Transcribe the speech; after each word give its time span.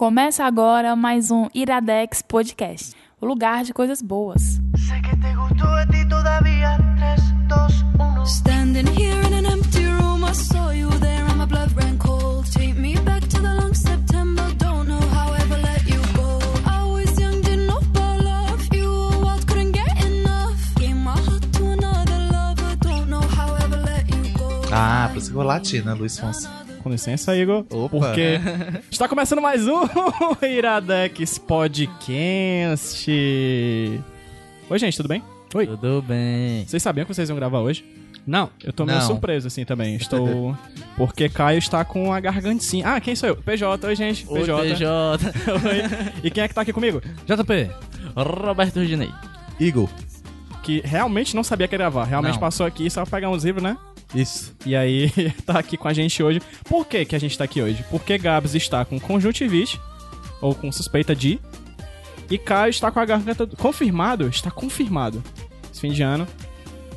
Começa 0.00 0.46
agora 0.46 0.96
mais 0.96 1.30
um 1.30 1.46
Iradex 1.52 2.22
Podcast, 2.22 2.96
o 3.20 3.26
lugar 3.26 3.64
de 3.64 3.74
coisas 3.74 4.00
boas. 4.00 4.58
Sé 4.74 4.98
que 5.02 5.14
te 5.14 5.34
gustó 5.34 5.66
a 5.66 5.86
ti 5.86 6.08
todavía. 6.08 6.78
3, 6.96 7.20
2, 7.46 7.84
1. 7.98 8.24
Standing 8.24 8.86
here 8.98 9.20
in 9.26 9.34
an 9.34 9.44
empty 9.44 9.84
room, 9.84 10.24
I 10.24 10.32
saw 10.32 10.72
you 10.72 10.88
there 11.00 11.22
and 11.28 11.36
my 11.36 11.44
blood 11.44 11.70
ran 11.76 11.98
cold. 11.98 12.50
Take 12.50 12.80
me 12.80 12.94
back 13.04 13.28
to 13.28 13.42
the 13.42 13.54
long 13.54 13.74
September, 13.74 14.50
don't 14.56 14.88
know 14.88 15.02
how 15.12 15.34
I 15.34 15.42
ever 15.42 15.58
let 15.60 15.86
you 15.86 16.00
go. 16.16 16.38
I 16.64 16.82
was 16.82 17.20
young, 17.20 17.42
didn't 17.42 17.66
know 17.66 17.80
about 17.92 18.24
love. 18.24 18.68
You 18.72 18.88
were 18.88 19.18
wild, 19.22 19.46
couldn't 19.46 19.72
get 19.72 20.02
enough. 20.02 20.56
Gave 20.76 20.96
my 20.96 21.12
heart 21.12 21.44
to 21.52 21.72
another 21.72 22.18
lover, 22.32 22.74
don't 22.80 23.10
know 23.10 23.20
how 23.36 23.52
I 23.52 23.64
ever 23.64 23.76
let 23.76 24.08
you 24.08 24.32
go. 24.38 24.62
Ah, 24.72 25.10
por 25.12 25.18
isso 25.18 25.30
que 25.30 25.36
eu 25.36 25.42
latina, 25.42 25.92
Luiz 25.92 26.18
Fonsi. 26.18 26.59
Com 26.82 26.90
licença, 26.90 27.36
Igor. 27.36 27.64
Opa. 27.70 27.88
Porque 27.88 28.40
está 28.90 29.06
começando 29.06 29.40
mais 29.42 29.66
um 29.68 29.82
Iradex 30.42 31.36
Podcast. 31.38 33.10
Oi, 34.70 34.78
gente, 34.78 34.96
tudo 34.96 35.08
bem? 35.08 35.22
Oi. 35.54 35.66
Tudo 35.66 36.02
bem. 36.06 36.64
Vocês 36.66 36.82
sabiam 36.82 37.04
que 37.04 37.14
vocês 37.14 37.28
iam 37.28 37.36
gravar 37.36 37.58
hoje? 37.60 37.84
Não. 38.26 38.48
Eu 38.64 38.72
tô 38.72 38.86
meio 38.86 38.98
Não. 38.98 39.06
surpreso, 39.06 39.46
assim, 39.46 39.64
também. 39.64 39.96
Estou... 39.96 40.56
Porque 40.96 41.28
Caio 41.28 41.58
está 41.58 41.84
com 41.84 42.12
a 42.12 42.20
gargantinha. 42.20 42.86
Ah, 42.94 43.00
quem 43.00 43.14
sou 43.14 43.28
eu? 43.28 43.36
PJ. 43.36 43.86
Oi, 43.86 43.96
gente. 43.96 44.24
Oi, 44.28 44.40
PJ. 44.40 44.62
PJ. 44.68 45.26
Oi. 45.52 46.12
E 46.24 46.30
quem 46.30 46.44
é 46.44 46.48
que 46.48 46.54
tá 46.54 46.62
aqui 46.62 46.72
comigo? 46.72 47.02
JP. 47.26 47.70
Roberto 48.16 48.76
Rudinei. 48.78 49.10
Igor. 49.58 49.88
Que 50.62 50.80
realmente 50.84 51.34
não 51.34 51.42
sabia 51.42 51.66
que 51.66 51.74
ia 51.74 51.78
gravar. 51.78 52.04
Realmente 52.04 52.34
Não. 52.34 52.40
passou 52.40 52.66
aqui 52.66 52.88
só 52.90 53.02
pra 53.04 53.18
pegar 53.18 53.30
uns 53.30 53.44
livros, 53.44 53.62
né? 53.62 53.76
Isso. 54.14 54.54
E 54.66 54.76
aí, 54.76 55.10
tá 55.46 55.58
aqui 55.58 55.76
com 55.76 55.88
a 55.88 55.92
gente 55.92 56.22
hoje. 56.22 56.40
Por 56.64 56.86
que, 56.86 57.04
que 57.04 57.16
a 57.16 57.18
gente 57.18 57.36
tá 57.38 57.44
aqui 57.44 57.62
hoje? 57.62 57.84
Porque 57.90 58.18
Gabs 58.18 58.54
está 58.54 58.84
com 58.84 58.98
conjuntivite, 59.00 59.80
ou 60.40 60.54
com 60.54 60.70
suspeita 60.70 61.14
de, 61.14 61.38
e 62.30 62.36
Caio 62.38 62.70
está 62.70 62.90
com 62.90 63.00
a 63.00 63.04
garganta. 63.04 63.46
Confirmado? 63.46 64.28
Está 64.28 64.50
confirmado. 64.50 65.22
Esse 65.72 65.80
fim 65.80 65.92
de 65.92 66.02
ano, 66.02 66.26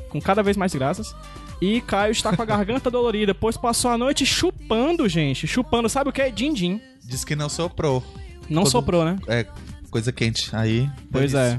com 0.09 0.19
cada 0.21 0.43
vez 0.43 0.57
mais 0.57 0.73
graças. 0.75 1.15
E 1.61 1.79
Caio 1.81 2.11
está 2.11 2.35
com 2.35 2.41
a 2.41 2.45
garganta 2.45 2.89
dolorida, 2.91 3.33
pois 3.33 3.55
passou 3.55 3.91
a 3.91 3.97
noite 3.97 4.25
chupando, 4.25 5.07
gente. 5.07 5.47
Chupando, 5.47 5.87
sabe 5.87 6.09
o 6.09 6.13
que? 6.13 6.29
Din-din. 6.31 6.81
Diz 7.03 7.23
que 7.23 7.35
não 7.35 7.47
soprou. 7.47 8.03
Não 8.49 8.63
Todo- 8.63 8.71
soprou, 8.71 9.05
né? 9.05 9.17
É 9.27 9.45
coisa 9.89 10.11
quente. 10.11 10.53
Aí. 10.53 10.89
Pois 11.11 11.33
é. 11.33 11.57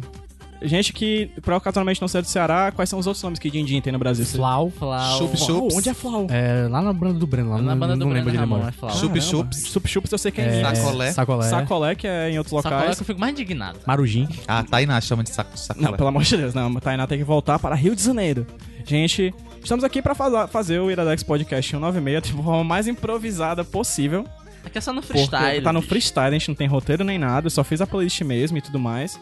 Gente 0.65 0.93
que, 0.93 1.31
por 1.43 1.53
ocasionalmente 1.55 2.01
não 2.01 2.09
ser 2.09 2.23
do 2.23 2.29
Ceará, 2.29 2.73
quais 2.75 2.89
são 2.89 2.99
os 2.99 3.07
outros 3.07 3.23
nomes 3.23 3.39
que 3.39 3.51
Din-din 3.51 3.81
tem 3.81 3.93
no 3.93 3.99
Brasil? 3.99 4.25
Flau. 4.25 4.71
Flau. 4.71 5.19
Chup, 5.19 5.37
chups. 5.37 5.77
Onde 5.77 5.89
é 5.89 5.95
Flau? 5.95 6.27
É, 6.31 6.67
lá 6.69 6.81
na 6.83 6.93
banda 6.93 7.15
do 7.19 7.27
Breno, 7.27 7.51
lá 7.51 7.57
Na 7.59 7.63
não, 7.75 7.79
banda 7.79 7.93
do 7.95 8.01
não 8.01 8.09
lembro 8.09 8.31
Breno 8.31 8.33
de 8.33 8.37
Ramon, 8.39 8.57
memória. 8.57 8.75
é 8.75 8.79
Flau. 8.79 8.97
Chup, 8.97 9.21
chups. 9.21 9.67
Chup 9.67 9.87
chups 9.89 10.13
eu 10.13 10.19
sei 10.19 10.33
que 10.33 10.41
é, 10.41 10.61
É, 10.61 10.75
Sacolé. 10.75 11.13
Sacolé. 11.13 11.49
Sacolé, 11.49 11.95
que 11.95 12.07
é 12.07 12.31
em 12.31 12.39
outros 12.39 12.61
Sacolé 12.63 12.77
locais. 12.81 12.97
que 12.97 13.03
eu 13.03 13.07
fico 13.07 13.21
mais 13.21 13.33
indignado. 13.33 13.79
Marujim. 13.87 14.27
Ah, 14.49 14.63
Tainá 14.63 15.01
chama 15.01 15.23
de 15.23 15.31
saco, 15.31 15.57
sacolé. 15.59 15.87
Não, 15.89 15.97
pelo 15.97 16.09
amor 16.09 16.23
de 16.23 16.37
Deus, 16.37 16.55
não. 16.55 16.73
Tainá 16.77 17.07
tem 17.07 17.19
que 17.19 17.25
voltar 17.25 17.59
para 17.59 17.75
Rio 17.75 17.95
de 17.95 18.03
Janeiro. 18.03 18.47
Gente, 18.87 19.35
estamos 19.63 19.85
aqui 19.85 20.01
para 20.03 20.15
fazer 20.47 20.79
o 20.79 20.91
Iradex 20.91 21.23
Podcast 21.23 21.71
196 21.71 22.23
de 22.23 22.33
forma 22.43 22.65
mais 22.65 22.87
improvisada 22.87 23.65
possível. 23.65 24.27
Aqui 24.65 24.79
é 24.79 24.81
só 24.81 24.93
no 24.95 25.03
Porque 25.03 25.13
freestyle. 25.27 25.63
tá 25.63 25.73
no 25.73 25.83
freestyle, 25.83 26.29
a 26.29 26.39
gente 26.39 26.49
não 26.49 26.55
tem 26.55 26.67
roteiro 26.67 27.05
nem 27.05 27.19
nada, 27.19 27.47
eu 27.47 27.51
só 27.51 27.63
fiz 27.63 27.81
a 27.83 27.87
playlist 27.87 28.23
mesmo 28.23 28.57
e 28.57 28.63
tudo 28.63 28.79
mais. 28.79 29.21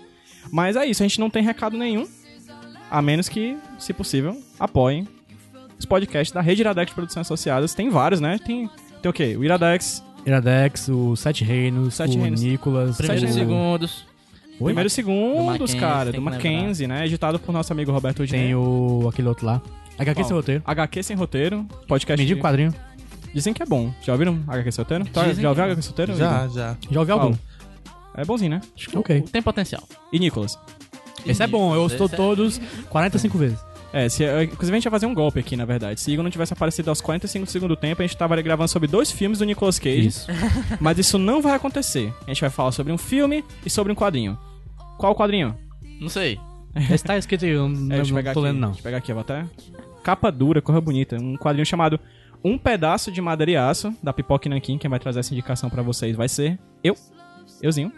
Mas 0.50 0.76
é 0.76 0.86
isso, 0.86 1.02
a 1.02 1.06
gente 1.06 1.20
não 1.20 1.30
tem 1.30 1.42
recado 1.42 1.76
nenhum. 1.76 2.06
A 2.90 3.00
menos 3.00 3.28
que, 3.28 3.56
se 3.78 3.92
possível, 3.92 4.38
apoiem 4.60 5.08
os 5.78 5.86
podcasts 5.86 6.32
da 6.32 6.40
Rede 6.40 6.60
Iradex 6.60 6.90
de 6.90 6.94
Produções 6.94 7.26
Associadas. 7.26 7.74
Tem 7.74 7.88
vários, 7.88 8.20
né? 8.20 8.38
Tem, 8.44 8.68
tem 9.00 9.10
o 9.10 9.12
quê? 9.12 9.34
O 9.36 9.42
Iradex, 9.44 10.04
Iradex, 10.26 10.88
o 10.88 11.16
Sete 11.16 11.42
Reinos, 11.44 11.94
Sete 11.94 12.16
o 12.16 12.20
Reinos. 12.20 12.40
Primeiros 12.40 12.96
Primeiros 12.96 13.22
Sete- 13.22 13.32
segundos. 13.32 14.12
Primeiros 14.62 14.92
Segundos, 14.92 15.74
cara, 15.74 16.12
do 16.12 16.22
Mackenzie, 16.22 16.86
né? 16.86 17.04
Editado 17.06 17.38
por 17.38 17.52
nosso 17.52 17.72
amigo 17.72 17.90
Roberto 17.90 18.22
Udinei. 18.22 18.46
Tem 18.46 18.54
o... 18.54 19.08
aquele 19.08 19.26
outro 19.26 19.44
lá. 19.46 19.60
HQ 19.98 20.14
Qual? 20.20 20.28
sem 20.28 20.36
roteiro. 20.36 20.62
HQ 20.66 21.02
Sem 21.02 21.16
Roteiro, 21.16 21.66
podcast. 21.88 22.20
Me 22.22 22.26
diga 22.26 22.41
o 22.41 22.42
quadrinho. 22.42 22.75
Dizem 23.34 23.52
que 23.52 23.62
é 23.62 23.66
bom. 23.66 23.92
Já 24.02 24.12
ouviram 24.12 24.38
HQ 24.47 24.72
Sem 24.72 24.82
Roteiro? 24.84 25.04
Tá, 25.06 25.25
Dizem 25.25 25.42
já 25.42 25.48
ouviu 25.48 25.64
que 25.64 25.69
é 25.69 25.72
HQ 25.72 25.82
Sem 25.82 25.91
Roteiro? 25.91 26.16
Já, 26.16 26.48
já. 26.48 26.76
Já 26.91 27.00
ouvi 27.00 27.12
algum. 27.12 27.34
É 28.15 28.25
bonzinho, 28.25 28.50
né? 28.50 28.61
Ok. 28.95 29.23
Tem 29.33 29.41
potencial. 29.43 29.83
E 30.12 30.19
Nicolas? 30.19 30.59
Esse 31.25 31.43
é 31.43 31.47
bom, 31.47 31.75
eu 31.75 31.87
estou 31.87 32.06
Esse 32.06 32.15
é- 32.15 32.17
todos 32.19 32.61
45 32.91 33.39
vezes. 33.39 33.59
É, 33.93 34.09
se, 34.09 34.25
é, 34.25 34.45
inclusive 34.45 34.73
a 34.75 34.78
gente 34.78 34.84
ia 34.87 34.91
fazer 34.91 35.05
um 35.06 35.15
golpe 35.15 35.39
aqui, 35.39 35.55
na 35.55 35.67
verdade. 35.67 36.00
Se 36.00 36.11
Igor 36.11 36.23
não 36.23 36.31
tivesse 36.31 36.53
aparecido 36.55 36.89
aos 36.89 37.00
45 37.03 37.45
do 37.45 37.50
segundo 37.50 37.77
tempo, 37.77 38.00
a 38.00 38.06
gente 38.06 38.17
tava 38.17 38.34
ali 38.34 38.43
gravando 38.43 38.69
sobre 38.69 38.89
dois 38.89 39.11
filmes 39.12 39.39
do 39.39 39.45
Nicolas 39.45 39.78
Cage. 39.78 40.06
Isso. 40.09 40.27
Mas 40.81 40.99
isso 40.99 41.19
não 41.19 41.43
vai 41.43 41.55
acontecer. 41.55 42.12
A 42.27 42.31
gente 42.31 42.41
vai 42.41 42.49
falar 42.50 42.73
sobre 42.73 42.91
um 42.93 42.97
filme 42.99 43.45
e 43.67 43.69
sobre 43.71 43.93
um 43.93 43.95
quadrinho. 43.95 44.39
Qual 44.99 45.12
o 45.12 45.15
quadrinho? 45.15 45.55
Não 46.00 46.09
sei. 46.09 46.41
Esse 46.91 47.05
tá 47.05 47.19
escrito 47.19 47.44
aí, 47.44 47.50
eu 47.50 47.69
não, 47.69 47.93
É, 47.93 47.97
deixa 47.97 48.11
eu 48.11 48.15
não 48.15 48.15
pegar 48.17 48.33
tô 48.33 48.41
aqui. 48.41 48.49
lendo 48.49 48.59
não. 48.61 48.69
Deixa 48.69 48.81
eu 48.81 48.84
pegar 48.84 48.97
aqui, 48.97 49.12
eu 49.12 49.17
vou 49.17 49.21
até. 49.23 49.44
Capa 50.03 50.33
dura, 50.33 50.62
corra 50.62 50.81
bonita. 50.81 51.17
Um 51.21 51.37
quadrinho 51.37 51.67
chamado 51.67 52.00
Um 52.43 52.56
Pedaço 52.56 53.12
de 53.12 53.21
Madeira 53.21 53.50
e 53.53 53.56
Aço, 53.56 53.94
da 54.03 54.11
Pipoca 54.12 54.49
Nankin. 54.49 54.79
Quem 54.79 54.89
vai 54.89 54.99
trazer 54.99 55.21
essa 55.21 55.34
indicação 55.34 55.69
pra 55.69 55.83
vocês 55.83 56.17
vai 56.17 56.31
ser 56.31 56.59
eu. 56.83 56.97
Euzinho. 57.62 57.93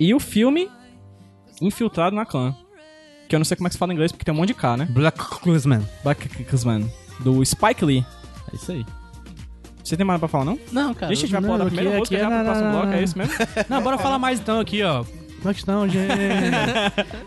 E 0.00 0.12
o 0.14 0.18
filme 0.20 0.68
Infiltrado 1.60 2.16
na 2.16 2.24
Clã. 2.26 2.54
Que 3.28 3.34
eu 3.34 3.38
não 3.38 3.44
sei 3.44 3.56
como 3.56 3.66
é 3.66 3.70
que 3.70 3.74
se 3.74 3.78
fala 3.78 3.92
em 3.92 3.94
inglês, 3.94 4.10
porque 4.12 4.24
tem 4.24 4.34
um 4.34 4.36
monte 4.36 4.48
de 4.48 4.54
K, 4.54 4.76
né? 4.76 4.86
Black 4.90 5.18
Klansman. 5.40 5.82
Black 6.02 6.28
Klansman. 6.44 6.90
Do 7.20 7.44
Spike 7.44 7.84
Lee. 7.84 8.04
É 8.52 8.56
isso 8.56 8.72
aí. 8.72 8.84
Você 9.82 9.96
tem 9.96 10.04
mais 10.06 10.18
pra 10.18 10.28
falar, 10.28 10.44
não? 10.46 10.58
Não, 10.72 10.94
cara. 10.94 11.08
Deixa 11.08 11.24
a 11.24 11.26
gente 11.26 11.32
vai 11.32 11.42
pular 11.42 11.58
da 11.58 11.64
aqui- 11.64 11.74
primeira 11.74 11.98
música 11.98 12.16
aqui 12.16 12.24
já 12.24 12.30
é 12.30 12.30
pro 12.30 12.38
na- 12.38 12.44
próximo 12.44 12.70
bloco, 12.72 12.92
é 12.92 13.02
isso 13.02 13.18
mesmo? 13.18 13.34
Não, 13.68 13.82
bora 13.82 13.98
falar 13.98 14.18
mais 14.18 14.40
então 14.40 14.58
aqui, 14.60 14.82
ó. 14.82 15.04
Como 15.04 15.50
é 15.50 15.52
que 15.52 15.58
estão, 15.60 15.86
gente? 15.86 16.08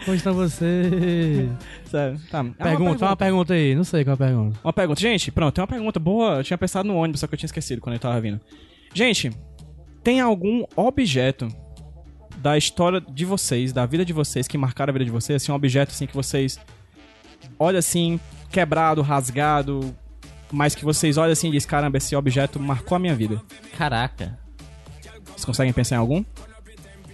Como 0.05 0.15
estão 0.15 0.33
vocês? 0.33 1.49
Sério. 1.85 2.19
Tá. 2.31 2.39
Ah, 2.39 2.41
uma 2.41 2.53
Pergunta, 2.53 2.97
fala 2.99 3.11
uma 3.11 3.17
pergunta 3.17 3.53
aí. 3.53 3.75
Não 3.75 3.83
sei 3.83 4.03
qual 4.03 4.13
é 4.13 4.15
a 4.15 4.17
pergunta. 4.17 4.59
Uma 4.63 4.73
pergunta. 4.73 4.99
Gente, 4.99 5.31
pronto, 5.31 5.53
tem 5.53 5.61
uma 5.61 5.67
pergunta 5.67 5.99
boa. 5.99 6.37
Eu 6.37 6.43
tinha 6.43 6.57
pensado 6.57 6.87
no 6.87 6.95
ônibus, 6.95 7.21
só 7.21 7.27
que 7.27 7.35
eu 7.35 7.37
tinha 7.37 7.45
esquecido 7.47 7.79
quando 7.79 7.93
ele 7.93 7.99
tava 7.99 8.19
vindo. 8.19 8.41
Gente, 8.93 9.31
tem 10.07 10.21
algum 10.21 10.63
objeto 10.73 11.49
da 12.37 12.57
história 12.57 13.01
de 13.01 13.25
vocês, 13.25 13.73
da 13.73 13.85
vida 13.85 14.05
de 14.05 14.13
vocês, 14.13 14.47
que 14.47 14.57
marcaram 14.57 14.91
a 14.91 14.93
vida 14.93 15.03
de 15.03 15.11
vocês? 15.11 15.43
Assim, 15.43 15.51
um 15.51 15.55
objeto 15.55 15.89
assim 15.89 16.07
que 16.07 16.15
vocês 16.15 16.57
olham 17.59 17.77
assim, 17.77 18.17
quebrado, 18.49 19.01
rasgado, 19.01 19.93
mas 20.49 20.73
que 20.73 20.85
vocês 20.85 21.17
olham 21.17 21.33
assim 21.33 21.49
e 21.49 21.51
dizem, 21.51 21.67
caramba, 21.67 21.97
esse 21.97 22.15
objeto 22.15 22.57
marcou 22.57 22.95
a 22.95 22.99
minha 22.99 23.13
vida. 23.13 23.41
Caraca. 23.77 24.39
Vocês 25.25 25.43
conseguem 25.43 25.73
pensar 25.73 25.95
em 25.95 25.99
algum? 25.99 26.23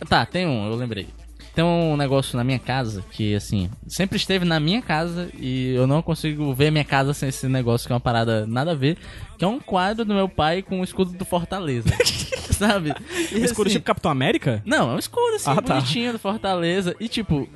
Tá, 0.08 0.24
tem 0.24 0.46
um, 0.46 0.68
eu 0.68 0.76
lembrei. 0.76 1.08
Tem 1.56 1.64
um 1.64 1.96
negócio 1.96 2.36
na 2.36 2.44
minha 2.44 2.58
casa 2.58 3.04
que, 3.12 3.36
assim, 3.36 3.70
sempre 3.88 4.18
esteve 4.18 4.44
na 4.44 4.60
minha 4.60 4.82
casa 4.82 5.30
e 5.38 5.74
eu 5.76 5.86
não 5.86 6.02
consigo 6.02 6.52
ver 6.54 6.72
minha 6.72 6.84
casa 6.84 7.14
sem 7.14 7.30
esse 7.30 7.48
negócio 7.48 7.86
que 7.86 7.94
é 7.94 7.96
uma 7.96 8.00
parada 8.00 8.48
nada 8.48 8.72
a 8.72 8.76
ver. 8.76 8.98
Que 9.38 9.46
é 9.46 9.48
um 9.48 9.60
quadro 9.60 10.04
do 10.04 10.14
meu 10.16 10.28
pai 10.28 10.64
com 10.64 10.82
o 10.82 10.84
escudo 10.84 11.12
do 11.14 11.24
Fortaleza. 11.26 11.90
Sabe? 12.54 12.94
E, 13.32 13.40
Um 13.40 13.44
escuro 13.46 13.68
assim, 13.68 13.78
tipo 13.78 13.86
Capitão 13.86 14.12
América? 14.12 14.62
Não, 14.66 14.92
é 14.92 14.96
um 14.96 15.00
escudo 15.00 15.36
assim, 15.36 15.50
Ah, 15.50 15.56
tá. 15.62 15.76
bonitinho 15.76 16.14
do 16.14 16.20
Fortaleza. 16.20 16.96
E 17.00 17.08
tipo, 17.08 17.48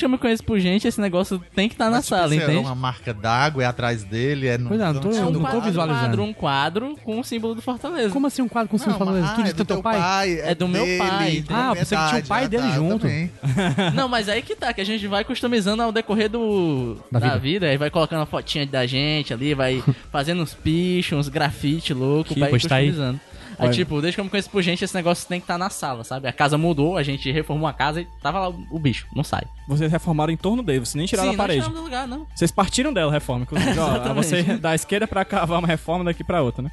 que 0.00 0.04
eu 0.04 0.08
me 0.08 0.18
conheço 0.18 0.42
por 0.44 0.58
gente, 0.58 0.86
esse 0.86 1.00
negócio 1.00 1.42
tem 1.54 1.68
que 1.68 1.74
estar 1.74 1.86
na 1.86 1.98
Mas, 1.98 2.06
tipo, 2.06 2.16
sala, 2.16 2.32
é 2.34 2.36
entende? 2.36 2.58
uma 2.58 2.74
marca 2.74 3.12
d'água, 3.14 3.62
é 3.62 3.66
atrás 3.66 4.02
dele, 4.04 4.46
é 4.48 4.58
no... 4.58 4.68
Pois 4.68 4.80
é, 4.80 4.84
não 4.92 5.00
tô- 5.00 5.08
É 5.10 5.20
um 5.20 5.24
não 5.26 5.32
tô 5.32 5.40
quadro, 5.40 5.60
visualizando. 5.62 6.00
quadro, 6.06 6.22
um 6.22 6.32
quadro 6.32 6.96
com 7.04 7.20
o 7.20 7.24
símbolo 7.24 7.54
do 7.54 7.62
Fortaleza. 7.62 8.10
Como 8.12 8.26
assim 8.26 8.42
um 8.42 8.48
quadro 8.48 8.68
com 8.70 8.76
Não, 8.76 8.84
símbolo 8.84 8.98
mas- 9.12 9.26
Fortaleza? 9.26 9.54
Ah, 9.56 9.60
é 9.62 9.64
teu 9.64 9.82
pai? 9.82 10.40
É 10.40 10.54
do 10.54 10.68
meu 10.68 10.84
dele, 10.84 10.98
pai. 10.98 11.44
tem 11.46 11.56
Ah, 11.56 11.72
pensei 11.76 11.96
que 11.98 12.08
tinha 12.08 12.20
o 12.20 12.26
pai 12.26 12.48
dele 12.48 12.62
tá, 12.68 12.70
junto. 12.74 13.06
Não, 13.94 14.08
mas 14.08 14.28
aí 14.28 14.42
que 14.42 14.54
tá, 14.56 14.72
que 14.72 14.80
a 14.80 14.84
gente 14.84 15.06
vai 15.06 15.24
customizando 15.24 15.82
ao 15.82 15.92
decorrer 15.92 16.28
do 16.28 16.96
Da 17.10 17.18
da, 17.18 17.26
vida. 17.28 17.38
vida. 17.40 17.66
aí 17.66 17.76
vai 17.76 17.90
colocando 17.90 18.22
a 18.22 18.26
fotinha 18.26 18.66
da 18.66 18.86
gente 18.86 19.32
ali, 19.32 19.54
vai 19.54 19.82
fazendo 20.10 20.42
uns 20.42 20.54
pichos, 20.54 21.18
uns 21.18 21.28
grafite 21.28 21.92
louco, 21.94 22.34
Que 22.34 22.40
vai 22.40 22.50
tá 22.50 22.82
aí. 23.58 23.66
Olha. 23.66 23.74
tipo, 23.74 24.00
desde 24.00 24.16
que 24.16 24.20
eu 24.20 24.24
me 24.24 24.30
conheço 24.30 24.50
por 24.50 24.62
gente, 24.62 24.84
esse 24.84 24.94
negócio 24.94 25.26
tem 25.28 25.40
que 25.40 25.44
estar 25.44 25.58
na 25.58 25.70
sala, 25.70 26.04
sabe? 26.04 26.28
A 26.28 26.32
casa 26.32 26.56
mudou, 26.56 26.96
a 26.96 27.02
gente 27.02 27.30
reformou 27.30 27.68
a 27.68 27.72
casa 27.72 28.00
e 28.00 28.08
tava 28.22 28.38
lá 28.40 28.48
o, 28.48 28.78
bicho, 28.78 29.06
não 29.14 29.24
sai. 29.24 29.42
Vocês 29.66 29.90
reformaram 29.90 30.32
em 30.32 30.36
torno 30.36 30.62
dele, 30.62 30.80
vocês 30.80 30.94
nem 30.94 31.06
tiraram 31.06 31.30
Sim, 31.30 31.36
da 31.36 31.42
parede. 31.42 31.66
não 31.66 31.72
do 31.72 31.82
lugar, 31.82 32.06
não. 32.06 32.26
Vocês 32.34 32.50
partiram 32.50 32.92
dela 32.92 33.10
a 33.10 33.14
reforma, 33.14 33.42
inclusive. 33.42 33.78
Ó, 33.78 34.14
você 34.14 34.42
da 34.42 34.74
esquerda 34.74 35.06
pra 35.06 35.24
cá 35.24 35.44
vai 35.44 35.58
uma 35.58 35.68
reforma 35.68 36.04
daqui 36.04 36.22
pra 36.24 36.42
outra, 36.42 36.62
né? 36.62 36.70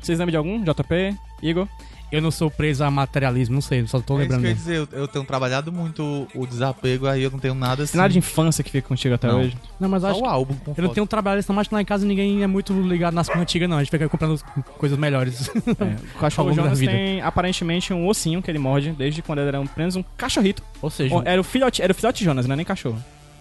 Vocês 0.00 0.18
lembram 0.18 0.30
de 0.30 0.36
algum? 0.36 0.62
JP? 0.62 1.16
Igor? 1.42 1.68
Eu 2.10 2.22
não 2.22 2.30
sou 2.30 2.50
preso 2.50 2.82
a 2.84 2.90
materialismo, 2.90 3.54
não 3.54 3.60
sei, 3.60 3.86
só 3.86 4.00
tô 4.00 4.18
É 4.18 4.24
isso 4.24 4.32
lembrando. 4.32 4.42
que 4.42 4.48
eu 4.48 4.54
dizer, 4.54 4.76
eu, 4.76 4.88
eu 5.00 5.08
tenho 5.08 5.24
trabalhado 5.26 5.70
muito 5.70 6.26
o 6.34 6.46
desapego, 6.46 7.06
aí 7.06 7.22
eu 7.22 7.30
não 7.30 7.38
tenho 7.38 7.54
nada 7.54 7.82
assim. 7.82 7.92
Tem 7.92 7.98
nada 8.00 8.10
de 8.12 8.18
infância 8.18 8.64
que 8.64 8.70
fica 8.70 8.88
contigo 8.88 9.14
até 9.14 9.28
Não. 9.28 9.40
hoje? 9.40 9.56
Não, 9.78 9.88
mas 9.90 10.02
eu 10.02 10.08
Só 10.08 10.12
acho 10.14 10.20
o 10.20 10.22
que 10.22 10.28
álbum 10.30 10.54
com 10.54 10.70
eu 10.70 10.74
não 10.82 10.88
foto. 10.88 10.94
tenho 10.94 11.06
trabalhista, 11.06 11.52
mas 11.52 11.68
que 11.68 11.74
lá 11.74 11.82
em 11.82 11.84
casa 11.84 12.06
ninguém 12.06 12.42
é 12.42 12.46
muito 12.46 12.72
ligado 12.72 13.12
nas 13.14 13.26
coisas 13.26 13.42
antigas, 13.42 13.68
não. 13.68 13.76
A 13.76 13.80
gente 13.82 13.90
fica 13.90 14.08
comprando 14.08 14.40
coisas 14.78 14.98
melhores. 14.98 15.50
É, 15.78 16.16
o 16.16 16.18
cachorro 16.18 16.48
longo 16.48 16.56
da 16.56 16.62
Jonas 16.64 16.78
vida. 16.80 16.92
tem 16.92 17.20
aparentemente 17.20 17.92
um 17.92 18.06
ossinho 18.08 18.42
que 18.42 18.50
ele 18.50 18.58
morde 18.58 18.90
desde 18.92 19.20
quando 19.22 19.38
ele 19.40 19.48
era 19.48 19.60
apenas 19.62 19.94
um 19.94 20.02
cachorrito. 20.16 20.62
Ou 20.82 20.90
seja, 20.90 21.14
Ou- 21.14 21.22
Era 21.24 21.40
o 21.40 21.44
filhote, 21.44 21.82
era 21.82 21.92
o 21.92 21.94
filhote 21.94 22.24
Jonas, 22.24 22.46
não 22.46 22.54
é 22.54 22.56
nem 22.56 22.64
cachorro. 22.66 22.98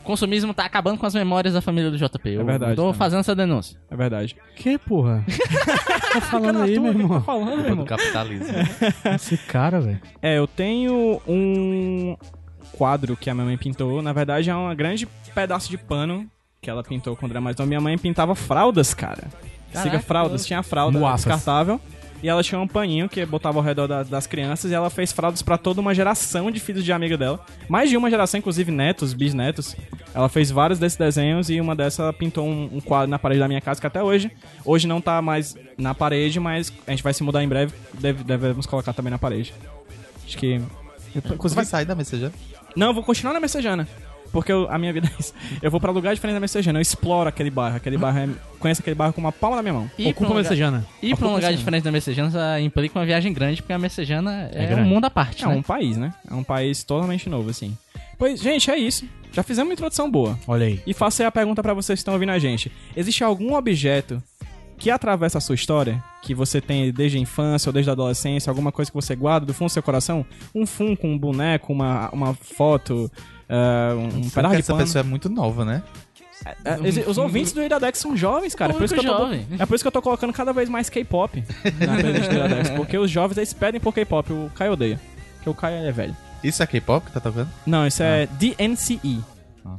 O 0.07 0.11
consumismo 0.11 0.53
tá 0.53 0.63
acabando 0.63 0.97
com 0.97 1.05
as 1.05 1.13
memórias 1.13 1.53
da 1.53 1.59
família 1.61 1.91
do 1.91 1.97
JP. 1.97 2.29
Eu 2.29 2.41
É 2.41 2.43
verdade, 2.45 2.75
tô 2.77 2.83
cara. 2.85 2.93
fazendo 2.93 3.19
essa 3.19 3.35
denúncia. 3.35 3.77
É 3.91 3.95
verdade. 3.97 4.37
que, 4.55 4.77
porra? 4.77 5.21
tá 6.13 6.21
falando 6.21 6.61
aí, 6.61 6.79
meu 6.79 6.93
Tá 6.93 6.99
irmão? 6.99 7.21
falando, 7.21 7.57
meu 7.57 7.65
irmão. 7.65 7.85
capitalismo. 7.85 8.55
Esse 9.13 9.35
cara, 9.37 9.81
velho. 9.81 9.99
É, 10.21 10.37
eu 10.37 10.47
tenho 10.47 11.21
um 11.27 12.15
quadro 12.71 13.17
que 13.17 13.29
a 13.29 13.33
minha 13.33 13.45
mãe 13.45 13.57
pintou. 13.57 14.01
Na 14.01 14.13
verdade, 14.13 14.49
é 14.49 14.55
um 14.55 14.73
grande 14.73 15.05
pedaço 15.35 15.69
de 15.69 15.77
pano 15.77 16.25
que 16.61 16.69
ela 16.69 16.83
pintou 16.83 17.15
quando 17.17 17.31
era 17.31 17.41
mais 17.41 17.57
nova. 17.57 17.67
Minha 17.67 17.81
mãe 17.81 17.97
pintava 17.97 18.33
fraldas, 18.33 18.93
cara. 18.93 19.27
Siga 19.67 19.83
Caraca, 19.83 19.99
fraldas. 19.99 20.45
Tinha 20.45 20.59
a 20.59 20.63
fralda 20.63 20.97
Moaças. 20.97 21.25
descartável. 21.25 21.81
E 22.23 22.27
ela 22.27 22.41
tinha 22.41 22.59
um 22.59 22.67
paninho 22.67 23.07
que 23.07 23.23
botava 23.25 23.59
ao 23.59 23.63
redor 23.63 23.85
da- 23.87 24.01
das 24.01 24.25
crianças 24.25 24.71
e 24.71 24.73
ela 24.73 24.89
fez 24.89 25.11
fraldas 25.11 25.41
pra 25.43 25.55
toda 25.57 25.79
uma 25.81 25.93
geração 25.93 26.49
de 26.49 26.59
filhos 26.59 26.83
de 26.83 26.91
amiga 26.91 27.15
dela. 27.15 27.39
Mais 27.69 27.89
de 27.91 27.95
uma 27.97 28.09
geração, 28.09 28.39
inclusive 28.39 28.71
netos, 28.71 29.13
bisnetos. 29.13 29.75
Ela 30.15 30.27
fez 30.27 30.49
vários 30.49 30.79
desses 30.79 30.97
desenhos 30.97 31.47
e 31.49 31.61
uma 31.61 31.75
dessas 31.75 31.99
ela 31.99 32.11
pintou 32.13 32.47
um, 32.47 32.69
um 32.77 32.81
quadro 32.81 33.09
na 33.11 33.19
parede 33.19 33.39
da 33.39 33.47
minha 33.47 33.61
casa 33.61 33.79
que 33.79 33.85
até 33.85 34.01
hoje. 34.01 34.31
Hoje 34.65 34.87
não 34.87 34.99
tá 34.99 35.21
mais 35.21 35.55
na 35.77 35.93
parede, 35.93 36.39
mas 36.39 36.73
a 36.87 36.91
gente 36.91 37.03
vai 37.03 37.13
se 37.13 37.21
mudar 37.21 37.43
em 37.43 37.47
breve. 37.47 37.71
Deve- 37.93 38.23
devemos 38.23 38.65
colocar 38.65 38.93
também 38.93 39.11
na 39.11 39.19
parede. 39.19 39.53
Acho 40.25 40.37
que. 40.37 40.59
Você 41.13 41.33
Inclusive, 41.33 41.55
vai 41.55 41.65
sair 41.65 41.85
da 41.85 41.93
mensagem? 41.95 42.31
não, 42.75 42.87
eu 42.87 42.93
vou 42.93 43.03
continuar 43.03 43.33
na 43.33 43.39
Messejana. 43.39 43.87
Porque 44.31 44.51
eu- 44.51 44.67
a 44.69 44.77
minha 44.77 44.91
vida 44.93 45.07
é 45.07 45.19
isso. 45.19 45.33
Eu 45.61 45.71
vou 45.71 45.79
pra 45.79 45.91
lugar 45.91 46.13
diferente 46.13 46.35
da 46.35 46.39
Messejana. 46.39 46.77
Eu 46.77 46.81
exploro 46.81 47.27
aquele 47.29 47.49
bairro. 47.49 47.77
Aquele 47.77 47.97
bairro 47.97 48.19
é, 48.19 48.29
conheço 48.59 48.81
aquele 48.81 48.95
bairro 48.95 49.13
com 49.13 49.21
uma 49.21 49.31
palma 49.31 49.55
na 49.57 49.61
minha 49.61 49.73
mão. 49.73 49.91
E 49.97 50.07
Ocupa 50.09 50.29
um 50.29 50.33
a 50.33 50.35
messejana. 50.41 50.85
ir 51.01 51.15
pra 51.15 51.27
um 51.27 51.33
lugar 51.33 51.53
diferente 51.53 51.83
da 51.83 51.91
Messejana 51.91 52.59
implica 52.59 52.97
uma 52.99 53.05
viagem 53.05 53.31
grande, 53.33 53.61
porque 53.61 53.73
a 53.73 53.79
Messejana 53.79 54.49
é, 54.53 54.63
um 54.63 54.67
grande. 54.67 54.89
mundo 54.89 55.05
à 55.05 55.09
parte, 55.09 55.43
É 55.43 55.47
né? 55.47 55.55
um 55.55 55.61
país, 55.63 55.97
né? 55.97 56.13
É 56.29 56.33
um 56.33 56.43
país 56.43 56.83
totalmente 56.83 57.29
novo, 57.29 57.49
assim. 57.49 57.75
Pois, 58.17 58.39
gente, 58.41 58.69
é 58.71 58.77
isso. 58.77 59.05
Já 59.31 59.43
fizemos 59.43 59.69
uma 59.69 59.73
introdução 59.73 60.09
boa. 60.09 60.37
Olha 60.47 60.65
aí. 60.65 60.81
E 60.87 60.93
faço 60.93 61.21
aí 61.21 61.27
a 61.27 61.31
pergunta 61.31 61.61
pra 61.61 61.73
vocês 61.73 61.97
que 61.97 62.01
estão 62.01 62.13
ouvindo 62.15 62.31
a 62.31 62.39
gente. 62.39 62.71
Existe 62.95 63.23
algum 63.23 63.53
objeto 63.53 64.21
que 64.77 64.89
atravessa 64.89 65.37
a 65.37 65.41
sua 65.41 65.53
história? 65.55 66.03
Que 66.23 66.33
você 66.33 66.59
tem 66.59 66.91
desde 66.91 67.17
a 67.17 67.21
infância 67.21 67.69
ou 67.69 67.73
desde 67.73 67.89
a 67.89 67.93
adolescência? 67.93 68.49
Alguma 68.49 68.71
coisa 68.71 68.89
que 68.89 68.95
você 68.95 69.15
guarda 69.15 69.45
do 69.45 69.53
fundo 69.53 69.69
do 69.69 69.71
seu 69.71 69.83
coração? 69.83 70.25
Um 70.53 70.65
funko, 70.65 71.05
um 71.07 71.17
boneco, 71.17 71.71
uma, 71.71 72.09
uma 72.11 72.33
foto, 72.33 73.11
ah, 73.49 73.93
um, 73.95 74.09
Porque 74.09 74.29
pedaço 74.35 74.53
de 74.55 74.59
essa 74.61 74.73
pano? 74.73 74.85
pessoa 74.85 74.99
é 75.01 75.03
muito 75.03 75.29
nova, 75.29 75.63
né? 75.65 75.83
É, 76.63 76.87
exi- 76.87 77.03
os 77.07 77.17
ouvintes 77.17 77.51
do 77.51 77.61
Iradex 77.63 77.97
são 77.99 78.15
jovens, 78.15 78.53
cara. 78.53 78.71
É 78.71 78.75
por, 78.75 78.83
isso 78.83 78.93
que 78.93 78.99
eu 78.99 79.03
tô, 79.03 79.17
jovem. 79.17 79.45
é 79.57 79.65
por 79.65 79.75
isso 79.75 79.83
que 79.83 79.87
eu 79.87 79.91
tô 79.91 80.01
colocando 80.01 80.31
cada 80.31 80.53
vez 80.53 80.69
mais 80.69 80.89
K-pop 80.89 81.43
na 81.79 81.95
playlist 81.99 82.29
do 82.29 82.35
Iradex. 82.35 82.69
Porque 82.71 82.97
os 82.97 83.09
jovens 83.09 83.37
eles 83.37 83.53
pedem 83.53 83.81
por 83.81 83.91
K-pop. 83.93 84.31
O 84.31 84.51
Caio 84.55 84.73
odeia. 84.73 84.99
Porque 85.37 85.49
o 85.49 85.53
Caio 85.53 85.77
é 85.85 85.91
velho. 85.91 86.15
Isso 86.43 86.61
é 86.61 86.67
K-pop 86.67 87.05
que 87.07 87.11
tá 87.11 87.19
tocando? 87.19 87.49
Não, 87.65 87.85
isso 87.87 88.03
é 88.03 88.27
DNCE. 88.39 89.19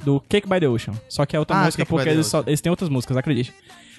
Do 0.04 0.20
Cake 0.28 0.46
by 0.48 0.60
the 0.60 0.68
Ocean. 0.68 0.94
Só 1.08 1.24
que 1.24 1.34
é 1.34 1.38
outra 1.38 1.56
Ah, 1.56 1.64
música 1.64 1.82
Cake 1.84 1.90
porque 1.90 2.08
eles, 2.10 2.26
só- 2.26 2.42
eles 2.46 2.60
têm 2.60 2.68
outras 2.70 2.90
músicas, 2.90 3.16
acredite. 3.16 3.54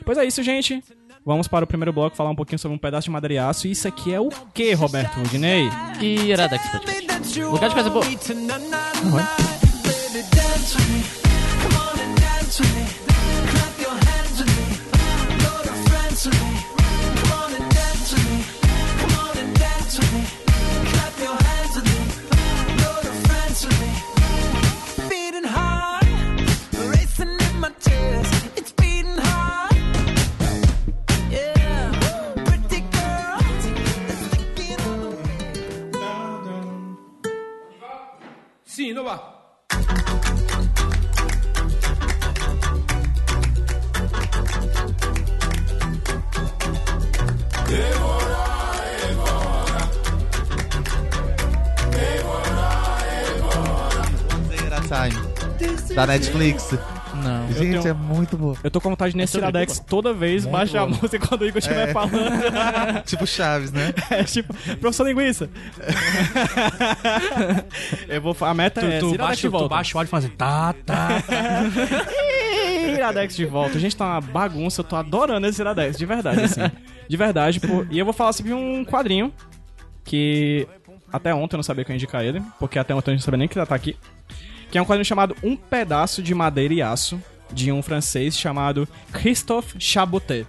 Pois 0.06 0.18
é 0.18 0.26
isso, 0.26 0.44
gente. 0.44 0.84
Vamos 1.26 1.48
para 1.48 1.64
o 1.64 1.68
primeiro 1.68 1.92
bloco 1.92 2.16
falar 2.16 2.30
um 2.30 2.36
pouquinho 2.36 2.60
sobre 2.60 2.76
um 2.76 2.78
pedaço 2.80 3.06
de 3.06 3.12
madeira 3.12 3.34
e 3.34 3.38
aço. 3.40 3.68
E 3.68 3.72
isso 3.72 3.88
aqui 3.88 4.14
é 4.14 4.20
o 4.20 4.30
que, 4.54 4.74
Roberto 4.74 5.16
Rudinei? 5.16 5.68
E 6.00 6.28
Iradex 6.30 6.70
Podcast. 6.70 7.42
Lugar 7.42 7.70
de 7.70 7.74
coisa 7.76 7.90
boa. 7.90 8.06
Beating 8.06 8.48
Da 56.00 56.08
Netflix. 56.08 56.72
Não. 57.22 57.48
Gente, 57.52 57.82
tenho- 57.82 57.88
é 57.90 57.94
muito 57.94 58.38
boa. 58.38 58.56
Eu 58.64 58.72
tô 58.72 58.80
com 58.80 58.90
vontade 58.92 59.18
nesse 59.18 59.34
sobre 59.34 59.50
Iradex 59.50 59.80
toda 59.80 60.14
vez, 60.14 60.46
baixar 60.46 60.84
a 60.84 60.86
música 60.88 61.20
quando 61.20 61.42
o 61.42 61.46
Igor 61.46 61.58
estiver 61.60 61.90
É. 61.90 61.92
falando. 61.94 62.32
tipo 63.06 63.28
Chaves, 63.28 63.74
né? 63.74 63.94
É 64.10 64.24
tipo, 64.24 64.54
professor 64.80 65.06
linguiça. 65.06 65.50
Eu 68.08 68.22
vou, 68.22 68.34
a 68.40 68.54
meta 68.54 68.80
Tu, 68.80 68.88
é 68.88 69.00
tu, 69.00 69.14
Iradex 69.14 69.18
baixa, 69.18 69.36
de 69.36 69.48
tu 69.48 69.52
volta. 69.52 69.68
baixa 69.76 69.98
o 69.98 70.00
áudio 70.00 70.08
e 70.08 70.12
fala 70.12 70.24
assim, 70.26 70.34
tá, 70.36 70.74
tá. 70.86 71.08
Iradex 72.96 73.36
de 73.36 73.46
volta. 73.46 73.78
A 73.78 73.82
gente 73.82 73.96
tá 73.98 74.06
uma 74.06 74.22
bagunça, 74.22 74.80
eu 74.80 74.86
tô 74.86 74.96
adorando 74.96 75.46
esse 75.48 75.62
Iradex, 75.62 75.98
de 75.98 76.06
verdade, 76.06 76.42
assim. 76.44 76.62
De 77.10 77.18
verdade, 77.18 77.60
pô. 77.60 77.86
E 77.92 78.00
eu 78.00 78.06
vou 78.06 78.14
falar 78.14 78.32
sobre 78.34 78.54
um 78.54 78.86
quadrinho 78.86 79.34
que 80.06 80.66
até 81.12 81.34
ontem 81.34 81.56
eu 81.56 81.58
não 81.58 81.64
sabia 81.64 81.84
que 81.84 81.92
eu 81.92 81.94
ia 81.94 81.98
indicar 81.98 82.24
ele, 82.24 82.42
porque 82.58 82.80
até 82.80 82.96
ontem 82.96 83.12
eu 83.12 83.16
não 83.16 83.22
sabia 83.22 83.38
nem 83.38 83.48
que 83.50 83.60
ele 83.60 83.66
tá 83.66 83.76
aqui. 83.76 83.98
Que 84.72 84.78
é 84.78 84.82
um 84.82 84.86
quadrinho 84.86 85.06
chamado 85.06 85.36
Um 85.44 85.56
Pedaço 85.56 86.22
de 86.22 86.34
Madeira 86.36 86.74
e 86.74 86.82
Aço, 86.82 87.22
de 87.52 87.72
um 87.72 87.82
francês 87.82 88.38
chamado 88.38 88.88
Christophe 89.12 89.80
Chabotet. 89.80 90.48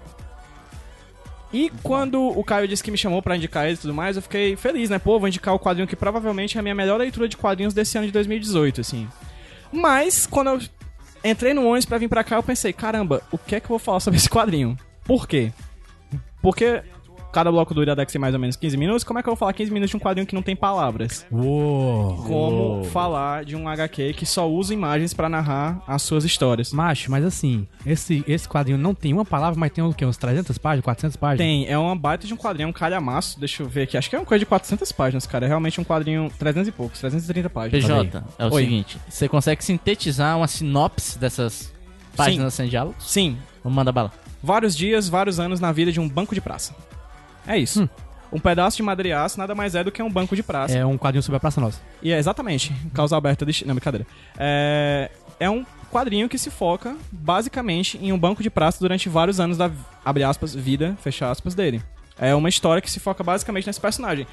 E 1.52 1.70
quando 1.82 2.22
o 2.22 2.44
Caio 2.44 2.69
disse 2.69 2.82
que 2.82 2.90
me 2.90 2.99
chamou 2.99 3.20
pra 3.20 3.37
indicar 3.37 3.64
ele 3.64 3.75
e 3.75 3.78
tudo 3.78 3.93
mais, 3.93 4.17
eu 4.17 4.22
fiquei 4.22 4.55
feliz, 4.55 4.88
né? 4.88 4.99
Pô, 4.99 5.19
vou 5.19 5.28
indicar 5.28 5.55
o 5.55 5.58
quadrinho 5.58 5.88
que 5.88 5.96
provavelmente 5.96 6.56
é 6.56 6.61
a 6.61 6.62
minha 6.62 6.75
melhor 6.75 6.99
leitura 6.99 7.28
de 7.28 7.37
quadrinhos 7.37 7.75
desse 7.75 7.99
ano 7.99 8.06
de 8.06 8.12
2018, 8.12 8.81
assim. 8.81 9.08
Mas, 9.72 10.26
quando 10.26 10.49
eu 10.49 10.61
entrei 11.25 11.52
no 11.52 11.66
ônibus 11.66 11.87
pra 11.87 11.99
vir 11.99 12.08
pra 12.08 12.23
cá, 12.23 12.37
eu 12.37 12.43
pensei, 12.43 12.73
caramba, 12.73 13.23
o 13.32 13.38
que 13.38 13.56
é 13.56 13.61
que 13.61 13.66
eu 13.66 13.70
vou 13.70 13.78
falar 13.81 13.99
sobre 13.99 14.19
esse 14.19 14.31
quadrinho? 14.31 14.76
Por 15.05 15.26
quê? 15.26 15.52
Porque 16.40 16.82
cada 17.32 17.50
bloco 17.50 17.73
do 17.75 17.82
Iradex 17.82 18.12
tem 18.12 18.21
mais 18.21 18.35
ou 18.35 18.41
menos 18.41 18.56
15 18.56 18.77
minutos, 18.77 19.05
como 19.05 19.19
é 19.19 19.23
que 19.23 19.29
eu 19.29 19.32
vou 19.32 19.37
falar 19.37 19.53
15 19.53 19.71
minutos 19.73 19.91
de 19.91 19.97
um 19.97 20.00
quadrinho 20.00 20.27
que 20.27 20.35
não 20.35 20.43
tem 20.43 20.55
palavras? 20.56 21.27
Uou. 21.31 22.17
Como 22.17 22.85
falar 22.85 23.44
de 23.44 23.56
um 23.56 23.69
HQ 23.69 24.15
que 24.15 24.27
só 24.27 24.49
usa 24.50 24.73
imagens 24.75 25.15
pra 25.15 25.29
narrar 25.29 25.82
as 25.87 26.03
suas 26.03 26.25
histórias? 26.25 26.73
Macho, 26.73 27.11
mas 27.11 27.25
assim, 27.25 27.67
esse, 27.85 28.25
esse 28.27 28.49
quadrinho 28.49 28.79
não 28.79 28.94
tem 28.94 29.12
uma 29.12 29.25
palavra, 29.25 29.59
mas 29.59 29.71
tem 29.73 29.82
o 29.82 29.93
quê? 29.93 30.05
Uns 30.05 30.17
300 30.17 30.59
páginas, 30.59 30.85
400 30.85 31.17
páginas? 31.17 31.38
Tem, 31.38 31.67
é 31.67 31.79
uma 31.79 31.97
baita 31.97 32.27
de 32.27 32.35
um 32.35 32.37
quadrinho, 32.37 32.67
é 32.67 32.71
um 32.71 32.73
calhamaço, 32.73 33.38
deixa 33.38 33.62
eu 33.62 33.69
ver 33.69 33.83
aqui, 33.83 33.97
acho 33.97 34.09
que 34.11 34.17
é 34.17 34.19
uma 34.19 34.26
coisa 34.26 34.41
de 34.41 34.47
400 34.47 34.91
páginas, 34.93 35.26
cara, 35.26 35.44
é 35.47 35.49
realmente 35.49 35.81
um 35.81 35.85
quadrinho 35.85 36.31
300 36.38 36.69
e 36.69 36.73
poucos, 36.73 37.00
330 37.00 37.50
páginas. 37.50 37.85
PJ, 37.85 38.25
é 38.38 38.47
o 38.47 38.52
Oi. 38.52 38.62
seguinte: 38.64 38.99
você 39.09 39.28
consegue 39.28 39.64
sintetizar 39.64 40.37
uma 40.37 40.47
sinopse 40.49 41.19
dessas 41.19 41.73
páginas 42.16 42.54
sem 42.54 42.69
diálogo? 42.69 42.95
Sim, 42.99 43.37
Vamos 43.62 43.76
mandar 43.76 43.93
bala. 43.93 44.12
vários 44.43 44.76
dias, 44.76 45.09
vários 45.09 45.38
anos 45.38 45.61
na 45.61 45.71
vida 45.73 45.93
de 45.93 46.00
um 46.00 46.09
banco 46.09 46.35
de 46.35 46.40
praça. 46.40 46.75
É 47.50 47.59
isso. 47.59 47.88
Um 48.33 48.38
pedaço 48.38 48.76
de 48.76 48.83
madeira 48.83 49.09
e 49.09 49.12
aço 49.12 49.38
nada 49.38 49.54
mais 49.57 49.75
é 49.75 49.83
do 49.83 49.90
que 49.90 50.00
um 50.00 50.11
banco 50.11 50.37
de 50.37 50.42
praça. 50.42 50.78
É 50.78 50.87
um 50.87 50.97
quadrinho 50.97 51.23
sobre 51.23 51.37
a 51.37 51.40
Praça 51.40 51.61
Nossa. 51.61 51.80
E 52.00 52.12
é 52.12 52.19
exatamente, 52.19 52.73
causa 52.95 53.16
aberta 53.16 53.45
de... 53.45 53.66
Não, 53.66 53.75
brincadeira. 53.75 54.07
É... 54.38 55.11
é 55.40 55.50
um 55.50 55.66
quadrinho 55.90 56.28
que 56.28 56.38
se 56.38 56.49
foca, 56.49 56.97
basicamente, 57.11 57.99
em 57.99 58.12
um 58.12 58.19
banco 58.19 58.40
de 58.40 58.49
praça 58.49 58.78
durante 58.78 59.09
vários 59.09 59.40
anos 59.40 59.59
da, 59.59 59.69
abre 60.04 60.23
aspas, 60.23 60.54
vida, 60.54 60.97
fecha 61.02 61.28
aspas, 61.28 61.54
dele. 61.57 61.83
É 62.16 62.33
uma 62.33 62.49
história 62.49 62.80
que 62.80 62.90
se 62.90 63.00
foca 63.00 63.25
basicamente 63.25 63.66
nesse 63.66 63.80
personagem. 63.80 64.26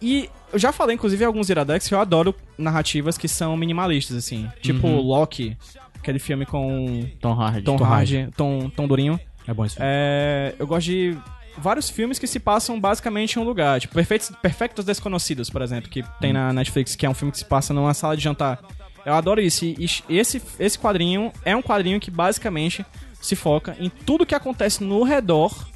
E 0.00 0.30
eu 0.52 0.58
já 0.58 0.72
falei, 0.72 0.94
inclusive, 0.94 1.22
em 1.22 1.26
alguns 1.26 1.50
Iradex 1.50 1.86
que 1.86 1.94
eu 1.94 2.00
adoro 2.00 2.34
narrativas 2.56 3.18
que 3.18 3.28
são 3.28 3.56
minimalistas, 3.56 4.16
assim. 4.16 4.48
Tipo 4.62 4.86
Loki, 4.88 5.56
aquele 5.98 6.18
filme 6.18 6.46
com 6.46 7.06
Tom 7.20 7.34
Hardy. 7.34 7.62
Tom, 7.62 7.76
Tom 7.76 7.84
Hardy, 7.84 8.28
Tom, 8.36 8.70
Tom 8.70 8.86
Durinho. 8.86 9.20
É 9.46 9.52
bom 9.52 9.64
isso. 9.64 9.76
É, 9.78 10.54
eu 10.58 10.66
gosto 10.66 10.86
de 10.86 11.16
vários 11.58 11.88
filmes 11.90 12.18
que 12.18 12.26
se 12.26 12.38
passam 12.38 12.80
basicamente 12.80 13.34
em 13.34 13.38
um 13.40 13.44
lugar. 13.44 13.80
Tipo, 13.80 13.94
Perfeitos, 13.94 14.30
Perfectos 14.42 14.84
Desconhecidos, 14.84 15.50
por 15.50 15.62
exemplo, 15.62 15.90
que 15.90 16.04
tem 16.20 16.32
na 16.32 16.52
Netflix, 16.52 16.94
que 16.96 17.06
é 17.06 17.10
um 17.10 17.14
filme 17.14 17.32
que 17.32 17.38
se 17.38 17.44
passa 17.44 17.72
numa 17.72 17.94
sala 17.94 18.16
de 18.16 18.22
jantar. 18.22 18.60
Eu 19.04 19.14
adoro 19.14 19.40
isso. 19.40 19.64
E 19.64 19.86
esse, 20.08 20.42
esse 20.58 20.78
quadrinho 20.78 21.32
é 21.44 21.54
um 21.54 21.62
quadrinho 21.62 22.00
que 22.00 22.10
basicamente 22.10 22.84
se 23.20 23.36
foca 23.36 23.76
em 23.78 23.88
tudo 23.88 24.26
que 24.26 24.34
acontece 24.34 24.82
no 24.82 25.02
redor 25.02 25.66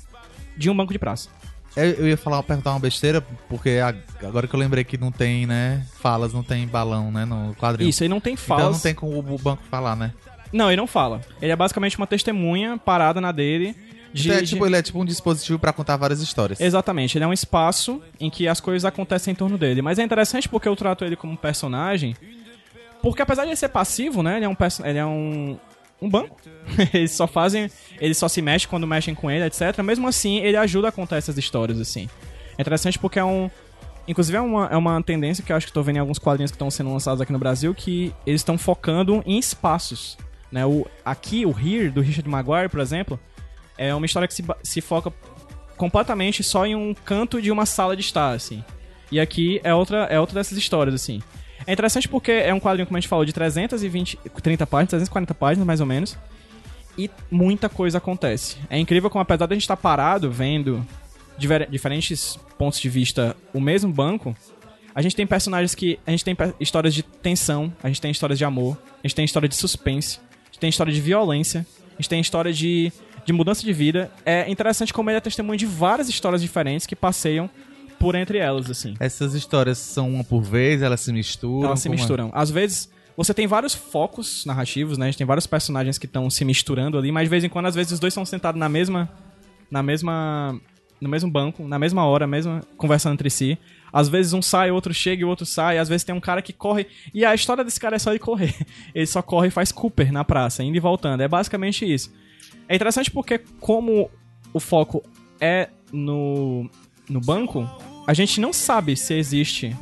de 0.57 0.71
um 0.71 0.77
banco 0.77 0.93
de 0.93 0.99
praça. 0.99 1.29
Eu, 1.77 1.85
eu 1.85 2.09
ia 2.09 2.17
falar, 2.17 2.43
perguntar 2.43 2.71
uma 2.73 2.81
besteira, 2.81 3.21
porque 3.49 3.79
agora 4.23 4.49
que 4.49 4.55
eu 4.55 4.59
lembrei 4.59 4.83
que 4.83 4.99
não 4.99 5.13
tem, 5.13 5.47
né, 5.47 5.87
falas, 6.01 6.33
não 6.33 6.43
tem 6.43 6.67
balão, 6.67 7.13
né, 7.13 7.25
no 7.25 7.55
quadrinho. 7.55 7.89
Isso, 7.89 8.03
ele 8.03 8.09
não 8.09 8.21
tem 8.21 8.37
falas. 8.37 8.63
Então 8.63 8.73
não 8.73 8.81
tem 8.81 8.95
como 8.95 9.35
o 9.35 9.39
banco 9.39 9.63
falar, 9.71 9.95
né? 9.95 10.13
Não, 10.53 10.69
ele 10.69 10.77
não 10.77 10.87
fala. 10.87 11.21
Ele 11.41 11.53
é 11.53 11.57
basicamente 11.57 11.97
uma 11.99 12.07
testemunha 12.07 12.79
parada 12.79 13.21
na 13.21 13.33
dele. 13.33 13.77
De, 14.13 14.29
Então 14.29 14.39
é 14.39 14.43
de- 14.43 14.49
tipo, 14.49 14.65
ele 14.67 14.77
é 14.77 14.83
tipo 14.83 15.01
um 15.01 15.05
dispositivo 15.05 15.59
pra 15.59 15.73
contar 15.73 15.97
várias 15.97 16.21
histórias. 16.21 16.61
Exatamente, 16.61 17.19
ele 17.19 17.25
é 17.25 17.29
um 17.29 17.33
espaço 17.33 18.03
em 18.19 18.31
que 18.31 18.49
as 18.49 18.61
coisas 18.61 18.85
acontecem 18.85 19.33
em 19.33 19.35
torno 19.35 19.59
dele. 19.59 19.83
Mas 19.83 19.99
é 19.99 20.03
interessante 20.03 20.49
porque 20.49 20.69
eu 20.69 20.77
trato 20.77 21.05
ele 21.05 21.17
como 21.17 21.33
um 21.35 21.37
personagem. 21.37 22.17
Porque 23.03 23.23
apesar 23.23 23.43
de 23.45 23.51
ele 23.51 23.57
ser 23.57 23.69
passivo, 23.69 24.23
né? 24.23 24.37
Ele 24.37 24.45
é 24.45 24.49
um, 24.49 24.57
ele 24.85 24.99
é 24.99 25.07
um 25.07 25.59
um 26.01 26.09
banco. 26.09 26.37
eles 26.95 27.13
só 27.13 27.27
fazem. 27.27 27.71
Eles 28.01 28.17
só 28.17 28.29
se 28.29 28.41
mexem 28.41 28.69
quando 28.69 28.87
mexem 28.87 29.15
com 29.15 29.31
ele, 29.31 29.45
etc. 29.45 29.79
Mesmo 29.83 30.09
assim, 30.09 30.39
ele 30.39 30.57
ajuda 30.57 30.89
a 30.89 30.93
contar 30.93 31.17
essas 31.17 31.37
histórias, 31.37 31.81
assim. 31.81 32.09
É 32.57 32.63
interessante 32.63 32.99
porque 32.99 33.19
é 33.19 33.25
um. 33.25 33.51
Inclusive, 34.07 34.39
é 34.39 34.41
uma, 34.41 34.67
é 34.69 34.77
uma 34.77 35.03
tendência 35.03 35.45
que 35.45 35.53
eu 35.53 35.57
acho 35.57 35.67
que 35.67 35.73
tô 35.73 35.83
vendo 35.83 35.97
em 35.97 35.99
alguns 35.99 36.19
quadrinhos 36.19 36.51
que 36.51 36.55
estão 36.55 36.71
sendo 36.71 36.91
lançados 36.91 37.21
aqui 37.21 37.31
no 37.33 37.39
Brasil, 37.39 37.75
que 37.75 38.15
eles 38.25 38.41
estão 38.41 38.57
focando 38.57 39.23
em 39.27 39.39
espaços. 39.39 40.17
Né? 40.51 40.65
O, 40.65 40.87
aqui, 41.05 41.45
o 41.45 41.51
Here, 41.51 41.91
do 41.91 42.01
Richard 42.01 42.27
Maguire, 42.27 42.71
por 42.71 42.81
exemplo, 42.81 43.21
é 43.79 43.95
uma 43.95 44.05
história 44.05 44.29
que 44.29 44.35
se, 44.35 44.45
se 44.63 44.81
foca 44.81 45.13
completamente 45.77 46.43
só 46.43 46.67
em 46.67 46.75
um 46.75 46.93
canto 46.93 47.41
de 47.41 47.51
uma 47.51 47.65
sala 47.65 47.97
de 47.97 48.03
estar, 48.03 48.33
assim. 48.33 48.63
E 49.11 49.19
aqui 49.19 49.61
é 49.65 49.73
outra, 49.73 50.05
é 50.11 50.21
outra 50.21 50.35
dessas 50.35 50.59
histórias, 50.59 50.95
assim. 50.95 51.23
É 51.67 51.73
interessante 51.73 52.09
porque 52.09 52.33
é 52.33 52.53
um 52.53 52.61
quadrinho, 52.61 52.87
como 52.87 52.97
a 52.97 53.01
gente 53.01 53.09
falou, 53.09 53.25
de 53.25 53.33
320, 53.33 54.19
30 54.43 54.67
páginas, 54.67 54.91
340 54.91 55.35
páginas, 55.35 55.67
mais 55.67 55.81
ou 55.81 55.87
menos. 55.87 56.19
E 56.97 57.09
muita 57.31 57.69
coisa 57.69 57.99
acontece. 57.99 58.57
É 58.69 58.79
incrível 58.79 59.09
como, 59.09 59.23
apesar 59.23 59.47
de 59.47 59.53
a 59.53 59.55
gente 59.55 59.63
estar 59.63 59.77
parado 59.77 60.31
vendo 60.31 60.85
diver- 61.39 61.69
diferentes 61.71 62.37
pontos 62.59 62.81
de 62.81 62.89
vista 62.89 63.37
o 63.55 63.61
mesmo 63.61 63.93
banco, 63.93 64.37
a 64.95 65.01
gente 65.01 65.15
tem 65.15 65.27
personagens 65.27 65.75
que. 65.75 65.99
A 66.07 66.11
gente 66.11 66.25
tem 66.25 66.37
histórias 66.59 66.93
de 66.93 67.03
tensão, 67.05 67.73
a 67.83 67.87
gente 67.87 68.01
tem 68.01 68.11
histórias 68.11 68.37
de 68.39 68.45
amor, 68.45 68.77
a 69.03 69.07
gente 69.07 69.15
tem 69.15 69.25
história 69.25 69.49
de 69.49 69.55
suspense, 69.55 70.19
a 70.19 70.47
gente 70.47 70.59
tem 70.59 70.71
história 70.71 70.93
de 70.93 71.01
violência, 71.01 71.65
a 71.93 72.03
gente 72.03 72.09
tem 72.09 72.21
história 72.21 72.53
de, 72.53 72.93
de 73.29 73.33
mudança 73.35 73.63
de 73.63 73.73
vida. 73.75 74.11
É 74.25 74.51
interessante 74.51 74.93
como 74.93 75.11
ele 75.11 75.19
é 75.19 75.21
testemunho 75.21 75.59
de 75.59 75.67
várias 75.67 76.09
histórias 76.09 76.41
diferentes 76.41 76.87
que 76.87 76.97
passeiam 76.97 77.49
por 77.99 78.15
entre 78.15 78.39
elas, 78.39 78.71
assim. 78.71 78.95
Essas 78.99 79.35
histórias 79.35 79.77
são 79.77 80.09
uma 80.15 80.25
por 80.25 80.41
vez, 80.41 80.81
elas 80.81 81.01
se 81.03 81.13
misturam. 81.13 81.67
Elas 81.67 81.81
se 81.81 81.89
é? 81.89 81.91
misturam. 81.91 82.31
Às 82.33 82.51
vezes, 82.51 82.89
você 83.15 83.35
tem 83.35 83.47
vários 83.47 83.75
focos 83.75 84.47
narrativos, 84.47 84.97
né? 84.97 85.05
A 85.05 85.09
gente 85.11 85.19
tem 85.19 85.27
vários 85.27 85.47
personagens 85.47 85.99
que 85.99 86.07
estão 86.07 86.31
se 86.31 86.43
misturando 86.43 86.97
ali, 86.97 87.13
mas 87.13 87.25
de 87.25 87.29
vez 87.29 87.45
em 87.45 87.51
quando, 87.51 87.67
às 87.67 87.75
vezes, 87.75 87.93
os 87.93 88.01
dois 88.01 88.15
são 88.15 88.25
sentados 88.25 88.59
na 88.59 88.69
mesma. 88.69 89.11
Na 89.71 89.83
mesma. 89.83 90.59
No 90.99 91.09
mesmo 91.09 91.31
banco, 91.31 91.69
na 91.69 91.79
mesma 91.79 92.05
hora, 92.07 92.27
mesma, 92.27 92.61
conversando 92.77 93.13
entre 93.13 93.31
si. 93.31 93.59
Às 93.93 94.09
vezes 94.09 94.33
um 94.33 94.43
sai, 94.43 94.71
o 94.71 94.75
outro 94.75 94.93
chega 94.93 95.23
e 95.23 95.25
o 95.25 95.29
outro 95.29 95.47
sai. 95.47 95.79
Às 95.79 95.89
vezes 95.89 96.03
tem 96.03 96.15
um 96.15 96.21
cara 96.21 96.43
que 96.43 96.53
corre. 96.53 96.87
E 97.15 97.25
a 97.25 97.35
história 97.35 97.63
desse 97.63 97.79
cara 97.79 97.95
é 97.95 97.99
só 97.99 98.11
ele 98.11 98.19
correr. 98.19 98.55
Ele 98.93 99.07
só 99.07 99.23
corre 99.23 99.47
e 99.47 99.51
faz 99.51 99.71
Cooper 99.71 100.11
na 100.11 100.25
praça, 100.25 100.65
indo 100.65 100.77
e 100.77 100.81
voltando. 100.81 101.21
É 101.21 101.29
basicamente 101.29 101.85
isso. 101.85 102.11
É 102.69 102.75
interessante 102.77 103.11
porque, 103.11 103.39
como 103.61 104.11
o 104.53 104.61
foco 104.61 105.03
é 105.41 105.69
no, 105.93 106.69
no 107.09 107.21
banco, 107.21 107.69
a 108.07 108.13
gente 108.15 108.41
não 108.41 108.53
sabe 108.53 108.97
se 108.97 109.15
existe 109.15 109.75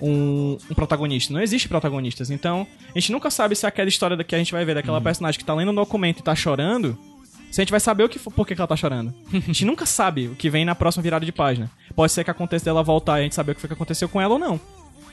um, 0.00 0.56
um 0.70 0.74
protagonista. 0.74 1.32
Não 1.32 1.40
existe 1.40 1.68
protagonistas. 1.68 2.30
Então, 2.30 2.66
a 2.94 2.98
gente 2.98 3.10
nunca 3.12 3.30
sabe 3.30 3.54
se 3.56 3.66
aquela 3.66 3.88
história 3.88 4.16
da- 4.16 4.24
que 4.24 4.34
a 4.34 4.38
gente 4.38 4.52
vai 4.52 4.64
ver 4.64 4.74
daquela 4.74 5.00
personagem 5.00 5.38
que 5.38 5.44
tá 5.44 5.54
lendo 5.54 5.70
um 5.70 5.74
documento 5.74 6.20
e 6.20 6.22
tá 6.22 6.34
chorando. 6.34 6.98
Se 7.50 7.60
a 7.60 7.62
gente 7.64 7.70
vai 7.70 7.80
saber 7.80 8.02
o 8.04 8.08
que, 8.08 8.18
por 8.18 8.46
que, 8.46 8.54
que 8.54 8.60
ela 8.60 8.66
tá 8.68 8.76
chorando. 8.76 9.14
A 9.32 9.38
gente 9.38 9.64
nunca 9.64 9.86
sabe 9.86 10.26
o 10.28 10.34
que 10.34 10.50
vem 10.50 10.64
na 10.64 10.74
próxima 10.74 11.02
virada 11.02 11.24
de 11.24 11.30
página. 11.32 11.70
Pode 11.94 12.10
ser 12.12 12.24
que 12.24 12.30
aconteça 12.30 12.64
dela 12.64 12.82
voltar 12.82 13.18
e 13.18 13.20
a 13.20 13.22
gente 13.22 13.34
saber 13.34 13.52
o 13.52 13.54
que 13.54 13.60
foi 13.60 13.68
que 13.68 13.74
aconteceu 13.74 14.08
com 14.08 14.20
ela 14.20 14.34
ou 14.34 14.38
não. 14.38 14.60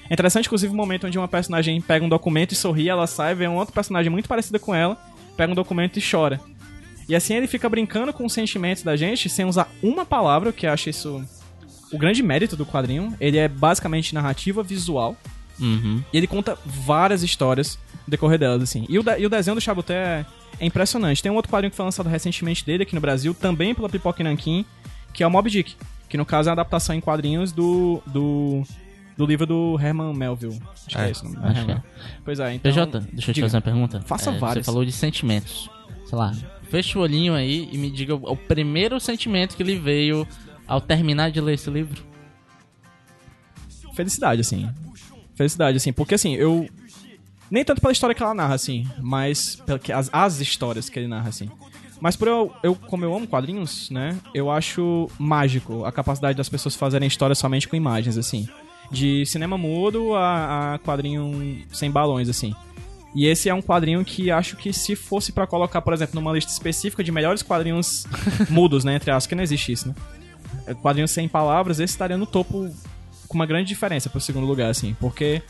É 0.10 0.14
interessante, 0.14 0.48
inclusive, 0.48 0.74
o 0.74 0.76
momento 0.76 1.06
onde 1.08 1.18
uma 1.18 1.28
personagem 1.28 1.80
pega 1.80 2.04
um 2.04 2.10
documento 2.10 2.52
e 2.52 2.56
sorri, 2.56 2.90
ela 2.90 3.06
sai, 3.08 3.34
vê 3.36 3.48
um 3.48 3.56
outro 3.56 3.74
personagem 3.74 4.12
muito 4.12 4.28
parecida 4.28 4.58
com 4.60 4.74
ela, 4.76 4.98
pega 5.38 5.52
um 5.52 5.56
documento 5.56 5.98
e 5.98 6.02
chora. 6.02 6.42
E 7.12 7.16
assim 7.16 7.34
ele 7.36 7.48
fica 7.48 7.68
brincando 7.68 8.14
com 8.14 8.26
os 8.26 8.32
sentimentos 8.34 8.84
da 8.84 8.96
gente 8.96 9.28
sem 9.30 9.46
usar 9.46 9.70
uma 9.84 10.06
palavra, 10.06 10.52
que 10.54 10.66
eu 10.66 10.72
acho 10.72 10.90
isso 10.90 11.24
o 11.92 11.98
grande 11.98 12.24
mérito 12.24 12.56
do 12.56 12.66
quadrinho. 12.66 13.16
Ele 13.20 13.38
é 13.38 13.48
basicamente 13.48 14.14
narrativa 14.16 14.64
visual. 14.64 15.18
Uhum. 15.60 16.02
E 16.14 16.18
ele 16.18 16.26
conta 16.26 16.58
várias 16.66 17.22
histórias 17.22 17.78
no 18.08 18.12
decorrer 18.12 18.40
delas, 18.40 18.64
assim. 18.64 18.86
E 18.88 18.98
o, 18.98 19.04
de- 19.04 19.20
e 19.20 19.26
o 19.26 19.30
desenho 19.30 19.56
do 19.56 19.62
Chabuté 19.62 19.94
é, 19.94 20.26
é 20.62 20.66
impressionante. 20.66 21.22
Tem 21.22 21.32
um 21.32 21.36
outro 21.36 21.52
quadrinho 21.52 21.70
que 21.70 21.76
foi 21.76 21.86
lançado 21.86 22.08
recentemente 22.08 22.66
dele 22.66 22.84
aqui 22.84 22.96
no 22.96 23.02
Brasil, 23.02 23.34
também 23.34 23.76
pela 23.76 23.90
Pipoca 23.90 24.22
e 24.22 24.24
Nankin, 24.24 24.66
que 25.14 25.22
é 25.24 25.28
o 25.28 25.30
Mob 25.30 25.50
Dick. 25.50 25.76
Que 26.08 26.18
no 26.18 26.26
caso 26.26 26.48
é 26.48 26.52
a 26.52 26.54
adaptação 26.54 26.96
em 26.96 27.02
quadrinhos 27.02 27.52
do. 27.52 28.02
do. 28.08 28.64
do 29.18 29.26
livro 29.26 29.46
do 29.46 29.78
Herman 29.80 30.14
Melville. 30.14 30.60
Acho 30.74 30.88
que 30.88 30.98
é, 30.98 31.08
É, 31.08 31.12
esse 31.12 31.26
o 31.26 31.30
nome. 31.30 31.46
acho 31.48 31.66
que 31.66 31.72
é. 31.74 31.82
Pois 32.24 32.40
é, 32.40 32.54
então. 32.56 32.72
PJ, 32.72 33.00
deixa 33.12 33.32
eu 33.32 33.34
te 33.34 33.36
diga. 33.36 33.48
fazer 33.48 33.58
uma 33.58 33.62
pergunta. 33.62 34.02
Faça 34.06 34.32
É, 34.32 34.38
várias. 34.40 34.66
Você 34.66 34.72
falou 34.72 34.86
de 34.86 34.92
sentimentos. 34.94 35.70
Sei 36.06 36.18
lá, 36.18 36.34
fecha 36.72 36.98
o 36.98 37.02
olhinho 37.02 37.34
aí 37.34 37.68
e 37.70 37.78
me 37.78 37.92
diga 37.92 38.16
o, 38.16 38.38
primeiro 38.38 38.98
sentimento 38.98 39.58
que 39.58 39.64
lhe 39.64 39.76
veio 39.76 40.26
ao 40.66 40.80
terminar 40.80 41.30
de 41.30 41.42
ler 41.42 41.56
esse 41.56 41.70
livro. 41.70 42.02
felicidade, 43.94 44.40
assim. 44.40 44.70
Felicidade, 45.36 45.76
assim. 45.76 45.92
Porque, 45.92 46.16
assim, 46.16 46.34
eu... 46.36 46.70
Nem 47.50 47.66
tanto 47.66 47.82
pela 47.82 47.92
história 47.92 48.16
que 48.16 48.24
ela 48.24 48.34
narra, 48.34 48.56
assim, 48.56 48.88
mas 49.02 49.58
pela 49.58 49.78
que 49.78 49.92
as, 49.92 50.10
as 50.14 50.40
histórias 50.40 50.90
que 50.90 50.98
ele 50.98 51.10
narra, 51.10 51.28
assim. 51.28 51.52
Mas 52.00 52.16
por 52.16 52.30
eu, 52.30 52.54
eu, 52.64 52.74
como 52.74 53.04
eu 53.04 53.14
amo 53.14 53.28
quadrinhos, 53.28 53.90
né, 53.92 54.18
eu 54.34 54.50
acho 54.50 55.10
mágico 55.20 55.84
a 55.84 55.92
capacidade 55.92 56.38
das 56.38 56.48
pessoas 56.48 56.78
fazerem 56.78 57.06
histórias 57.06 57.38
somente 57.38 57.68
com 57.68 57.76
imagens, 57.76 58.18
assim. 58.18 58.48
De 58.90 59.26
cinema 59.26 59.58
mudo 59.58 60.16
a, 60.16 60.76
a 60.76 60.80
quadrinho 60.80 61.62
sem 61.74 61.92
balões, 61.92 62.30
assim. 62.30 62.56
E 63.14 63.26
esse 63.28 63.50
é 63.50 63.54
um 63.54 63.62
quadrinho 63.62 64.04
que 64.06 64.32
acho 64.32 64.56
que 64.56 64.72
se 64.72 64.96
fosse 64.96 65.32
pra 65.32 65.46
colocar, 65.46 65.82
por 65.82 65.94
exemplo, 65.94 66.16
numa 66.16 66.32
lista 66.32 66.52
específica 66.52 67.04
de 67.04 67.12
melhores 67.12 67.42
quadrinhos 67.42 68.06
mudos, 68.50 68.84
né, 68.84 68.96
entre 68.96 69.12
aspas, 69.12 69.28
que 69.28 69.36
não 69.36 69.44
existe 69.44 69.72
isso, 69.72 69.88
né? 69.90 69.96
É, 70.66 70.74
Quadrinhos 70.74 71.12
sem 71.12 71.28
palavras, 71.28 71.80
esse 71.80 71.94
estaria 71.94 72.18
no 72.18 72.26
topo 72.26 72.70
com 73.28 73.36
uma 73.36 73.46
grande 73.46 73.68
diferença 73.68 74.10
pro 74.10 74.20
segundo 74.20 74.46
lugar, 74.46 74.70
assim. 74.70 74.96
Porque 75.00 75.42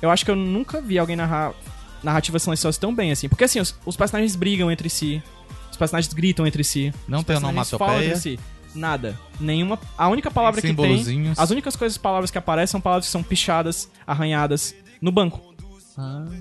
eu 0.00 0.10
acho 0.10 0.24
que 0.24 0.30
eu 0.30 0.36
nunca 0.36 0.80
vi 0.80 0.98
alguém 0.98 1.16
narrar 1.16 1.54
narrativas 2.02 2.42
silenciosas 2.42 2.78
tão 2.78 2.94
bem, 2.94 3.12
assim. 3.12 3.28
Porque, 3.28 3.44
assim, 3.44 3.60
os, 3.60 3.74
os 3.84 3.96
personagens 3.96 4.36
brigam 4.36 4.70
entre 4.70 4.88
si, 4.90 5.22
os 5.70 5.76
personagens 5.76 6.12
gritam 6.12 6.46
entre 6.46 6.62
si. 6.64 6.92
Não 7.08 7.22
tem 7.22 7.36
onomatopeia. 7.36 8.06
entre 8.06 8.16
si. 8.16 8.38
Nada. 8.74 9.18
Nenhuma. 9.38 9.78
A 9.96 10.08
única 10.08 10.30
palavra 10.30 10.60
que 10.60 10.72
tem. 10.72 11.32
As 11.36 11.50
únicas 11.50 11.76
coisas, 11.76 11.98
palavras 11.98 12.30
que 12.30 12.38
aparecem 12.38 12.72
são 12.72 12.80
palavras 12.80 13.06
que 13.06 13.12
são 13.12 13.22
pichadas, 13.22 13.90
arranhadas 14.06 14.74
no 15.00 15.12
banco. 15.12 15.51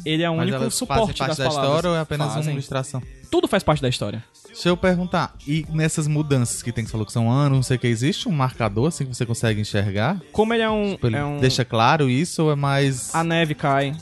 Ele 0.06 0.24
é 0.24 0.30
o 0.30 0.36
Mas 0.38 0.44
único 0.48 0.62
elas 0.62 0.74
suporte 0.76 1.00
fazem 1.02 1.16
parte 1.18 1.28
das 1.30 1.38
da 1.38 1.44
palavras. 1.46 1.70
história 1.70 1.90
ou 1.90 1.96
é 1.96 2.00
apenas 2.00 2.28
uma 2.28 2.36
Fazem. 2.36 2.54
ilustração? 2.54 3.02
Tudo 3.30 3.48
faz 3.48 3.64
parte 3.64 3.82
da 3.82 3.90
história. 3.90 4.24
Deixa 4.48 4.68
eu 4.70 4.76
perguntar, 4.76 5.34
e 5.48 5.66
nessas 5.70 6.08
mudanças 6.08 6.62
que 6.62 6.72
tem 6.72 6.84
que 6.84 6.90
você 6.90 6.92
falou 6.92 7.06
que 7.06 7.14
são 7.14 7.32
anos, 7.32 7.56
não 7.58 7.64
sei 7.64 7.78
o 7.78 7.80
que, 7.80 7.88
existe 7.88 8.28
um 8.28 8.32
marcador 8.32 8.88
assim 8.88 9.06
que 9.06 9.16
você 9.16 9.26
consegue 9.26 9.62
enxergar? 9.62 10.20
Como 10.34 10.54
ele 10.54 10.64
é 10.64 10.70
um. 10.70 10.92
Tipo, 10.92 11.08
ele 11.08 11.16
é 11.16 11.24
um 11.24 11.40
deixa 11.40 11.64
claro 11.64 12.10
isso 12.10 12.44
ou 12.44 12.52
é 12.52 12.56
mais. 12.56 13.14
A 13.16 13.24
neve 13.24 13.56
cai, 13.56 13.96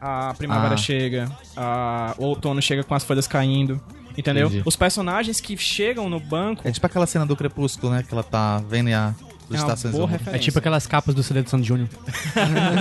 a 0.00 0.34
primavera 0.36 0.74
Ah. 0.74 0.76
chega, 0.76 1.30
a- 1.56 2.14
o 2.18 2.24
outono 2.24 2.60
chega 2.60 2.84
com 2.84 2.94
as 2.94 3.02
folhas 3.04 3.26
caindo. 3.26 3.80
Entendeu? 4.16 4.46
Entendi. 4.46 4.62
Os 4.64 4.76
personagens 4.76 5.40
que 5.40 5.56
chegam 5.56 6.08
no 6.08 6.20
banco. 6.20 6.62
É 6.68 6.70
tipo 6.70 6.86
aquela 6.86 7.04
cena 7.06 7.26
do 7.26 7.34
Crepúsculo, 7.34 7.92
né? 7.92 8.04
Que 8.06 8.14
ela 8.14 8.22
tá 8.22 8.58
vendo 8.68 8.88
e 8.90 8.94
a 8.94 9.12
É 9.50 9.54
uma 9.54 9.58
estações 9.58 9.94
boa 9.94 10.08
referência. 10.08 10.36
É 10.36 10.38
tipo 10.38 10.58
aquelas 10.58 10.86
capas 10.86 11.14
do 11.14 11.22
CD 11.22 11.42
do 11.42 11.50
Santo 11.50 11.64
Júnior. 11.64 11.88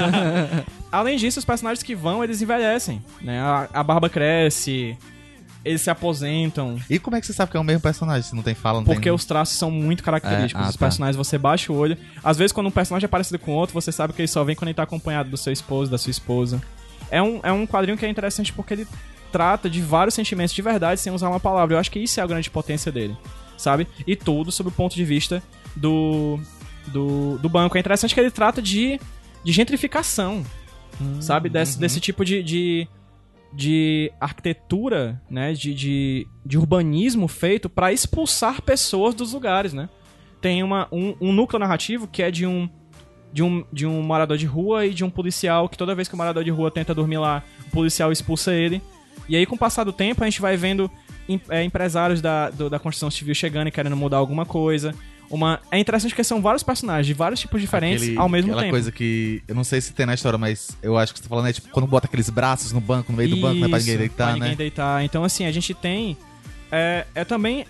Além 0.92 1.18
disso, 1.18 1.40
os 1.40 1.46
personagens 1.46 1.84
que 1.84 1.96
vão, 1.96 2.24
eles 2.24 2.42
envelhecem. 2.42 3.04
Né? 3.22 3.40
A, 3.40 3.68
a 3.74 3.84
barba 3.84 4.10
cresce, 4.10 4.98
eles 5.66 5.82
se 5.82 5.90
aposentam. 5.90 6.78
E 6.90 7.00
como 7.00 7.16
é 7.16 7.22
que 7.22 7.28
você 7.28 7.34
sabe 7.34 7.52
que 7.52 7.58
é 7.58 7.60
o 7.60 7.64
mesmo 7.64 7.82
personagem? 7.82 8.24
Se 8.24 8.36
não 8.36 8.44
tem 8.44 8.54
fala, 8.54 8.80
não 8.80 8.86
Porque 8.86 9.04
tem... 9.04 9.12
os 9.12 9.26
traços 9.26 9.58
são 9.58 9.72
muito 9.72 10.04
característicos. 10.04 10.62
É, 10.62 10.66
ah, 10.66 10.70
os 10.70 10.76
tá. 10.76 10.86
personagens, 10.86 11.16
você 11.16 11.38
baixa 11.38 11.72
o 11.72 11.76
olho. 11.76 11.98
Às 12.24 12.38
vezes, 12.38 12.52
quando 12.52 12.68
um 12.68 12.72
personagem 12.72 13.06
é 13.06 13.08
parecido 13.08 13.40
com 13.40 13.52
outro, 13.54 13.74
você 13.74 13.92
sabe 13.92 14.14
que 14.14 14.22
ele 14.22 14.28
só 14.28 14.44
vem 14.44 14.56
quando 14.56 14.70
ele 14.70 14.76
tá 14.76 14.84
acompanhado 14.84 15.30
do 15.30 15.38
seu 15.38 15.54
esposo, 15.54 15.90
da 15.90 15.98
sua 15.98 16.12
esposa. 16.12 16.62
É 17.10 17.22
um, 17.22 17.40
é 17.44 17.52
um 17.52 17.66
quadrinho 17.66 17.98
que 17.98 18.06
é 18.06 18.10
interessante 18.10 18.52
porque 18.52 18.74
ele 18.74 18.88
trata 19.32 19.70
de 19.70 19.82
vários 19.82 20.14
sentimentos 20.14 20.54
de 20.54 20.62
verdade 20.62 21.00
sem 21.00 21.14
usar 21.14 21.30
uma 21.30 21.40
palavra. 21.40 21.76
Eu 21.76 21.80
acho 21.80 21.90
que 21.90 22.00
isso 22.00 22.20
é 22.20 22.24
a 22.24 22.28
grande 22.28 22.50
potência 22.50 22.92
dele, 22.92 23.16
sabe? 23.58 23.88
E 24.06 24.16
tudo 24.16 24.52
sob 24.52 24.70
o 24.70 24.72
ponto 24.72 24.96
de 24.96 25.06
vista 25.06 25.42
do, 25.76 26.40
do, 26.88 27.38
do 27.40 27.50
banco. 27.50 27.78
É 27.78 27.80
interessante 27.80 28.14
que 28.14 28.20
ele 28.20 28.32
trata 28.32 28.62
de, 28.62 29.00
de 29.44 29.52
gentrificação, 29.52 30.44
sabe? 31.22 31.50
Desse, 31.50 31.80
desse 31.80 32.00
tipo 32.00 32.24
de, 32.24 32.42
de, 32.44 32.88
de 33.52 34.12
arquitetura, 34.20 35.22
né? 35.30 35.54
De, 35.54 35.74
de, 35.74 36.28
de 36.46 36.58
urbanismo 36.58 37.28
feito 37.28 37.70
pra 37.70 37.92
expulsar 37.94 38.62
pessoas 38.62 39.14
dos 39.16 39.34
lugares, 39.34 39.74
né? 39.74 39.90
Tem 40.42 40.62
uma, 40.62 40.88
um, 40.92 41.16
um 41.22 41.32
núcleo 41.32 41.60
narrativo 41.60 42.08
que 42.08 42.22
é 42.22 42.30
de 42.30 42.46
um, 42.46 42.70
de, 43.32 43.42
um, 43.42 43.64
de 43.72 43.86
um 43.88 44.02
morador 44.02 44.38
de 44.38 44.46
rua 44.46 44.86
e 44.86 44.94
de 44.94 45.04
um 45.04 45.10
policial 45.10 45.70
que 45.70 45.78
toda 45.78 45.96
vez 45.96 46.08
que 46.08 46.14
o 46.14 46.18
morador 46.18 46.44
de 46.44 46.50
rua 46.52 46.70
tenta 46.70 46.94
dormir 46.94 47.18
lá, 47.18 47.42
o 47.68 47.72
policial 47.72 48.12
expulsa 48.12 48.54
ele. 48.54 48.82
E 49.30 49.38
aí, 49.38 49.46
com 49.46 49.56
o 49.56 49.58
passar 49.58 49.86
do 49.86 49.94
tempo, 49.94 50.22
a 50.22 50.28
gente 50.30 50.42
vai 50.42 50.58
vendo 50.58 50.92
em- 51.30 51.40
é, 51.50 51.64
empresários 51.64 52.20
da, 52.22 52.50
do- 52.50 52.70
da 52.70 52.78
construção 52.78 53.10
civil 53.10 53.34
chegando 53.34 53.68
e 53.70 53.72
querendo 53.72 53.96
mudar 53.96 54.18
alguma 54.18 54.46
coisa. 54.46 54.94
Uma... 55.34 55.60
É 55.72 55.80
interessante 55.80 56.12
porque 56.12 56.24
são 56.24 56.40
vários 56.44 56.62
personagens 56.62 57.08
de 57.08 57.14
vários 57.16 57.40
tipos 57.40 57.60
diferentes 57.60 58.04
Aquele- 58.04 58.20
ao 58.20 58.30
mesmo 58.30 58.52
aquela 58.52 58.62
tempo. 58.62 58.72
coisa 58.74 58.92
que. 58.92 59.42
Eu 59.48 59.56
não 59.56 59.64
sei 59.64 59.82
se 59.82 59.92
tem 59.92 60.06
na 60.06 60.14
história, 60.14 60.38
mas 60.38 60.78
eu 60.82 60.96
acho 60.96 61.12
que 61.12 61.18
você 61.18 61.24
tá 61.24 61.30
falando 61.30 61.48
é 61.48 61.54
tipo 61.54 61.70
quando 61.70 61.88
bota 61.88 62.06
aqueles 62.06 62.30
braços 62.30 62.72
no 62.72 62.80
banco, 62.80 63.12
no 63.12 63.18
meio 63.18 63.32
do 63.32 63.38
banco, 63.38 63.60
né? 63.60 63.68
Pra 63.68 63.80
ninguém 63.80 63.94
Isso, 63.96 63.98
deitar, 64.00 64.26
pra 64.26 64.34
né? 64.34 64.40
ninguém 64.42 64.56
deitar. 64.56 65.04
Então, 65.04 65.24
assim, 65.24 65.46
a 65.46 65.52
gente 65.52 65.74
tem. 65.74 66.16
É, 66.72 67.08
é 67.16 67.26
também. 67.26 67.66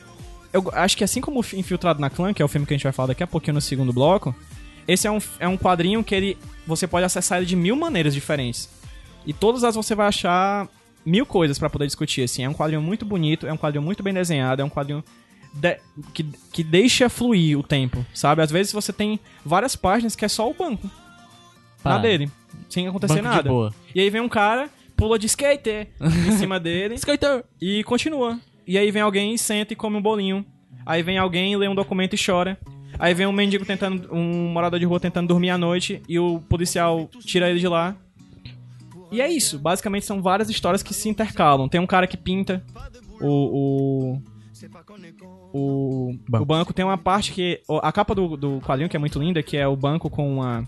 Eu 0.51 0.69
acho 0.73 0.97
que 0.97 1.03
assim 1.05 1.21
como 1.21 1.39
o 1.39 1.45
Infiltrado 1.55 2.01
na 2.01 2.09
Clã, 2.09 2.33
que 2.33 2.41
é 2.41 2.45
o 2.45 2.49
filme 2.49 2.67
que 2.67 2.73
a 2.73 2.77
gente 2.77 2.83
vai 2.83 2.91
falar 2.91 3.07
daqui 3.07 3.23
a 3.23 3.27
pouquinho 3.27 3.53
no 3.55 3.61
segundo 3.61 3.93
bloco, 3.93 4.35
esse 4.85 5.07
é 5.07 5.11
um, 5.11 5.19
é 5.39 5.47
um 5.47 5.57
quadrinho 5.57 6.03
que 6.03 6.13
ele. 6.13 6.37
Você 6.67 6.85
pode 6.85 7.05
acessar 7.05 7.37
ele 7.37 7.47
de 7.47 7.55
mil 7.55 7.77
maneiras 7.77 8.13
diferentes. 8.13 8.69
E 9.25 9.31
todas 9.31 9.63
as 9.63 9.73
você 9.75 9.95
vai 9.95 10.07
achar 10.07 10.67
mil 11.05 11.25
coisas 11.25 11.57
pra 11.57 11.69
poder 11.69 11.85
discutir, 11.85 12.23
assim. 12.23 12.43
É 12.43 12.49
um 12.49 12.53
quadrinho 12.53 12.81
muito 12.81 13.05
bonito, 13.05 13.47
é 13.47 13.53
um 13.53 13.57
quadrinho 13.57 13.81
muito 13.81 14.03
bem 14.03 14.13
desenhado, 14.13 14.61
é 14.61 14.65
um 14.65 14.69
quadrinho 14.69 15.01
de- 15.53 15.79
que, 16.13 16.23
que 16.51 16.63
deixa 16.63 17.07
fluir 17.09 17.57
o 17.57 17.63
tempo, 17.63 18.05
sabe? 18.13 18.41
Às 18.41 18.51
vezes 18.51 18.73
você 18.73 18.91
tem 18.91 19.19
várias 19.45 19.75
páginas 19.75 20.15
que 20.15 20.25
é 20.25 20.27
só 20.27 20.49
o 20.49 20.53
banco. 20.53 20.87
Na 20.87 21.91
Parado. 21.91 22.01
dele, 22.03 22.31
sem 22.69 22.87
acontecer 22.87 23.21
Banco 23.21 23.35
nada. 23.35 23.75
E 23.93 23.99
aí 23.99 24.09
vem 24.09 24.21
um 24.21 24.29
cara, 24.29 24.69
pula 24.95 25.19
de 25.19 25.25
skater 25.27 25.89
em 26.01 26.31
cima 26.37 26.59
dele 26.59 26.95
Skater! 26.95 27.43
e 27.61 27.83
continua. 27.83 28.39
E 28.65 28.77
aí 28.77 28.89
vem 28.91 29.01
alguém, 29.01 29.35
senta 29.37 29.73
e 29.73 29.75
come 29.75 29.97
um 29.97 30.01
bolinho. 30.01 30.45
Aí 30.85 31.03
vem 31.03 31.17
alguém, 31.17 31.55
lê 31.57 31.67
um 31.67 31.75
documento 31.75 32.13
e 32.15 32.25
chora. 32.25 32.57
Aí 32.97 33.13
vem 33.13 33.25
um 33.27 33.31
mendigo 33.33 33.65
tentando, 33.65 34.07
um 34.13 34.47
morador 34.49 34.79
de 34.79 34.85
rua 34.85 34.99
tentando 34.99 35.27
dormir 35.27 35.49
à 35.49 35.57
noite 35.57 36.01
e 36.07 36.17
o 36.19 36.39
policial 36.41 37.09
tira 37.21 37.49
ele 37.49 37.59
de 37.59 37.67
lá. 37.67 37.95
E 39.11 39.19
é 39.21 39.29
isso. 39.29 39.59
Basicamente 39.59 40.05
são 40.05 40.21
várias 40.21 40.49
histórias 40.49 40.81
que 40.81 40.93
se 40.93 41.09
intercalam. 41.09 41.67
Tem 41.67 41.81
um 41.81 41.85
cara 41.87 42.07
que 42.07 42.15
pinta 42.17 42.63
o. 43.19 44.13
o 44.15 44.21
o, 45.53 46.11
o 46.41 46.45
banco 46.45 46.73
tem 46.73 46.83
uma 46.85 46.97
parte 46.97 47.31
que. 47.31 47.61
A 47.81 47.91
capa 47.91 48.13
do, 48.15 48.35
do 48.37 48.59
quadrinho, 48.61 48.89
que 48.89 48.95
é 48.95 48.99
muito 48.99 49.19
linda, 49.19 49.41
que 49.43 49.57
é 49.57 49.67
o 49.67 49.75
banco 49.75 50.09
com 50.09 50.35
uma, 50.35 50.67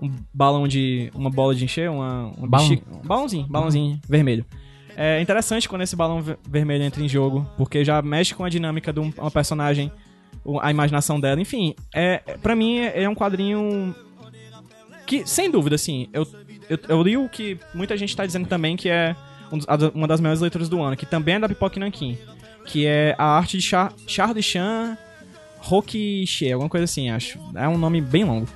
um 0.00 0.10
balão 0.32 0.66
de. 0.68 1.10
uma 1.14 1.30
bola 1.30 1.54
de 1.54 1.64
encher, 1.64 1.90
uma, 1.90 2.26
uma 2.36 2.46
Balão. 2.48 2.68
bexiga- 2.68 2.86
um 2.96 3.06
balãozinho, 3.06 3.46
balãozinho 3.46 4.00
vermelho. 4.08 4.44
É 4.96 5.20
interessante 5.20 5.68
quando 5.68 5.82
esse 5.82 5.94
balão 5.94 6.20
ver- 6.20 6.38
vermelho 6.48 6.82
entra 6.84 7.02
em 7.02 7.08
jogo, 7.08 7.46
porque 7.56 7.84
já 7.84 8.02
mexe 8.02 8.34
com 8.34 8.44
a 8.44 8.48
dinâmica 8.48 8.92
de 8.92 8.98
um- 9.00 9.12
uma 9.16 9.30
personagem, 9.30 9.92
a 10.60 10.70
imaginação 10.70 11.20
dela. 11.20 11.40
Enfim, 11.40 11.74
é, 11.94 12.18
pra 12.42 12.56
mim 12.56 12.78
é, 12.78 13.02
é 13.04 13.08
um 13.08 13.14
quadrinho 13.14 13.94
que, 15.06 15.26
sem 15.26 15.50
dúvida, 15.50 15.76
assim, 15.76 16.08
eu, 16.12 16.26
eu, 16.68 16.78
eu 16.88 17.02
li 17.02 17.16
o 17.16 17.28
que 17.28 17.58
muita 17.74 17.96
gente 17.96 18.14
tá 18.16 18.26
dizendo 18.26 18.46
também 18.48 18.76
que 18.76 18.88
é 18.88 19.14
um 19.52 19.58
uma 19.94 20.06
das 20.06 20.20
melhores 20.20 20.40
leituras 20.42 20.68
do 20.68 20.82
ano, 20.82 20.96
que 20.96 21.06
também 21.06 21.36
é 21.36 21.38
da 21.38 21.48
Pipoca 21.48 21.80
Nankin, 21.80 22.18
que 22.68 22.86
é 22.86 23.14
a 23.18 23.24
arte 23.24 23.56
de 23.56 23.62
Char 23.62 23.92
Charles 24.06 24.44
Chan 24.44 24.96
Roquiche, 25.60 26.52
alguma 26.52 26.68
coisa 26.68 26.84
assim, 26.84 27.10
acho. 27.10 27.38
É 27.54 27.68
um 27.68 27.76
nome 27.78 28.00
bem 28.00 28.24
longo. 28.24 28.46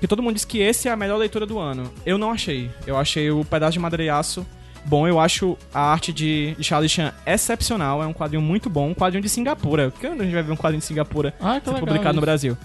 Que 0.00 0.08
todo 0.08 0.22
mundo 0.22 0.34
diz 0.34 0.44
que 0.44 0.58
esse 0.58 0.88
é 0.88 0.90
a 0.90 0.96
melhor 0.96 1.16
leitura 1.16 1.46
do 1.46 1.58
ano. 1.58 1.84
Eu 2.04 2.18
não 2.18 2.30
achei. 2.32 2.68
Eu 2.86 2.96
achei 2.96 3.30
o 3.30 3.44
Pedaço 3.44 3.74
de 3.74 3.78
Madreiaço 3.78 4.44
bom. 4.84 5.06
Eu 5.06 5.20
acho 5.20 5.56
a 5.72 5.80
arte 5.92 6.12
de, 6.12 6.56
de 6.58 6.64
Charlie 6.64 6.88
Chan 6.88 7.12
excepcional. 7.24 8.02
É 8.02 8.06
um 8.06 8.12
quadrinho 8.12 8.42
muito 8.42 8.68
bom. 8.68 8.88
Um 8.90 8.94
quadrinho 8.94 9.22
de 9.22 9.28
Singapura. 9.28 9.92
Quando 10.00 10.22
a 10.22 10.24
gente 10.24 10.34
vai 10.34 10.42
ver 10.42 10.52
um 10.52 10.56
quadrinho 10.56 10.80
de 10.80 10.86
Singapura 10.86 11.32
Ah, 11.40 11.60
ser 11.64 11.74
publicado 11.78 12.14
no 12.14 12.18
isso. 12.18 12.20
Brasil? 12.20 12.58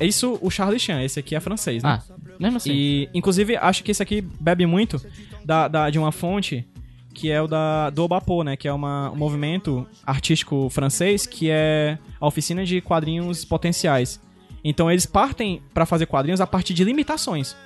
É 0.00 0.06
isso 0.06 0.36
o 0.42 0.50
Charlie 0.50 0.80
Chan. 0.80 1.00
Esse 1.02 1.20
aqui 1.20 1.36
é 1.36 1.40
francês, 1.40 1.82
né? 1.84 2.00
Ah, 2.02 2.14
mesmo 2.40 2.56
assim. 2.56 2.72
E, 2.72 3.08
inclusive, 3.14 3.56
acho 3.56 3.84
que 3.84 3.92
esse 3.92 4.02
aqui 4.02 4.20
bebe 4.40 4.66
muito 4.66 5.00
da, 5.44 5.68
da- 5.68 5.90
de 5.90 5.98
uma 5.98 6.10
fonte 6.10 6.66
que 7.14 7.30
é 7.30 7.40
o 7.42 7.46
da, 7.46 7.90
do 7.90 8.02
Obapo, 8.04 8.42
né? 8.42 8.56
Que 8.56 8.68
é 8.68 8.72
uma, 8.72 9.10
um 9.10 9.16
movimento 9.16 9.86
artístico 10.06 10.68
francês 10.70 11.26
que 11.26 11.48
é 11.50 11.98
a 12.20 12.26
oficina 12.26 12.64
de 12.64 12.80
quadrinhos 12.80 13.44
potenciais. 13.44 14.20
Então, 14.62 14.90
eles 14.90 15.06
partem 15.06 15.62
pra 15.72 15.86
fazer 15.86 16.06
quadrinhos 16.06 16.40
a 16.40 16.46
partir 16.46 16.74
de 16.74 16.84
limitações. 16.84 17.56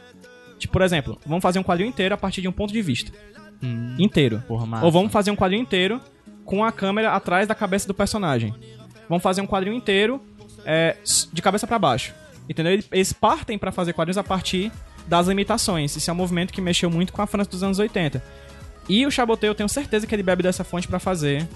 Tipo, 0.59 0.73
por 0.75 0.83
exemplo, 0.83 1.19
vamos 1.27 1.43
fazer 1.43 1.59
um 1.59 1.63
quadrinho 1.65 1.89
inteiro 1.89 2.15
a 2.15 2.19
partir 2.19 2.41
de 2.41 2.49
um 2.49 2.53
ponto 2.53 2.73
de 2.73 2.81
vista. 2.81 3.11
Inteiro. 3.99 4.43
Porra. 4.47 4.85
Ou 4.85 4.91
vamos 4.91 5.13
fazer 5.13 5.31
um 5.31 5.37
quadrinho 5.37 5.63
inteiro 5.63 6.01
com 6.45 6.63
a 6.65 6.71
câmera 6.71 7.13
atrás 7.13 7.49
da 7.49 7.55
cabeça 7.55 7.87
do 7.87 7.95
personagem. 7.95 8.55
Vamos 9.09 9.23
fazer 9.23 9.41
um 9.41 9.47
quadrinho 9.47 9.75
inteiro 9.77 10.21
é, 10.65 10.97
de 11.33 11.43
cabeça 11.43 11.67
pra 11.67 11.79
baixo. 11.79 12.13
Entendeu? 12.49 12.73
Eles- 12.73 12.89
Eles 12.93 13.13
partem 13.13 13.59
pra 13.59 13.73
fazer 13.73 13.93
quadrinhos 13.93 14.19
a 14.19 14.25
partir 14.25 14.71
das 15.07 15.27
limitações. 15.27 15.95
Isso 15.97 16.11
é 16.11 16.13
um 16.13 16.17
movimento 16.17 16.53
que 16.53 16.61
mexeu 16.61 16.91
muito 16.91 17.13
com 17.13 17.23
a 17.23 17.27
França 17.27 17.51
dos 17.51 17.63
anos 17.63 17.79
80. 17.79 18.23
E 18.89 19.07
o 19.07 19.11
Chabotet, 19.11 19.47
eu 19.49 19.55
tenho 19.55 19.69
certeza 19.69 20.07
que 20.07 20.15
ele 20.15 20.23
bebe 20.23 20.43
dessa 20.43 20.63
fonte 20.65 20.87
pra 20.87 20.99
fazer 20.99 21.47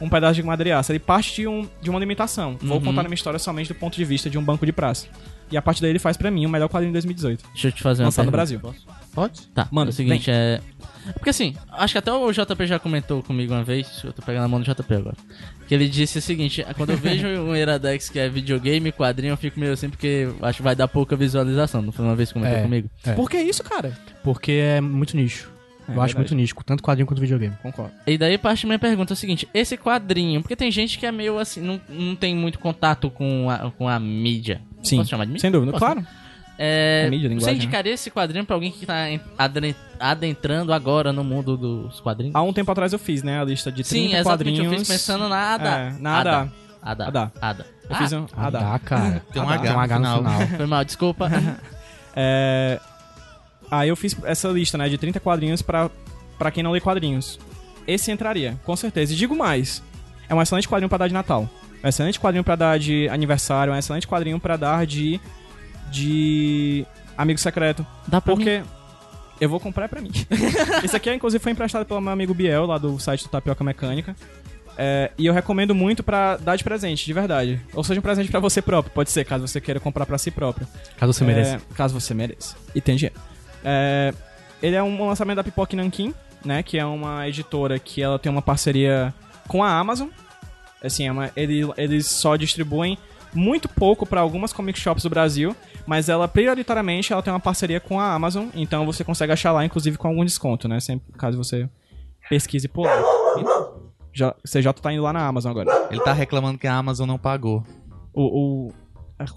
um 0.00 0.08
pedaço 0.08 0.34
de 0.34 0.42
madriaça. 0.44 0.92
Ele 0.92 0.98
parte 1.00 1.34
de, 1.34 1.48
um, 1.48 1.68
de 1.82 1.90
uma 1.90 1.98
limitação. 1.98 2.56
Vou 2.62 2.78
Uhum. 2.78 2.84
contar 2.84 3.00
a 3.00 3.04
minha 3.04 3.14
história 3.14 3.38
somente 3.38 3.68
do 3.68 3.74
ponto 3.74 3.96
de 3.96 4.04
vista 4.04 4.30
de 4.30 4.38
um 4.38 4.42
banco 4.42 4.64
de 4.64 4.72
praça. 4.72 5.06
E 5.50 5.56
a 5.56 5.62
partir 5.62 5.80
daí 5.80 5.90
ele 5.90 5.98
faz 5.98 6.16
pra 6.16 6.30
mim 6.30 6.44
o 6.46 6.48
melhor 6.48 6.68
quadrinho 6.68 6.90
de 6.90 6.94
2018. 6.94 7.44
Deixa 7.52 7.68
eu 7.68 7.72
te 7.72 7.82
fazer 7.82 8.02
uma 8.02 8.08
Lançado 8.08 8.26
no 8.26 8.32
pergunta. 8.32 8.58
Brasil. 8.60 8.74
Pode? 9.14 9.40
Tá, 9.48 9.66
Manda, 9.72 9.88
é 9.88 9.92
o 9.92 9.94
seguinte, 9.94 10.30
é... 10.30 10.60
Porque 11.14 11.30
assim, 11.30 11.56
acho 11.72 11.94
que 11.94 11.98
até 11.98 12.12
o 12.12 12.30
JP 12.30 12.66
já 12.66 12.78
comentou 12.78 13.22
comigo 13.22 13.54
uma 13.54 13.64
vez, 13.64 14.02
eu 14.04 14.12
tô 14.12 14.20
pegando 14.20 14.44
a 14.44 14.48
mão 14.48 14.60
do 14.60 14.64
JP 14.72 14.94
agora, 14.94 15.16
que 15.66 15.74
ele 15.74 15.88
disse 15.88 16.18
o 16.18 16.22
seguinte, 16.22 16.64
quando 16.76 16.90
eu 16.90 16.98
vejo 16.98 17.26
um 17.42 17.56
Iradex 17.56 18.10
que 18.10 18.18
é 18.18 18.28
videogame, 18.28 18.92
quadrinho, 18.92 19.32
eu 19.32 19.36
fico 19.38 19.58
meio 19.58 19.72
assim 19.72 19.88
porque 19.88 20.28
acho 20.42 20.58
que 20.58 20.62
vai 20.62 20.76
dar 20.76 20.86
pouca 20.86 21.16
visualização, 21.16 21.80
não 21.80 21.90
foi 21.90 22.04
uma 22.04 22.14
vez 22.14 22.28
que 22.28 22.34
comentou 22.34 22.58
É. 22.58 22.62
comigo? 22.62 22.90
É. 23.06 23.12
Por 23.14 23.28
que 23.30 23.38
isso, 23.38 23.64
cara? 23.64 23.96
Porque 24.22 24.52
é 24.52 24.80
muito 24.82 25.16
nicho. 25.16 25.50
É 25.88 25.92
eu 25.92 26.02
acho 26.02 26.14
verdade. 26.14 26.16
muito 26.18 26.34
nicho, 26.34 26.54
tanto 26.66 26.82
quadrinho 26.82 27.06
quanto 27.06 27.20
videogame. 27.20 27.54
Concordo. 27.62 27.92
E 28.06 28.18
daí 28.18 28.36
parte 28.36 28.62
da 28.64 28.68
minha 28.68 28.78
pergunta 28.78 29.12
é 29.12 29.14
o 29.14 29.16
seguinte, 29.16 29.48
esse 29.54 29.76
quadrinho, 29.76 30.42
porque 30.42 30.54
tem 30.54 30.70
gente 30.70 30.98
que 30.98 31.06
é 31.06 31.10
meio 31.12 31.38
assim, 31.38 31.60
não, 31.62 31.80
não 31.88 32.14
tem 32.14 32.34
muito 32.36 32.58
contato 32.58 33.10
com 33.10 33.48
a, 33.50 33.70
com 33.70 33.88
a 33.88 33.98
mídia. 33.98 34.60
Sim. 34.82 34.98
Posso 34.98 35.10
chamar 35.10 35.24
de 35.24 35.30
mídia? 35.32 35.40
Sem 35.40 35.50
dúvida, 35.50 35.72
Posso, 35.72 35.84
claro. 35.84 36.00
né? 36.00 36.06
É, 36.60 37.04
É 37.06 37.10
mídia, 37.10 37.28
você 37.28 37.34
linguagem, 37.34 37.54
indicaria 37.56 37.92
esse 37.94 38.10
quadrinho 38.10 38.44
pra 38.44 38.54
alguém 38.56 38.70
que 38.72 38.84
tá 38.84 39.06
adentrando 39.98 40.72
agora 40.72 41.12
no 41.12 41.22
mundo 41.24 41.56
dos 41.56 42.00
quadrinhos? 42.00 42.34
Há 42.34 42.42
um 42.42 42.52
tempo 42.52 42.70
atrás 42.70 42.92
eu 42.92 42.98
fiz, 42.98 43.22
né, 43.22 43.40
a 43.40 43.44
lista 43.44 43.70
de 43.70 43.82
30 43.82 43.88
Sim, 43.88 44.14
exatamente, 44.16 44.26
quadrinhos. 44.56 44.72
eu 44.72 44.78
fiz 44.80 44.88
pensando 44.88 45.28
na 45.28 45.54
Ada. 45.54 45.68
É, 45.70 45.92
na 46.00 46.18
Ada. 46.18 46.52
Ada. 46.82 47.06
Ada. 47.06 47.32
Ada. 47.40 47.66
Eu 47.88 47.96
fiz 47.96 48.12
um... 48.12 48.26
Ah, 48.36 48.50
dá. 48.50 48.58
Dá, 48.60 48.78
cara. 48.78 49.22
Tem 49.32 49.42
um. 49.42 49.48
H 49.48 49.62
Tem 49.62 49.70
um 49.70 49.74
no 49.74 49.80
H 49.80 49.98
no 49.98 50.04
final. 50.06 50.18
final. 50.18 50.48
Foi 50.58 50.66
mal, 50.66 50.84
desculpa. 50.84 51.30
É... 52.20 52.80
Aí 53.70 53.88
eu 53.88 53.96
fiz 53.96 54.16
essa 54.24 54.48
lista, 54.48 54.78
né, 54.78 54.88
de 54.88 54.96
30 54.96 55.20
quadrinhos 55.20 55.62
pra, 55.62 55.90
pra 56.38 56.50
quem 56.50 56.62
não 56.62 56.70
lê 56.70 56.80
quadrinhos. 56.80 57.38
Esse 57.86 58.10
entraria, 58.10 58.58
com 58.64 58.76
certeza. 58.76 59.12
E 59.12 59.16
digo 59.16 59.36
mais, 59.36 59.82
é 60.28 60.34
um 60.34 60.42
excelente 60.42 60.68
quadrinho 60.68 60.88
pra 60.88 60.98
dar 60.98 61.08
de 61.08 61.14
Natal. 61.14 61.48
É 61.82 61.86
um 61.86 61.88
excelente 61.88 62.18
quadrinho 62.18 62.44
pra 62.44 62.56
dar 62.56 62.78
de 62.78 63.08
aniversário, 63.08 63.72
é 63.72 63.76
um 63.76 63.78
excelente 63.78 64.06
quadrinho 64.06 64.38
pra 64.38 64.56
dar 64.56 64.86
de... 64.86 65.20
de... 65.90 66.84
amigo 67.16 67.38
secreto. 67.38 67.86
Dá 68.06 68.20
pra 68.20 68.34
Porque... 68.34 68.62
Eu 69.40 69.48
vou 69.48 69.60
comprar 69.60 69.88
pra 69.88 70.00
mim. 70.00 70.10
Esse 70.82 70.96
aqui, 70.96 71.12
inclusive, 71.12 71.40
foi 71.40 71.52
emprestado 71.52 71.86
pelo 71.86 72.00
meu 72.00 72.12
amigo 72.12 72.34
Biel, 72.34 72.66
lá 72.66 72.76
do 72.76 72.98
site 72.98 73.22
do 73.22 73.30
Tapioca 73.30 73.62
Mecânica. 73.62 74.16
É, 74.76 75.10
e 75.18 75.26
eu 75.26 75.32
recomendo 75.32 75.74
muito 75.74 76.02
pra 76.02 76.36
dar 76.36 76.56
de 76.56 76.64
presente, 76.64 77.04
de 77.04 77.12
verdade. 77.12 77.60
Ou 77.72 77.82
seja, 77.82 77.98
um 77.98 78.02
presente 78.02 78.30
pra 78.30 78.40
você 78.40 78.62
próprio, 78.62 78.92
pode 78.92 79.10
ser, 79.10 79.24
caso 79.24 79.46
você 79.46 79.60
queira 79.60 79.80
comprar 79.80 80.06
pra 80.06 80.18
si 80.18 80.30
próprio. 80.30 80.66
Caso 80.96 81.12
você 81.12 81.24
mereça. 81.24 81.56
É, 81.56 81.74
caso 81.74 81.98
você 81.98 82.14
mereça. 82.14 82.56
E 82.74 82.80
tem 82.80 82.96
dinheiro. 82.96 83.18
É, 83.64 84.12
ele 84.62 84.76
é 84.76 84.82
um 84.82 85.06
lançamento 85.06 85.36
da 85.36 85.44
Pipoca 85.44 85.76
Nankin, 85.76 86.14
né? 86.44 86.62
Que 86.62 86.78
é 86.78 86.84
uma 86.84 87.28
editora 87.28 87.78
que 87.78 88.02
ela 88.02 88.18
tem 88.18 88.30
uma 88.30 88.42
parceria 88.42 89.12
com 89.46 89.62
a 89.62 89.70
Amazon. 89.78 90.08
Assim, 90.82 91.06
é 91.06 91.12
uma- 91.12 91.30
ele- 91.36 91.68
eles 91.76 92.06
só 92.06 92.36
distribuem 92.36 92.96
muito 93.34 93.68
pouco 93.68 94.06
pra 94.06 94.20
algumas 94.20 94.52
comic 94.52 94.78
shops 94.78 95.02
do 95.02 95.10
Brasil, 95.10 95.54
mas 95.86 96.08
ela 96.08 96.26
prioritariamente 96.28 97.12
ela 97.12 97.22
tem 97.22 97.32
uma 97.32 97.40
parceria 97.40 97.78
com 97.80 98.00
a 98.00 98.14
Amazon, 98.14 98.46
então 98.54 98.86
você 98.86 99.04
consegue 99.04 99.32
achar 99.32 99.52
lá, 99.52 99.64
inclusive 99.64 99.98
com 99.98 100.08
algum 100.08 100.24
desconto, 100.24 100.66
né? 100.66 100.80
Sempre 100.80 101.12
caso 101.12 101.36
você 101.36 101.68
pesquise 102.30 102.68
por 102.68 102.86
lá. 102.86 103.02
Já, 104.14 104.34
CJ 104.46 104.72
tá 104.80 104.92
indo 104.92 105.02
lá 105.02 105.12
na 105.12 105.26
Amazon 105.26 105.50
agora. 105.50 105.88
Ele 105.90 106.00
tá 106.00 106.12
reclamando 106.12 106.58
que 106.58 106.66
a 106.66 106.74
Amazon 106.74 107.06
não 107.06 107.18
pagou. 107.18 107.62
O. 108.14 108.68
o 108.68 108.72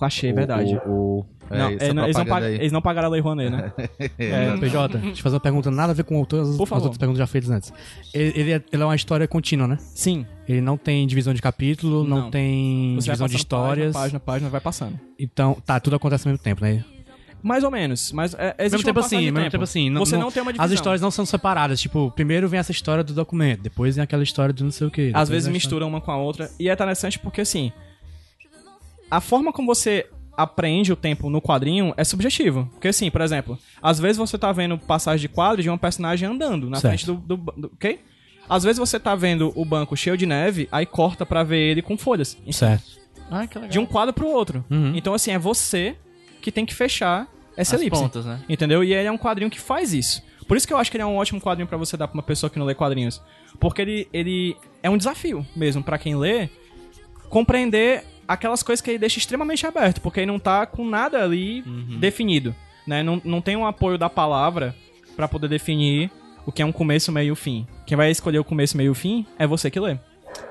achei, 0.01 0.29
é 0.29 0.33
verdade. 0.33 0.79
O, 0.85 0.89
o, 1.19 1.25
não, 1.57 1.69
essa 1.69 1.85
é, 1.85 1.93
não, 1.93 2.03
eles, 2.03 2.15
não 2.17 2.25
pag- 2.25 2.45
eles 2.45 2.71
não 2.71 2.81
pagaram 2.81 3.07
a 3.07 3.11
Lei 3.11 3.21
Rouanet, 3.21 3.49
né? 3.49 3.73
É, 4.17 4.57
PJ, 4.57 4.97
deixa 4.97 5.19
eu 5.19 5.23
fazer 5.23 5.35
uma 5.35 5.39
pergunta 5.41 5.69
nada 5.71 5.91
a 5.91 5.95
ver 5.95 6.03
com 6.03 6.23
todas 6.25 6.49
as, 6.49 6.59
outras 6.59 6.97
perguntas 6.97 7.17
já 7.19 7.27
feitas 7.27 7.49
antes. 7.49 7.73
Ele, 8.13 8.39
ele 8.39 8.51
é, 8.53 8.63
ele 8.71 8.83
é 8.83 8.85
uma 8.85 8.95
história 8.95 9.27
contínua, 9.27 9.67
né? 9.67 9.77
Sim. 9.79 10.25
Ele 10.47 10.61
não 10.61 10.77
tem 10.77 11.05
divisão 11.07 11.33
de 11.33 11.41
capítulo, 11.41 12.03
não, 12.03 12.17
Não. 12.23 12.31
tem 12.31 12.95
Você 12.95 13.05
divisão 13.05 13.27
de 13.27 13.35
histórias. 13.35 13.93
Página, 13.93 14.19
página, 14.19 14.19
página, 14.19 14.49
vai 14.49 14.61
passando. 14.61 14.99
Então, 15.19 15.57
tá, 15.65 15.79
tudo 15.79 15.95
acontece 15.95 16.27
ao 16.27 16.31
mesmo 16.31 16.43
tempo, 16.43 16.61
né? 16.63 16.83
Mais 17.43 17.63
ou 17.63 17.71
menos, 17.71 18.11
mas 18.11 18.35
é, 18.35 18.53
existe 18.59 18.77
mesmo 18.77 18.85
tempo 18.85 18.99
assim, 18.99 19.31
mesmo 19.31 19.49
tempo. 19.49 19.63
assim. 19.63 19.91
Você 19.95 20.15
não, 20.15 20.31
tem 20.31 20.43
uma 20.43 20.51
divisão. 20.53 20.65
As 20.65 20.71
histórias 20.71 21.01
não 21.01 21.09
são 21.09 21.25
separadas. 21.25 21.81
Tipo, 21.81 22.11
primeiro 22.11 22.47
vem 22.47 22.59
essa 22.59 22.71
história 22.71 23.03
do 23.03 23.13
documento, 23.13 23.61
depois 23.61 23.95
vem 23.95 24.03
aquela 24.03 24.21
história 24.21 24.53
do 24.53 24.63
não 24.63 24.69
sei 24.71 24.85
o 24.85 24.91
quê. 24.91 25.11
Às 25.13 25.27
vezes 25.27 25.49
misturam 25.51 25.87
uma 25.87 25.99
com 25.99 26.11
a 26.11 26.17
outra. 26.17 26.51
E 26.59 26.69
é 26.69 26.73
interessante 26.73 27.17
porque, 27.17 27.41
assim, 27.41 27.71
a 29.09 29.19
forma 29.19 29.51
como 29.51 29.73
você 29.73 30.07
aprende 30.35 30.91
o 30.91 30.95
tempo 30.95 31.29
no 31.29 31.41
quadrinho 31.41 31.93
é 31.97 32.03
subjetivo. 32.03 32.67
Porque, 32.73 32.87
assim, 32.87 33.09
por 33.11 33.21
exemplo, 33.21 33.57
às 33.81 33.99
vezes 33.99 34.17
você 34.17 34.37
tá 34.37 34.51
vendo 34.51 34.77
passagem 34.77 35.21
de 35.21 35.33
quadro 35.33 35.61
de 35.61 35.69
uma 35.69 35.77
personagem 35.77 36.27
andando 36.27 36.69
na 36.69 36.77
Certo. 36.77 36.91
frente 36.91 37.05
do, 37.05 37.15
do, 37.15 37.37
do- 37.37 37.71
Ok? 37.73 37.99
Às 38.49 38.63
vezes 38.63 38.79
você 38.79 38.99
tá 38.99 39.15
vendo 39.15 39.51
o 39.55 39.63
banco 39.63 39.95
cheio 39.95 40.17
de 40.17 40.25
neve, 40.25 40.67
aí 40.71 40.85
corta 40.85 41.25
pra 41.25 41.43
ver 41.43 41.59
ele 41.59 41.81
com 41.81 41.97
folhas. 41.97 42.37
Certo. 42.51 42.99
Ah, 43.29 43.47
que 43.47 43.55
legal. 43.57 43.69
De 43.71 43.79
um 43.79 43.85
quadro 43.85 44.13
pro 44.13 44.27
outro. 44.27 44.65
Uhum. 44.69 44.93
Então, 44.95 45.13
assim, 45.13 45.31
é 45.31 45.39
você 45.39 45.95
que 46.41 46.51
tem 46.51 46.65
que 46.65 46.73
fechar 46.73 47.27
essa 47.55 47.75
As 47.75 47.81
elipse. 47.81 48.01
pontas, 48.01 48.25
né? 48.25 48.41
Entendeu? 48.49 48.83
E 48.83 48.93
ele 48.93 49.07
é 49.07 49.11
um 49.11 49.17
quadrinho 49.17 49.49
que 49.49 49.59
faz 49.59 49.93
isso. 49.93 50.21
Por 50.47 50.57
isso 50.57 50.67
que 50.67 50.73
eu 50.73 50.77
acho 50.77 50.91
que 50.91 50.97
ele 50.97 51.03
é 51.03 51.05
um 51.05 51.15
ótimo 51.15 51.39
quadrinho 51.39 51.67
pra 51.67 51.77
você 51.77 51.95
dar 51.95 52.07
pra 52.09 52.15
uma 52.17 52.23
pessoa 52.23 52.49
que 52.49 52.59
não 52.59 52.65
lê 52.65 52.75
quadrinhos. 52.75 53.21
Porque 53.57 53.81
ele, 53.81 54.09
ele 54.11 54.57
é 54.83 54.89
um 54.89 54.97
desafio 54.97 55.45
mesmo 55.55 55.81
pra 55.81 55.97
quem 55.97 56.15
lê 56.15 56.49
compreender 57.29 58.03
aquelas 58.33 58.63
coisas 58.63 58.81
que 58.81 58.91
ele 58.91 58.99
deixa 58.99 59.19
extremamente 59.19 59.65
aberto, 59.65 60.01
porque 60.01 60.19
ele 60.19 60.31
não 60.31 60.39
tá 60.39 60.65
com 60.65 60.85
nada 60.85 61.23
ali 61.23 61.63
definido, 61.99 62.55
né? 62.85 63.03
Não, 63.03 63.21
não 63.23 63.41
tem 63.41 63.55
um 63.55 63.65
apoio 63.65 63.97
da 63.97 64.09
palavra 64.09 64.75
pra 65.15 65.27
poder 65.27 65.47
definir 65.47 66.09
o 66.45 66.51
que 66.51 66.61
é 66.61 66.65
um 66.65 66.71
começo, 66.71 67.11
meio 67.11 67.33
e 67.33 67.35
fim. 67.35 67.67
Quem 67.85 67.95
vai 67.95 68.09
escolher 68.09 68.39
o 68.39 68.43
começo, 68.43 68.77
meio 68.77 68.93
e 68.93 68.95
fim 68.95 69.25
é 69.37 69.45
você 69.45 69.69
que 69.69 69.79
lê. 69.79 69.97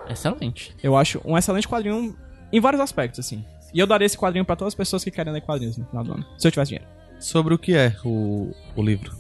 Excelente. 0.09 0.75
Eu 0.83 0.97
acho 0.97 1.21
um 1.25 1.37
excelente 1.37 1.67
quadrinho 1.67 2.17
em 2.53 2.61
vários 2.61 2.81
aspectos, 2.81 3.21
assim. 3.21 3.45
E 3.73 3.79
eu 3.79 3.87
daria 3.87 4.07
esse 4.07 4.19
quadrinho 4.19 4.45
pra 4.45 4.57
todas 4.57 4.73
as 4.73 4.77
pessoas 4.77 5.05
que 5.05 5.11
querem 5.11 5.33
ler 5.33 5.41
quadrinhos 5.41 5.77
no 5.77 5.87
final 5.87 6.05
do 6.05 6.13
ano. 6.13 6.27
Se 6.37 6.47
eu 6.47 6.51
tivesse 6.53 6.71
dinheiro. 6.71 6.91
Sobre 7.19 7.55
o 7.55 7.59
que 7.59 7.75
é 7.75 7.95
o, 8.05 8.53
o 8.75 8.83
livro? 8.83 9.13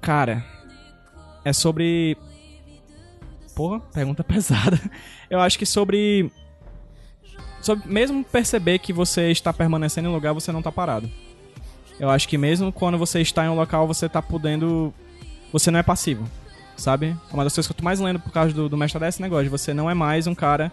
Cara, 0.00 0.44
é 1.44 1.52
sobre. 1.52 2.16
Porra, 3.54 3.80
pergunta 3.92 4.22
pesada. 4.24 4.78
Eu 5.30 5.40
acho 5.40 5.58
que 5.58 5.66
sobre. 5.66 6.30
Sobre 7.66 7.88
mesmo 7.88 8.22
perceber 8.22 8.78
que 8.78 8.92
você 8.92 9.32
está 9.32 9.52
permanecendo 9.52 10.06
em 10.06 10.10
um 10.12 10.14
lugar, 10.14 10.32
você 10.32 10.52
não 10.52 10.62
tá 10.62 10.70
parado. 10.70 11.10
Eu 11.98 12.08
acho 12.08 12.28
que 12.28 12.38
mesmo 12.38 12.70
quando 12.70 12.96
você 12.96 13.20
está 13.20 13.44
em 13.44 13.48
um 13.48 13.56
local, 13.56 13.88
você 13.88 14.08
tá 14.08 14.22
podendo. 14.22 14.94
Você 15.52 15.68
não 15.68 15.80
é 15.80 15.82
passivo, 15.82 16.30
sabe? 16.76 17.16
Uma 17.32 17.42
das 17.42 17.52
coisas 17.52 17.66
que 17.66 17.72
eu 17.72 17.76
tô 17.76 17.82
mais 17.82 17.98
lendo 17.98 18.20
por 18.20 18.30
causa 18.30 18.54
do, 18.54 18.68
do 18.68 18.76
Mestre 18.76 19.02
é 19.02 19.08
esse 19.08 19.20
negócio. 19.20 19.50
Você 19.50 19.74
não 19.74 19.90
é 19.90 19.94
mais 19.94 20.28
um 20.28 20.34
cara. 20.34 20.70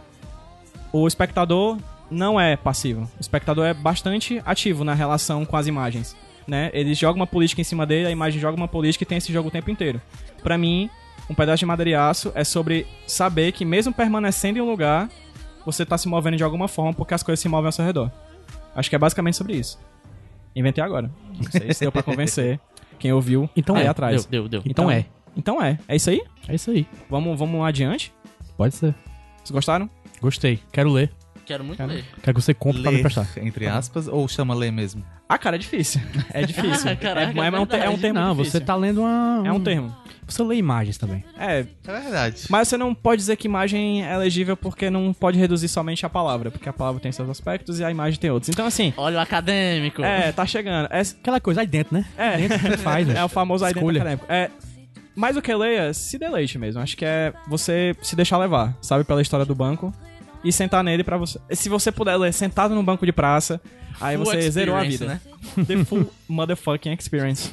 O 0.91 1.07
espectador 1.07 1.79
não 2.11 2.39
é 2.39 2.55
passivo. 2.55 3.09
O 3.17 3.21
espectador 3.21 3.65
é 3.65 3.73
bastante 3.73 4.39
ativo 4.45 4.83
na 4.83 4.93
relação 4.93 5.47
com 5.47 5.57
as 5.57 5.65
imagens. 5.65 6.15
Né? 6.47 6.69
Ele 6.73 6.93
joga 6.93 7.15
uma 7.15 7.25
política 7.25 7.59
em 7.59 7.63
cima 7.63 7.87
dele, 7.87 8.05
a 8.05 8.11
imagem 8.11 8.39
joga 8.39 8.55
uma 8.55 8.67
política 8.67 9.03
e 9.03 9.07
tem 9.07 9.17
esse 9.17 9.33
jogo 9.33 9.47
o 9.47 9.51
tempo 9.51 9.71
inteiro. 9.71 9.99
Pra 10.43 10.59
mim, 10.59 10.91
um 11.27 11.33
pedaço 11.33 11.61
de 11.61 11.65
madeira 11.65 11.89
e 11.89 11.95
aço 11.95 12.31
é 12.35 12.43
sobre 12.43 12.85
saber 13.07 13.51
que 13.51 13.65
mesmo 13.65 13.91
permanecendo 13.91 14.59
em 14.59 14.61
um 14.61 14.69
lugar, 14.69 15.09
você 15.65 15.85
tá 15.85 15.97
se 15.97 16.07
movendo 16.07 16.37
de 16.37 16.43
alguma 16.43 16.67
forma 16.67 16.93
porque 16.93 17.13
as 17.13 17.23
coisas 17.23 17.39
se 17.39 17.47
movem 17.49 17.67
ao 17.67 17.71
seu 17.71 17.85
redor. 17.85 18.11
Acho 18.75 18.89
que 18.89 18.95
é 18.95 18.99
basicamente 18.99 19.37
sobre 19.37 19.55
isso. 19.55 19.79
Inventei 20.55 20.83
agora. 20.83 21.09
Não 21.35 21.51
sei 21.51 21.73
se 21.73 21.81
deu 21.81 21.91
pra 21.91 22.01
convencer 22.03 22.59
quem 22.99 23.11
ouviu 23.11 23.49
Então 23.55 23.75
aí 23.75 23.85
é. 23.85 23.87
atrás. 23.87 24.25
Deu, 24.25 24.43
deu, 24.43 24.61
deu. 24.61 24.69
Então 24.69 24.89
é. 24.89 25.05
Então 25.35 25.61
é. 25.61 25.79
É 25.87 25.95
isso 25.95 26.09
aí? 26.09 26.21
É 26.47 26.55
isso 26.55 26.71
aí. 26.71 26.87
Vamos, 27.09 27.37
vamos 27.37 27.63
adiante? 27.65 28.13
Pode 28.55 28.75
ser. 28.75 28.93
Vocês 29.37 29.51
gostaram? 29.51 29.89
Gostei. 30.21 30.59
Quero 30.71 30.91
ler. 30.91 31.11
Quero 31.45 31.63
muito 31.63 31.77
Cara. 31.77 31.91
ler. 31.93 32.05
Quero 32.21 32.35
que 32.35 32.41
você 32.41 32.53
compre 32.53 32.81
pra 32.81 32.91
me 32.91 32.97
Ler, 32.97 33.01
emprestar. 33.01 33.27
entre 33.37 33.67
aspas, 33.67 34.07
ou 34.07 34.27
chama 34.27 34.55
ler 34.55 34.71
mesmo? 34.71 35.03
Ah, 35.27 35.37
cara, 35.37 35.55
é 35.57 35.59
difícil. 35.59 35.99
É 36.33 36.45
difícil. 36.45 36.89
Ah, 36.91 36.95
caraca, 36.95 37.31
é, 37.41 37.47
é, 37.47 37.59
um, 37.59 37.65
te- 37.65 37.75
é 37.75 37.77
um 37.77 37.79
verdade. 37.81 38.01
termo 38.01 38.19
Não, 38.19 38.31
difícil. 38.35 38.51
você 38.59 38.65
tá 38.65 38.75
lendo 38.75 39.01
uma. 39.01 39.43
É 39.45 39.51
um 39.51 39.59
termo. 39.59 39.93
Você 40.25 40.41
lê 40.41 40.55
imagens 40.55 40.97
também. 40.97 41.21
É, 41.37 41.59
É 41.59 41.99
verdade. 41.99 42.43
mas 42.49 42.69
você 42.69 42.77
não 42.77 42.95
pode 42.95 43.19
dizer 43.19 43.35
que 43.35 43.45
imagem 43.45 44.05
é 44.05 44.15
legível 44.17 44.55
porque 44.55 44.89
não 44.89 45.11
pode 45.13 45.37
reduzir 45.37 45.67
somente 45.67 46.05
a 46.05 46.09
palavra, 46.09 46.49
porque 46.49 46.69
a 46.69 46.73
palavra 46.73 47.01
tem 47.01 47.11
seus 47.11 47.29
aspectos 47.29 47.79
e 47.81 47.83
a 47.83 47.91
imagem 47.91 48.17
tem 48.17 48.31
outros. 48.31 48.47
Então, 48.49 48.65
assim, 48.65 48.93
Olha 48.95 49.17
o 49.17 49.19
acadêmico. 49.19 50.01
é, 50.01 50.31
tá 50.31 50.45
chegando. 50.45 50.87
É, 50.91 51.01
Aquela 51.01 51.41
coisa 51.41 51.59
aí 51.59 51.67
dentro, 51.67 51.93
né? 51.97 52.05
é, 52.17 52.37
Dentro 52.37 52.77
faz, 52.77 53.07
é 53.09 53.13
velho. 53.13 53.25
o 53.25 53.27
famoso 53.27 53.65
aí 53.65 53.73
dentro 53.73 53.89
Escolha. 53.89 54.01
acadêmico. 54.01 54.25
É, 54.29 54.49
mais 55.13 55.35
do 55.35 55.41
que 55.41 55.53
leia, 55.53 55.93
se 55.93 56.17
deleite 56.17 56.57
mesmo. 56.57 56.81
Acho 56.81 56.95
que 56.95 57.03
é 57.05 57.33
você 57.47 57.93
se 58.01 58.15
deixar 58.15 58.37
levar, 58.37 58.75
sabe, 58.81 59.03
pela 59.03 59.21
história 59.21 59.45
do 59.45 59.53
banco 59.53 59.93
e 60.43 60.51
sentar 60.51 60.83
nele 60.83 61.03
pra 61.03 61.17
você. 61.17 61.39
Se 61.51 61.69
você 61.69 61.91
puder 61.91 62.15
ler 62.17 62.33
sentado 62.33 62.73
num 62.75 62.83
banco 62.83 63.05
de 63.05 63.11
praça, 63.11 63.61
aí 63.99 64.15
Full 64.17 64.25
você 64.25 64.51
zerou 64.51 64.75
a 64.75 64.83
vida. 64.83 65.05
né? 65.05 65.21
The 65.67 65.83
full 65.85 66.09
motherfucking 66.27 66.91
experience. 66.93 67.49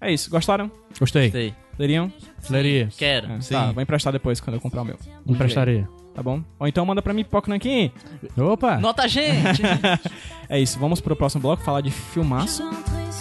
é 0.00 0.12
isso, 0.12 0.30
gostaram? 0.30 0.70
Gostei. 0.98 1.30
Sei. 1.30 1.54
Leriam? 1.78 2.12
Leria. 2.48 2.88
Quero. 2.96 3.32
É, 3.32 3.40
Sim. 3.40 3.54
Tá, 3.54 3.72
vou 3.72 3.82
emprestar 3.82 4.12
depois 4.12 4.40
quando 4.40 4.54
eu 4.54 4.60
comprar 4.60 4.82
o 4.82 4.84
meu. 4.84 4.96
Emprestaria. 5.26 5.88
Tá 6.14 6.22
bom? 6.22 6.44
Ou 6.60 6.68
então 6.68 6.86
manda 6.86 7.02
pra 7.02 7.12
mim, 7.12 7.24
Pipoca 7.24 7.50
Nanquim. 7.50 7.90
Opa! 8.36 8.78
Nota 8.78 9.02
a 9.02 9.08
gente! 9.08 9.62
É 10.48 10.60
isso, 10.60 10.78
vamos 10.78 11.00
pro 11.00 11.16
próximo 11.16 11.40
bloco 11.40 11.62
falar 11.64 11.80
de 11.80 11.90
filmaço. 11.90 12.62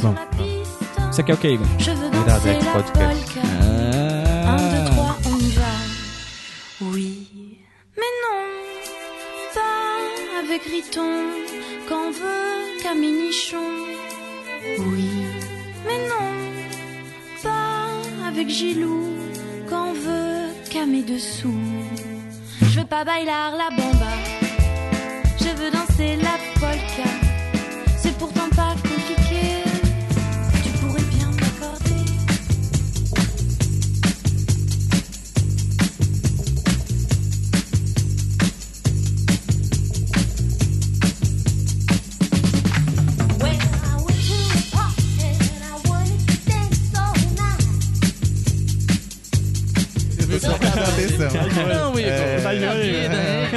Vamos. 0.01 0.19
Você 1.07 1.23
quer 1.23 1.33
o 1.33 1.37
que, 1.37 1.47
Igor? 1.47 1.65
Iradex 1.79 2.65
Podcast. 2.67 3.33
polka. 3.33 3.47
Un, 4.45 4.69
deux, 4.69 4.89
trois, 4.91 5.33
on 5.33 5.37
y 5.39 5.49
va. 5.51 5.71
Oui, 6.81 7.59
mais 7.95 8.11
non, 8.21 8.62
avec 10.43 10.63
Riton, 10.63 11.31
qu'en 11.87 12.11
veut 12.11 12.81
Caminichon. 12.81 13.57
Oui, 14.79 15.09
mais 15.85 15.99
non, 16.09 16.31
pas 17.41 18.27
avec 18.27 18.49
Gilou, 18.49 19.09
qu'en 19.69 19.93
veut 19.93 20.49
Camé 20.69 21.01
dessous. 21.03 21.59
Je 22.61 22.79
veux 22.79 22.85
pas 22.85 23.05
bailar 23.05 23.55
la 23.55 23.69
bamba, 23.69 24.13
je 25.39 25.49
veux 25.59 25.71
danser 25.71 26.17
la 26.17 26.37
polka. 26.59 27.22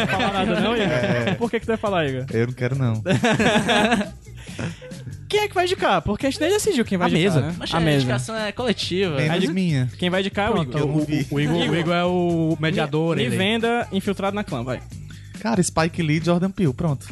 Não 0.13 0.19
falar 0.21 0.33
nada 0.33 0.61
não, 0.61 0.77
Igor? 0.77 1.37
Por 1.39 1.51
que 1.51 1.61
que 1.61 1.67
tu 1.67 1.69
vai 1.69 1.77
falar, 1.77 2.07
Igor? 2.07 2.25
Eu 2.33 2.47
não 2.47 2.55
quero, 2.55 2.77
não. 2.77 3.03
Quem 5.29 5.41
é 5.41 5.49
que 5.49 5.55
vai 5.55 5.65
indicar? 5.65 6.01
Porque 6.03 6.27
a 6.27 6.31
gente 6.31 6.41
nem 6.41 6.51
decidiu 6.51 6.85
quem 6.85 6.97
vai 6.97 7.09
A 7.09 7.11
indicar, 7.11 7.35
mesa. 7.35 7.47
né? 7.49 7.55
Mas 7.59 7.75
A 7.75 7.77
a 7.77 7.81
mesa. 7.81 7.97
indicação 7.97 8.37
é 8.37 8.53
coletiva. 8.53 9.17
Menos 9.17 9.49
minha. 9.51 9.91
Quem 9.99 10.09
vai 10.09 10.21
indicar 10.21 10.51
é 10.51 10.55
o 10.55 10.63
Igor. 10.63 10.81
eu 10.81 10.87
não 10.87 11.01
vi. 11.01 11.27
O 11.31 11.41
Igor, 11.41 11.57
o 11.57 11.77
Igor 11.77 11.95
é 11.95 12.05
o 12.05 12.57
mediador. 12.61 13.17
Me, 13.17 13.23
me 13.23 13.29
ele. 13.29 13.37
venda 13.37 13.89
infiltrado 13.93 14.37
na 14.37 14.45
clã, 14.45 14.63
vai. 14.63 14.81
Cara, 15.41 15.61
Spike 15.63 16.01
Lee 16.03 16.21
e 16.21 16.25
Jordan 16.25 16.51
Peele, 16.51 16.73
pronto. 16.73 17.09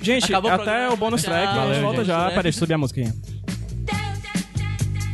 Gente, 0.00 0.26
Acabou 0.26 0.50
o 0.50 0.54
até 0.54 0.64
programa. 0.64 0.92
o 0.92 0.96
bônus 0.96 1.22
Tchau, 1.22 1.32
track, 1.32 1.46
a 1.46 1.52
gente 1.52 1.60
valeu, 1.66 1.80
volta 1.82 1.96
gente. 1.98 2.06
já. 2.06 2.18
Né? 2.18 2.28
Pera 2.28 2.38
aí, 2.38 2.42
deixa 2.44 2.56
eu 2.56 2.60
subir 2.60 2.74
a 2.74 2.78
música 2.78 3.00
aqui. 3.00 3.12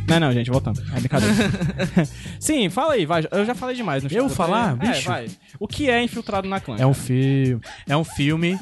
Não, 0.09 0.19
não, 0.19 0.33
gente, 0.33 0.49
voltando. 0.49 0.81
É 0.93 0.99
brincadeira. 0.99 1.35
Sim, 2.39 2.69
fala 2.69 2.93
aí, 2.93 3.05
vai. 3.05 3.23
Eu 3.31 3.45
já 3.45 3.53
falei 3.55 3.75
demais 3.75 4.03
no 4.03 4.09
Eu 4.11 4.27
falar? 4.29 4.73
É, 4.83 4.89
Bicho. 4.91 5.07
vai. 5.07 5.27
O 5.59 5.67
que 5.67 5.89
é 5.89 6.01
infiltrado 6.03 6.47
na 6.47 6.59
clã? 6.59 6.75
É 6.79 6.85
um 6.85 6.93
filme. 6.93 7.61
É 7.87 7.95
um 7.95 8.03
filme 8.03 8.57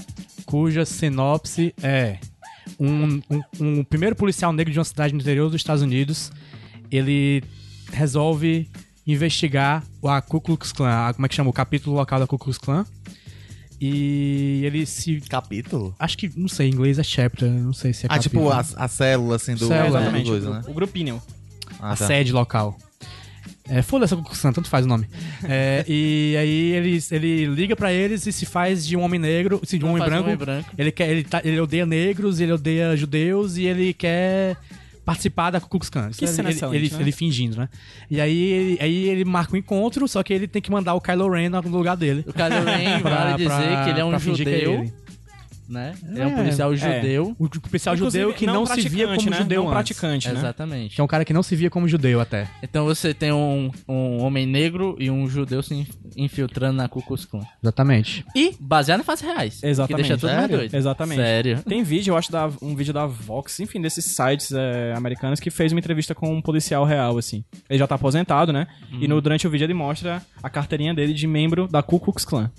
cuja 0.46 0.86
sinopse 0.86 1.74
é 1.82 2.18
um, 2.80 3.20
um, 3.30 3.42
um 3.60 3.84
primeiro 3.84 4.16
policial 4.16 4.52
negro 4.54 4.72
de 4.72 4.80
uma 4.80 4.86
cidade 4.86 5.14
no 5.14 5.20
interior 5.22 5.48
dos 5.50 5.56
Estados 5.60 5.82
Unidos. 5.82 6.32
Ele 6.92 7.44
resolve 7.92 8.70
investigar 9.06 9.84
a 10.04 10.22
Ku 10.22 10.40
Klux 10.42 10.72
Klan, 10.74 11.08
a- 11.08 11.14
como 11.14 11.26
é 11.26 11.30
que 11.30 11.36
chama? 11.36 11.50
O 11.50 11.54
capítulo 11.54 11.96
local 11.96 12.20
da 12.20 12.28
Ku 12.28 12.38
Klux 12.38 12.58
Klan. 12.58 12.86
E 13.80 14.62
ele 14.66 14.86
se. 14.86 15.22
Capítulo? 15.22 15.96
Acho 16.00 16.18
que, 16.18 16.32
não 16.36 16.48
sei, 16.48 16.68
em 16.70 16.72
inglês 16.74 16.98
é 16.98 17.04
chapter, 17.04 17.50
não 17.50 17.74
sei 17.74 17.94
se 17.94 18.06
é 18.06 18.10
Ah, 18.10 18.16
capítulo. 18.18 18.46
tipo 18.50 18.76
a, 18.78 18.84
a 18.86 18.88
célula, 18.88 19.36
assim, 19.36 19.54
do, 19.54 19.68
Célula, 19.68 19.90
do 19.92 19.98
exatamente. 19.98 20.30
coisa, 20.30 20.50
o, 20.50 20.54
né? 20.54 20.62
o 20.68 20.74
grupinho. 20.74 21.22
Ah, 21.80 21.92
a 21.92 21.96
tá. 21.96 22.08
sede 22.08 22.32
local. 22.34 22.76
É, 23.70 23.82
foda-se 23.82 24.14
a 24.14 24.18
concussão, 24.18 24.54
tanto 24.54 24.70
faz 24.70 24.86
o 24.86 24.88
nome. 24.90 25.08
É, 25.44 25.86
e 25.88 26.36
aí 26.40 26.72
ele, 26.74 27.00
ele 27.12 27.46
liga 27.46 27.76
pra 27.76 27.94
eles 27.94 28.26
e 28.26 28.32
se 28.34 28.46
faz 28.46 28.86
de 28.86 28.98
um 28.98 29.02
homem 29.02 29.20
negro, 29.20 29.62
se 29.64 29.78
de 29.78 29.86
um 29.86 29.90
homem 29.90 30.00
Faz 30.00 30.10
um 30.12 30.16
branco. 30.16 30.26
homem 30.26 30.38
branco. 30.38 30.70
Ele, 30.78 30.92
quer, 30.92 31.10
ele, 31.10 31.24
tá- 31.24 31.42
ele 31.46 31.60
odeia 31.60 31.86
negros, 31.86 32.40
ele 32.40 32.52
odeia 32.52 32.98
judeus 32.98 33.56
e 33.58 33.66
ele 33.66 33.94
quer 33.94 34.58
participar 35.08 35.52
da 35.52 35.62
Ku 35.62 35.70
Klux 35.70 35.90
Klan. 35.90 36.10
Que 36.12 36.28
cena 36.28 36.50
ele, 36.52 36.60
ele, 36.76 36.90
né? 36.90 36.98
ele 37.00 37.12
fingindo, 37.14 37.56
né? 37.56 37.70
E 38.12 38.20
aí, 38.20 38.38
ele- 38.38 38.78
aí 38.82 39.10
ele 39.10 39.24
marca 39.24 39.56
um 39.56 39.58
encontro, 39.58 40.06
só 40.06 40.22
que 40.22 40.34
ele 40.34 40.48
tem 40.50 40.62
que 40.62 40.70
mandar 40.70 40.94
o 40.96 41.00
Kylo 41.02 41.30
Ren 41.32 41.48
no 41.50 41.62
lugar 41.70 41.96
dele. 41.96 42.26
O 42.28 42.34
Kylo 42.34 42.66
Ren 42.66 43.00
Pra- 43.02 43.16
vale 43.16 43.38
dizer 43.38 43.48
pra- 43.48 43.84
que 43.86 43.90
ele 43.92 44.00
é 44.02 44.06
um 44.06 44.14
é 44.14 44.20
judeu, 44.20 44.74
ele. 44.82 44.94
Né? 45.70 45.94
Ele 46.10 46.22
é 46.22 46.26
um 46.26 46.30
É, 46.30 46.36
policial 46.36 46.74
é. 46.74 46.78
judeu. 46.78 47.36
O 47.38 47.50
policial 47.50 47.96
Inclusive, 47.96 48.24
judeu 48.24 48.38
que 48.38 48.46
não, 48.46 48.66
se 48.66 48.88
via 48.90 49.08
como 49.08 49.30
né? 49.30 49.38
judeu 49.38 49.64
não 49.64 49.70
antes. 49.72 49.74
praticante, 49.74 50.28
né? 50.30 50.40
Exatamente. 50.40 50.96
Que 50.96 51.02
é 51.02 51.04
um 51.04 51.08
cara 51.08 51.24
que 51.26 51.34
não 51.34 51.44
se 51.44 51.56
via 51.56 51.70
como 51.70 51.88
judeu 51.88 52.20
até. 52.22 52.48
Então 52.64 52.86
você 52.86 53.14
tem 53.14 53.32
um, 53.32 53.72
um 53.88 54.22
homem 54.22 54.46
negro 54.46 54.96
e 55.00 55.10
um 55.12 55.28
judeu 55.30 55.62
se 55.62 55.74
inf- 55.76 55.90
infiltrando 56.16 56.78
na 56.78 56.88
Ku 56.88 57.02
Klux 57.02 57.26
Klan. 57.26 57.44
Exatamente. 57.62 58.26
E 58.36 58.56
baseado 58.60 59.02
em 59.02 59.04
fatos 59.04 59.24
reais. 59.24 59.62
Exatamente. 59.64 59.88
Que 60.04 60.10
deixa 60.10 60.18
tudo 60.18 60.30
mais 60.30 60.42
Sério? 60.42 60.58
doido. 60.58 60.74
Exatamente. 60.76 61.18
Sério. 61.22 61.64
Tem 61.64 61.84
vídeo, 61.84 62.12
eu 62.14 62.18
acho, 62.18 62.32
da, 62.32 62.50
um 62.62 62.76
vídeo 62.76 62.94
da 62.94 63.06
Vox, 63.06 63.60
enfim, 63.60 63.82
desses 63.82 64.06
sites 64.06 64.52
é, 64.52 64.94
americanos 64.96 65.40
que 65.40 65.50
fez 65.50 65.72
uma 65.72 65.80
entrevista 65.80 66.16
com 66.16 66.34
um 66.34 66.42
policial 66.42 66.86
real, 66.86 67.18
assim. 67.18 67.44
Ele 67.70 67.80
já 67.80 67.88
tá 67.88 67.96
aposentado, 67.96 68.52
né? 68.54 68.68
E 69.00 69.08
no, 69.08 69.20
durante 69.22 69.46
o 69.48 69.50
vídeo 69.50 69.66
ele 69.66 69.74
mostra 69.74 70.22
a 70.42 70.50
carteirinha 70.50 70.94
dele 70.94 71.14
de 71.14 71.28
membro 71.28 71.68
da 71.68 71.82
Ku 71.84 72.00
Klux 72.00 72.24
Klan. 72.26 72.52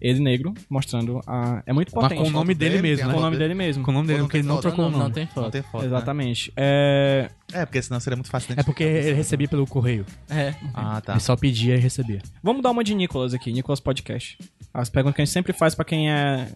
Ele 0.00 0.18
negro, 0.20 0.54
mostrando 0.68 1.20
a... 1.26 1.62
É 1.66 1.72
muito 1.72 1.92
Mas 1.94 2.04
potente. 2.04 2.22
com 2.22 2.28
o 2.28 2.30
nome 2.30 2.54
dele 2.54 2.76
dele, 2.76 2.82
mesmo, 2.82 3.06
né? 3.06 3.12
Com 3.12 3.18
o 3.18 3.22
nome 3.22 3.34
foto 3.36 3.38
dele 3.42 3.54
mesmo. 3.54 3.84
Com 3.84 3.90
o 3.90 3.94
nome 3.94 4.06
dele, 4.06 4.18
Não 4.20 4.26
porque 4.26 4.36
ele 4.38 4.48
não 4.48 4.60
trocou 4.60 4.86
o 4.86 4.90
não, 4.90 4.98
nome. 4.98 5.04
não 5.04 5.10
tem 5.12 5.24
Não 5.26 5.32
foto. 5.32 5.50
tem 5.50 5.62
foto, 5.62 5.80
né? 5.82 5.86
Exatamente. 5.88 6.52
É... 6.56 7.30
É, 7.52 7.66
porque 7.66 7.82
senão 7.82 8.00
seria 8.00 8.16
muito 8.16 8.30
fácil 8.30 8.54
É 8.56 8.62
porque 8.62 8.82
ele 8.82 9.12
recebia 9.14 9.46
pelo 9.48 9.66
correio. 9.66 10.06
É. 10.28 10.54
Ah, 10.72 11.00
tá. 11.00 11.12
Ele 11.12 11.20
só 11.20 11.36
pedia 11.36 11.74
e 11.74 11.78
recebia. 11.78 12.20
Vamos 12.42 12.62
dar 12.62 12.70
uma 12.70 12.82
de 12.82 12.94
Nicolas 12.94 13.34
aqui, 13.34 13.52
Nicolas 13.52 13.80
Podcast. 13.80 14.38
As 14.72 14.88
perguntas 14.88 15.16
que 15.16 15.22
a 15.22 15.24
gente 15.24 15.34
sempre 15.34 15.52
faz 15.52 15.74
pra 15.74 15.84
quem 15.84 16.10
é... 16.10 16.48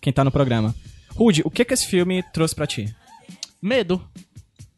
Quem 0.00 0.12
tá 0.12 0.22
no 0.22 0.30
programa. 0.30 0.74
Rude, 1.14 1.42
o 1.44 1.50
que 1.50 1.64
que 1.64 1.74
esse 1.74 1.86
filme 1.86 2.22
trouxe 2.32 2.54
pra 2.54 2.66
ti? 2.66 2.94
Medo. 3.60 4.00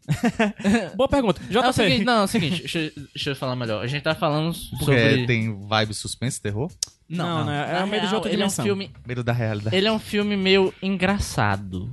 Boa 0.97 1.09
pergunta. 1.09 1.40
É 1.51 1.59
o 1.59 1.62
JP. 1.62 1.73
seguinte, 1.75 2.05
não, 2.05 2.21
é 2.21 2.25
o 2.25 2.27
seguinte, 2.27 2.61
deixa, 2.62 2.92
deixa 3.14 3.31
eu 3.31 3.37
falar 3.37 3.55
melhor. 3.57 3.83
A 3.83 3.87
gente 3.87 4.03
tá 4.03 4.14
falando 4.14 4.55
Porque 4.79 4.85
sobre... 4.85 5.27
tem 5.27 5.66
vibe 5.66 5.92
suspense, 5.92 6.40
terror? 6.40 6.71
Não, 7.09 7.44
né? 7.44 7.79
É 7.81 7.85
o 7.85 7.87
medo 7.87 8.01
de 8.03 8.07
real, 8.07 8.14
outra 8.16 8.31
ele 8.31 8.37
dimensão. 8.37 8.64
É 8.64 8.66
um 8.66 8.68
filme, 8.68 8.90
Medo 9.07 9.25
da 9.25 9.33
realidade. 9.33 9.75
ele 9.75 9.87
é 9.88 9.92
um 9.92 9.99
filme 9.99 10.37
meio 10.37 10.73
engraçado. 10.83 11.90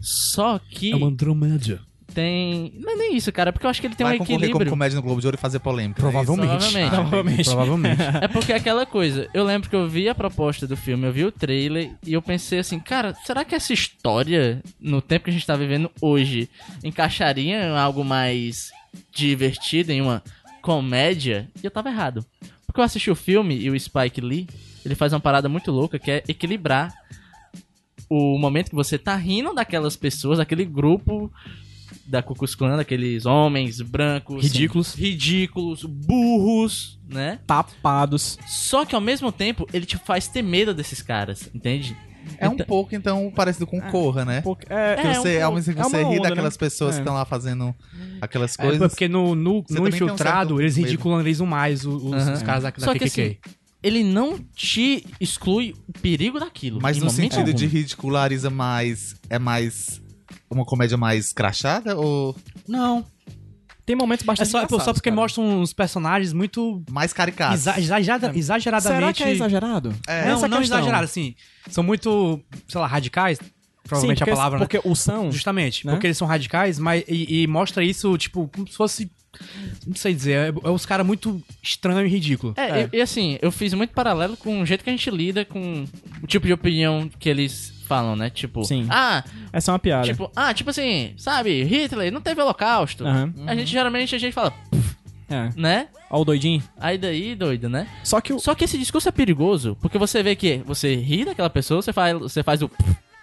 Só 0.00 0.58
que 0.58 0.92
Andromédia. 0.92 1.80
tem... 2.14 2.72
Não 2.78 2.92
é 2.92 2.96
nem 2.96 3.16
isso, 3.16 3.30
cara, 3.32 3.52
porque 3.52 3.66
eu 3.66 3.70
acho 3.70 3.80
que 3.80 3.86
ele 3.86 3.94
tem 3.94 4.04
Vai 4.06 4.16
um 4.16 4.18
concorrer 4.18 4.36
como 4.38 4.44
equilíbrio. 4.46 4.70
comédia 4.70 4.96
no 4.96 5.02
Globo 5.02 5.20
de 5.20 5.26
Ouro 5.26 5.36
e 5.36 5.40
fazer 5.40 5.58
polêmica. 5.60 6.00
Provavelmente. 6.00 6.48
Provavelmente. 6.48 6.90
Provavelmente. 6.90 7.44
Provavelmente. 7.44 8.02
É 8.24 8.28
porque 8.28 8.52
é 8.52 8.56
aquela 8.56 8.84
coisa, 8.86 9.28
eu 9.32 9.44
lembro 9.44 9.68
que 9.70 9.76
eu 9.76 9.88
vi 9.88 10.08
a 10.08 10.14
proposta 10.14 10.66
do 10.66 10.76
filme, 10.76 11.06
eu 11.06 11.12
vi 11.12 11.24
o 11.24 11.32
trailer 11.32 11.92
e 12.06 12.12
eu 12.12 12.20
pensei 12.22 12.58
assim, 12.58 12.78
cara, 12.80 13.14
será 13.24 13.44
que 13.44 13.54
essa 13.54 13.72
história, 13.72 14.62
no 14.80 15.00
tempo 15.00 15.24
que 15.24 15.30
a 15.30 15.32
gente 15.32 15.46
tá 15.46 15.56
vivendo 15.56 15.90
hoje, 16.00 16.48
encaixaria 16.82 17.66
em 17.66 17.76
algo 17.76 18.04
mais 18.04 18.70
divertido, 19.12 19.92
em 19.92 20.00
uma 20.00 20.22
comédia? 20.62 21.48
E 21.62 21.66
eu 21.66 21.70
tava 21.70 21.88
errado. 21.90 22.24
Porque 22.70 22.80
eu 22.80 22.84
assisti 22.84 23.10
o 23.10 23.16
filme 23.16 23.58
e 23.58 23.68
o 23.68 23.78
Spike 23.78 24.20
Lee, 24.20 24.46
ele 24.86 24.94
faz 24.94 25.12
uma 25.12 25.18
parada 25.18 25.48
muito 25.48 25.72
louca 25.72 25.98
que 25.98 26.08
é 26.08 26.22
equilibrar 26.28 26.94
o 28.08 28.38
momento 28.38 28.70
que 28.70 28.76
você 28.76 28.96
tá 28.96 29.16
rindo 29.16 29.52
daquelas 29.52 29.96
pessoas, 29.96 30.38
daquele 30.38 30.64
grupo 30.64 31.32
da 32.06 32.22
Ku 32.22 32.32
Klux 32.32 32.54
Klan, 32.54 32.76
daqueles 32.76 33.26
homens 33.26 33.80
brancos, 33.80 34.44
Ridículos. 34.44 34.94
ridículos, 34.94 35.82
burros, 35.84 37.00
né? 37.08 37.40
Tapados. 37.44 38.38
Só 38.46 38.84
que 38.84 38.94
ao 38.94 39.00
mesmo 39.00 39.32
tempo 39.32 39.66
ele 39.72 39.84
te 39.84 39.96
faz 39.96 40.28
ter 40.28 40.42
medo 40.42 40.72
desses 40.72 41.02
caras, 41.02 41.50
entende? 41.52 41.96
É 42.38 42.48
um 42.48 42.52
Então- 42.54 42.66
pouco, 42.66 42.94
então, 42.94 43.30
parecido 43.34 43.66
com 43.66 43.80
Corra, 43.80 44.24
né? 44.24 44.40
Porque, 44.40 44.66
é, 44.72 44.96
Que 44.96 45.06
É, 45.06 45.14
você, 45.14 45.28
um 45.48 45.58
é 45.58 45.62
que 45.62 45.72
você 45.74 45.96
uma 46.02 46.10
ri 46.10 46.18
onda, 46.18 46.28
daquelas 46.28 46.54
né? 46.54 46.58
pessoas 46.58 46.94
É. 46.94 46.98
que 46.98 47.00
estão 47.02 47.14
lá 47.14 47.24
fazendo 47.24 47.74
aquelas 48.20 48.58
É, 48.58 48.62
coisas. 48.62 48.88
porque 48.92 49.08
no, 49.08 49.34
no, 49.34 49.64
no 49.68 49.82
um 49.82 49.88
infiltrado, 49.88 50.48
certo 50.56 50.60
eles 50.60 50.76
ridicularizam 50.76 51.46
mais 51.46 51.84
os, 51.84 52.12
Aham. 52.12 52.32
os 52.34 52.42
caras 52.42 52.62
da, 52.62 52.70
da 52.70 52.78
Só 52.78 52.92
que 52.92 53.00
KKK. 53.00 53.22
assim, 53.22 53.36
ele 53.82 54.04
não 54.04 54.38
te 54.54 55.04
exclui 55.20 55.74
o 55.88 55.92
perigo 56.00 56.38
daquilo. 56.40 56.80
Mas 56.82 56.98
no 56.98 57.08
sentido 57.10 57.52
de 57.52 57.64
algum. 57.64 57.76
ridiculariza 57.76 58.50
mais. 58.50 59.14
É 59.28 59.38
mais. 59.38 60.00
Uma 60.50 60.64
comédia 60.64 60.96
mais 60.96 61.32
crachada 61.32 61.96
ou 61.96 62.34
Não. 62.66 63.04
Tem 63.86 63.96
momentos 63.96 64.24
É 64.24 64.26
bastante 64.26 64.50
só, 64.50 64.58
engraçados, 64.58 64.84
só 64.84 64.92
porque 64.92 65.10
cara. 65.10 65.20
mostra 65.20 65.42
uns 65.42 65.72
personagens 65.72 66.32
muito 66.32 66.82
mais 66.90 67.12
caricatos? 67.12 67.60
exa- 67.60 67.78
exagera- 67.80 68.32
exageradamente... 68.34 69.00
Será 69.00 69.12
que 69.12 69.22
é 69.24 69.32
exagerado? 69.32 69.94
É. 70.06 70.26
Não, 70.26 70.36
Essa 70.36 70.48
não 70.48 70.58
questão. 70.58 70.78
exagerado, 70.78 71.04
assim. 71.04 71.34
São 71.68 71.82
muito, 71.82 72.40
sei 72.68 72.80
lá, 72.80 72.86
radicais. 72.86 73.38
Provavelmente 73.82 74.18
Sim, 74.18 74.24
porque, 74.24 74.30
a 74.30 74.36
palavra, 74.36 74.58
né? 74.60 74.66
Porque 74.66 74.88
o 74.88 74.94
são... 74.94 75.32
Justamente, 75.32 75.84
né? 75.86 75.92
porque 75.92 76.06
eles 76.06 76.16
são 76.16 76.28
radicais, 76.28 76.78
mas 76.78 77.02
e, 77.08 77.42
e 77.42 77.46
mostra 77.48 77.82
isso, 77.82 78.16
tipo, 78.18 78.48
como 78.54 78.68
se 78.68 78.76
fosse. 78.76 79.10
Não 79.86 79.94
sei 79.96 80.12
dizer, 80.14 80.32
é, 80.32 80.68
é 80.68 80.70
os 80.70 80.84
caras 80.86 81.04
muito 81.06 81.42
estranho 81.62 82.06
e 82.06 82.08
ridículo. 82.10 82.52
É, 82.56 82.88
E, 82.92 82.98
e 82.98 83.00
assim, 83.00 83.38
eu 83.40 83.50
fiz 83.50 83.72
muito 83.74 83.92
paralelo 83.92 84.36
com 84.36 84.60
o 84.60 84.66
jeito 84.66 84.84
que 84.84 84.90
a 84.90 84.92
gente 84.92 85.10
lida 85.10 85.44
com 85.44 85.84
o 86.22 86.26
tipo 86.26 86.46
de 86.46 86.52
opinião 86.52 87.08
que 87.18 87.28
eles 87.28 87.72
falam, 87.90 88.14
né? 88.14 88.30
Tipo, 88.30 88.64
Sim. 88.64 88.86
ah, 88.88 89.24
Essa 89.52 89.70
é 89.70 89.72
uma 89.72 89.78
piada. 89.80 90.06
tipo, 90.06 90.30
ah, 90.36 90.54
tipo 90.54 90.70
assim, 90.70 91.12
sabe, 91.16 91.64
Hitler 91.64 92.12
não 92.12 92.20
teve 92.20 92.40
holocausto. 92.40 93.04
Aham. 93.04 93.34
A 93.46 93.54
gente 93.56 93.70
geralmente 93.70 94.14
a 94.14 94.18
gente 94.18 94.32
fala, 94.32 94.54
É. 95.28 95.50
né? 95.56 95.88
Ó 96.08 96.20
o 96.20 96.24
doidinho. 96.24 96.62
Aí 96.78 96.96
daí, 96.96 97.34
doido, 97.34 97.68
né? 97.68 97.86
Só 98.04 98.20
que 98.20 98.32
o... 98.32 98.38
Só 98.38 98.54
que 98.54 98.64
esse 98.64 98.78
discurso 98.78 99.08
é 99.08 99.12
perigoso, 99.12 99.76
porque 99.80 99.98
você 99.98 100.22
vê 100.22 100.34
que 100.36 100.62
você 100.66 100.94
ri 100.96 101.24
daquela 101.24 101.50
pessoa, 101.50 101.82
você 101.82 101.92
faz, 101.92 102.16
você 102.18 102.42
faz 102.42 102.62
o 102.62 102.70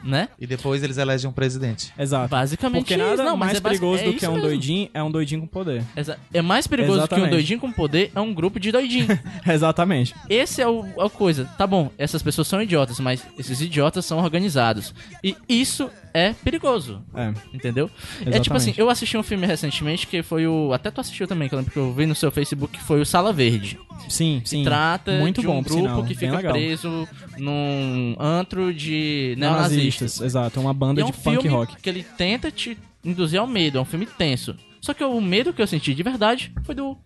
né? 0.04 0.30
E 0.40 0.46
depois 0.48 0.84
eles 0.84 0.98
elegem 0.98 1.30
um 1.30 1.34
presidente. 1.34 1.92
Exato. 1.98 2.30
Basicamente 2.30 2.82
Porque 2.82 2.94
isso. 2.96 3.04
nada 3.04 3.24
Não, 3.24 3.36
mas 3.38 3.48
mais 3.48 3.58
é 3.58 3.62
perigoso 3.62 4.02
é 4.04 4.06
do 4.06 4.12
que 4.12 4.18
isso 4.18 4.30
um 4.30 4.34
mesmo. 4.34 4.48
doidinho 4.48 4.90
é 4.94 5.04
um 5.04 5.12
doidinho 5.12 5.42
com 5.42 5.48
poder. 5.48 5.84
Exa- 5.96 6.18
É 6.34 6.42
mais 6.42 6.68
perigoso 6.68 6.94
que 6.94 7.00
um 7.00 7.04
Exatamente. 7.06 7.30
doidinho 7.32 7.60
com 7.60 7.72
poder 7.72 8.12
é 8.14 8.22
um 8.22 8.34
grupo 8.34 8.60
de 8.60 8.72
doidinho. 8.72 9.08
Exatamente. 9.48 10.14
Esse 10.30 10.62
é 10.62 10.68
o, 10.68 10.86
é 10.86 11.06
a 11.06 11.10
coisa. 11.10 11.46
Tá 11.58 11.66
bom, 11.66 11.92
essas 11.98 12.22
pessoas 12.22 12.48
são 12.48 12.62
idiotas, 12.62 13.00
mas 13.00 13.26
esses 13.38 13.60
idiotas 13.62 14.06
são 14.06 14.20
organizados. 14.20 14.94
E 15.24 15.36
isso 15.50 15.90
é 16.18 16.34
perigoso. 16.34 17.02
É. 17.14 17.34
Entendeu? 17.54 17.90
É 17.96 18.22
Exatamente. 18.22 18.44
tipo 18.44 18.56
assim, 18.56 18.74
eu 18.78 18.90
assisti 18.90 19.18
um 19.18 19.24
filme 19.24 19.46
recentemente 19.46 20.08
que 20.08 20.24
foi 20.24 20.48
o. 20.48 20.74
Até 20.74 20.90
tu 20.90 21.00
assistiu 21.02 21.28
também, 21.28 21.48
que 21.48 21.56
eu 21.56 21.60
lembro 21.60 21.72
que 21.72 21.78
eu 21.80 21.94
vi 21.94 22.06
no 22.06 22.16
seu 22.16 22.32
Facebook, 22.32 22.78
que 22.78 22.84
foi 22.84 23.00
o 23.02 23.06
Sala 23.06 23.32
Verde. 23.32 23.80
Sim, 24.10 24.42
sim. 24.46 24.64
Trata 24.64 25.14
Muito 25.20 25.42
de 25.42 25.48
bom, 25.48 25.60
um 25.60 25.64
por 25.64 25.70
grupo 25.74 25.88
sinal. 25.88 26.04
que 26.06 26.16
fica 26.16 26.40
preso 26.40 27.08
num 27.38 28.16
antro 28.20 28.74
de 28.74 29.36
neonazistas. 29.38 29.72
Neonazistas. 29.72 30.22
Exato. 30.22 30.60
Uma 30.60 30.74
banda 30.74 31.02
é 31.02 31.04
um 31.04 31.08
de 31.08 31.14
punk 31.14 31.42
filme 31.42 31.50
rock. 31.50 31.76
que 31.82 31.90
ele 31.90 32.04
tenta 32.04 32.50
te 32.52 32.78
induzir 33.04 33.40
ao 33.40 33.48
medo, 33.48 33.78
é 33.78 33.82
um 33.82 33.86
filme 33.86 34.06
tenso. 34.06 34.56
Só 34.82 34.94
que 34.94 35.04
o 35.04 35.20
medo 35.20 35.54
que 35.54 35.62
eu 35.62 35.68
senti 35.68 35.94
de 35.94 36.04
verdade 36.04 36.52
foi 36.64 36.76
do 36.76 36.98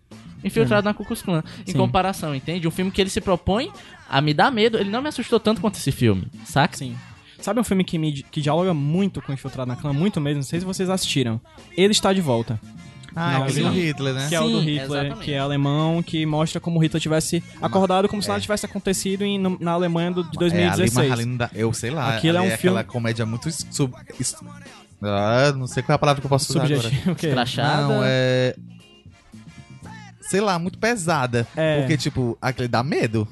Infiltrado 0.44 0.86
na 0.86 0.94
Ku 0.94 1.06
Klux 1.06 1.22
Klan. 1.22 1.44
Em 1.68 1.72
Sim. 1.72 1.78
comparação, 1.78 2.34
entende? 2.36 2.68
Um 2.68 2.72
filme 2.72 2.92
que 2.92 3.00
ele 3.00 3.10
se 3.10 3.22
propõe 3.22 3.72
a 4.10 4.20
me 4.22 4.34
dar 4.34 4.52
medo, 4.52 4.78
ele 4.78 4.90
não 4.90 5.02
me 5.02 5.08
assustou 5.10 5.40
tanto 5.40 5.62
quanto 5.62 5.76
esse 5.76 5.92
filme, 5.92 6.28
saca? 6.46 6.78
Sim. 6.78 6.96
Sabe 7.42 7.60
um 7.60 7.64
filme 7.64 7.84
que, 7.84 7.98
me, 7.98 8.14
que 8.24 8.42
dialoga 8.42 8.74
muito 8.74 9.22
com 9.22 9.34
Infiltrado 9.34 9.68
na 9.68 9.76
Clã, 9.76 9.92
muito 9.94 10.22
mesmo? 10.22 10.38
Não 10.38 10.44
sei 10.44 10.60
se 10.60 10.66
vocês 10.66 10.90
assistiram. 10.90 11.42
Ele 11.76 11.92
está 11.92 12.14
de 12.14 12.22
volta. 12.22 12.60
Ah, 13.14 13.34
Não, 13.34 13.40
é 13.40 13.44
aquele 13.44 13.62
não. 13.64 13.70
do 13.72 13.76
Hitler, 13.78 14.14
né? 14.14 14.30
Que 14.30 14.36
é 14.36 14.40
o 14.40 14.48
do 14.50 14.60
Hitler, 14.60 14.82
exatamente. 14.84 15.20
que 15.20 15.34
é 15.34 15.40
alemão, 15.40 16.02
que 16.02 16.26
mostra 16.26 16.62
como 16.62 16.80
o 16.80 16.82
Hitler 16.84 17.02
tivesse 17.02 17.44
acordado 17.62 18.08
como 18.08 18.22
se 18.22 18.30
nada 18.30 18.40
tivesse 18.40 18.66
acontecido 18.66 19.24
em, 19.26 19.38
na 19.60 19.72
Alemanha 19.72 20.12
do, 20.12 20.24
de 20.24 20.38
É, 20.38 20.40
2016. 20.40 20.98
ali, 20.98 21.10
mas 21.10 21.20
ali 21.20 21.38
dá- 21.38 21.50
eu 21.54 21.74
sei 21.74 21.90
lá. 21.92 22.16
Aquilo 22.16 22.38
é 22.38 22.42
um 22.42 22.46
aquela 22.46 22.58
filme- 22.58 22.84
comédia 22.86 23.26
muito 23.26 23.52
sub, 23.52 23.94
ah, 25.04 25.52
não 25.58 25.68
sei 25.68 25.84
qual 25.84 25.94
é 25.94 25.96
a 25.96 26.00
palavra 26.00 26.22
que 26.22 26.26
eu 26.26 26.30
posso 26.30 26.52
usar 26.52 26.64
agora. 26.64 26.82
Subjetivo. 26.84 27.12
o 27.12 27.16
quê? 27.16 27.30
Crachada. 27.32 27.82
Não, 27.88 28.02
é. 28.06 28.56
Sei 30.22 30.40
lá, 30.40 30.58
muito 30.58 30.78
pesada. 30.78 31.46
É. 31.56 31.80
Porque, 31.82 31.98
tipo, 31.98 32.38
aquele 32.42 32.68
dá 32.70 32.82
medo. 32.84 33.28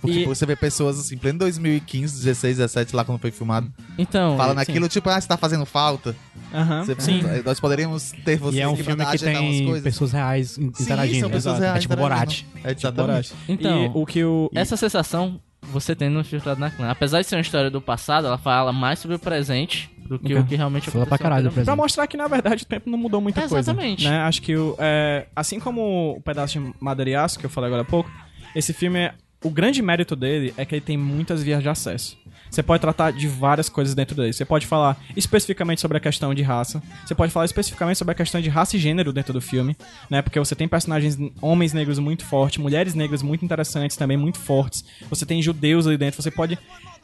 Porque 0.00 0.20
E- 0.20 0.24
você 0.26 0.46
vê 0.46 0.54
pessoas 0.54 0.98
assim, 0.98 1.16
pleno 1.16 1.38
2015, 1.40 2.14
16, 2.24 2.56
17, 2.58 2.94
lá 2.94 3.04
quando 3.04 3.18
foi 3.18 3.30
filmado, 3.32 3.68
Então, 3.98 4.36
falando 4.36 4.58
sim. 4.58 4.62
aquilo, 4.70 4.88
tipo, 4.88 5.08
ah, 5.10 5.20
você 5.20 5.26
tá 5.26 5.36
fazendo 5.36 5.66
falta. 5.66 6.14
Aham, 6.54 6.84
sim. 7.00 7.20
Nós 7.44 7.58
poderíamos 7.60 8.12
ter 8.24 8.36
você 8.38 8.58
E 8.58 8.60
é 8.60 8.68
um 8.68 8.74
aqui 8.74 8.82
filme 8.84 9.04
que 9.04 9.18
tem 9.18 9.64
coisas. 9.66 9.82
pessoas 9.82 10.12
reais 10.12 10.56
in- 10.56 10.70
Sim, 10.74 10.84
interagindo. 10.84 11.20
são 11.20 11.30
pessoas 11.30 11.58
reais 11.58 11.76
É 11.76 11.80
tipo 11.80 11.94
interagindo. 11.94 12.44
Borat. 12.54 12.64
É, 12.64 12.72
exatamente. 12.72 13.32
Então, 13.48 13.84
e 13.86 13.90
o 13.92 14.06
que 14.06 14.24
o... 14.24 14.48
essa 14.54 14.76
sensação 14.76 15.40
você 15.62 15.94
tem 15.94 16.08
no 16.08 16.20
Infiltrado 16.20 16.60
na 16.60 16.70
Clã. 16.70 16.88
Apesar 16.88 17.20
de 17.20 17.26
ser 17.26 17.34
uma 17.34 17.42
história 17.42 17.68
do 17.70 17.80
passado, 17.80 18.26
ela 18.28 18.38
fala 18.38 18.72
mais 18.72 19.00
sobre 19.00 19.16
o 19.16 19.18
presente 19.18 19.90
do 20.08 20.18
que 20.18 20.32
Ok. 20.32 20.38
o 20.38 20.46
que 20.46 20.54
realmente 20.56 20.88
Fala 20.90 21.02
aconteceu. 21.04 21.06
pra 21.08 21.18
caralho. 21.18 21.52
Pra 21.52 21.76
mostrar 21.76 22.06
que, 22.06 22.16
na 22.16 22.28
verdade, 22.28 22.62
o 22.62 22.66
tempo 22.66 22.88
não 22.88 22.96
mudou 22.96 23.20
muita 23.20 23.40
É, 23.40 23.48
coisa. 23.48 23.58
exatamente. 23.72 24.04
Né? 24.08 24.16
Acho 24.20 24.40
que, 24.40 24.56
o, 24.56 24.74
é, 24.78 25.26
assim 25.36 25.58
como 25.60 26.14
o 26.16 26.20
pedaço 26.22 26.58
de 26.58 26.72
madeira 26.80 27.10
e 27.10 27.14
aço, 27.16 27.38
que 27.38 27.44
eu 27.44 27.50
falei 27.50 27.66
agora 27.66 27.82
há 27.82 27.84
pouco, 27.84 28.08
esse 28.54 28.72
filme, 28.72 29.00
é, 29.00 29.14
o 29.42 29.50
grande 29.50 29.80
mérito 29.82 30.16
dele 30.16 30.52
é 30.56 30.64
que 30.64 30.74
ele 30.74 30.80
tem 30.80 30.96
muitas 30.96 31.42
vias 31.42 31.62
de 31.62 31.68
acesso. 31.68 32.16
Você 32.50 32.62
pode 32.62 32.80
tratar 32.80 33.12
de 33.12 33.28
várias 33.28 33.68
coisas 33.68 33.94
dentro 33.94 34.16
dele. 34.16 34.32
Você 34.32 34.44
pode 34.44 34.66
falar 34.66 34.96
especificamente 35.16 35.80
sobre 35.80 35.98
a 35.98 36.00
questão 36.00 36.32
de 36.32 36.42
raça. 36.42 36.82
Você 37.04 37.14
pode 37.14 37.30
falar 37.30 37.44
especificamente 37.44 37.98
sobre 37.98 38.12
a 38.12 38.14
questão 38.14 38.40
de 38.40 38.48
raça 38.48 38.76
e 38.76 38.78
gênero 38.80 39.12
dentro 39.12 39.32
do 39.32 39.40
filme, 39.40 39.76
né? 40.08 40.22
Porque 40.22 40.38
você 40.38 40.54
tem 40.54 40.66
personagens 40.66 41.18
homens 41.42 41.72
negros 41.72 41.98
muito 41.98 42.24
fortes, 42.24 42.58
mulheres 42.58 42.94
negras 42.94 43.22
muito 43.22 43.44
interessantes 43.44 43.96
também, 43.96 44.16
muito 44.16 44.38
fortes. 44.38 44.84
Você 45.10 45.26
tem 45.26 45.42
judeus 45.42 45.86
ali 45.86 45.98
dentro. 45.98 46.22
Você 46.22 46.30
pode 46.30 46.58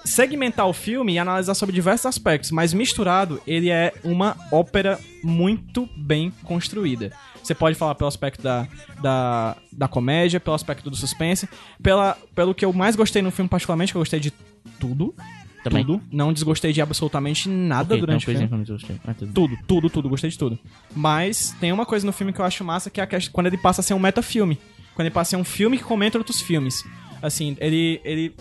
segmentar 0.05 0.66
o 0.66 0.73
filme 0.73 1.14
e 1.14 1.18
analisar 1.18 1.55
sobre 1.55 1.75
diversos 1.75 2.07
aspectos, 2.07 2.51
mas 2.51 2.75
misturado, 2.75 3.40
ele 3.47 3.70
é 3.70 3.92
uma 4.03 4.37
ópera 4.51 4.99
muito 5.23 5.88
bem 5.97 6.33
construída. 6.42 7.12
Você 7.47 7.55
pode 7.55 7.77
falar 7.77 7.95
pelo 7.95 8.09
aspecto 8.09 8.43
da, 8.43 8.67
da, 9.03 9.57
da 9.71 9.87
comédia, 9.87 10.41
pelo 10.41 10.57
aspecto 10.57 10.89
do 10.89 10.97
suspense, 10.97 11.49
pela, 11.83 12.17
pelo 12.35 12.55
que 12.55 12.65
eu 12.65 12.73
mais 12.73 12.97
gostei 12.97 13.21
no 13.21 13.31
filme, 13.31 13.49
particularmente, 13.49 13.93
que 13.93 13.97
eu 13.97 14.01
gostei 14.01 14.19
de 14.19 14.33
tudo. 14.81 15.15
Também. 15.63 15.85
Tudo. 15.85 16.03
Não 16.11 16.33
desgostei 16.33 16.73
de 16.73 16.83
absolutamente 16.83 17.49
nada 17.49 17.95
Ok, 17.95 18.01
durante 18.01 18.27
tem 18.27 18.35
o 18.35 18.39
filme. 18.39 18.51
não 18.51 18.79
mas 19.05 19.17
tudo. 19.17 19.33
Tudo, 19.33 19.59
tudo, 19.67 19.91
tudo, 19.91 20.09
gostei 20.09 20.31
de 20.31 20.39
tudo. 20.39 20.59
Mas 20.95 21.57
tem 21.59 21.73
uma 21.73 21.87
coisa 21.87 22.05
no 22.05 22.13
filme 22.13 22.33
que 22.33 22.41
eu 22.41 22.45
acho 22.45 22.63
massa, 22.65 22.91
que 22.91 23.01
é 23.01 23.07
quando 23.33 23.47
ele 23.47 23.57
passa 23.57 23.81
a 23.81 23.85
ser 23.85 23.95
um 23.95 23.99
metafilme. 23.99 24.59
Quando 24.95 25.07
ele 25.07 25.15
passa 25.15 25.29
a 25.29 25.31
ser 25.31 25.37
um 25.37 25.45
filme 25.45 25.79
que 25.79 25.85
comenta 25.85 26.19
outros 26.19 26.41
filmes. 26.41 26.85
Assim, 27.23 27.57
ele. 27.61 28.01
ele 28.05 28.35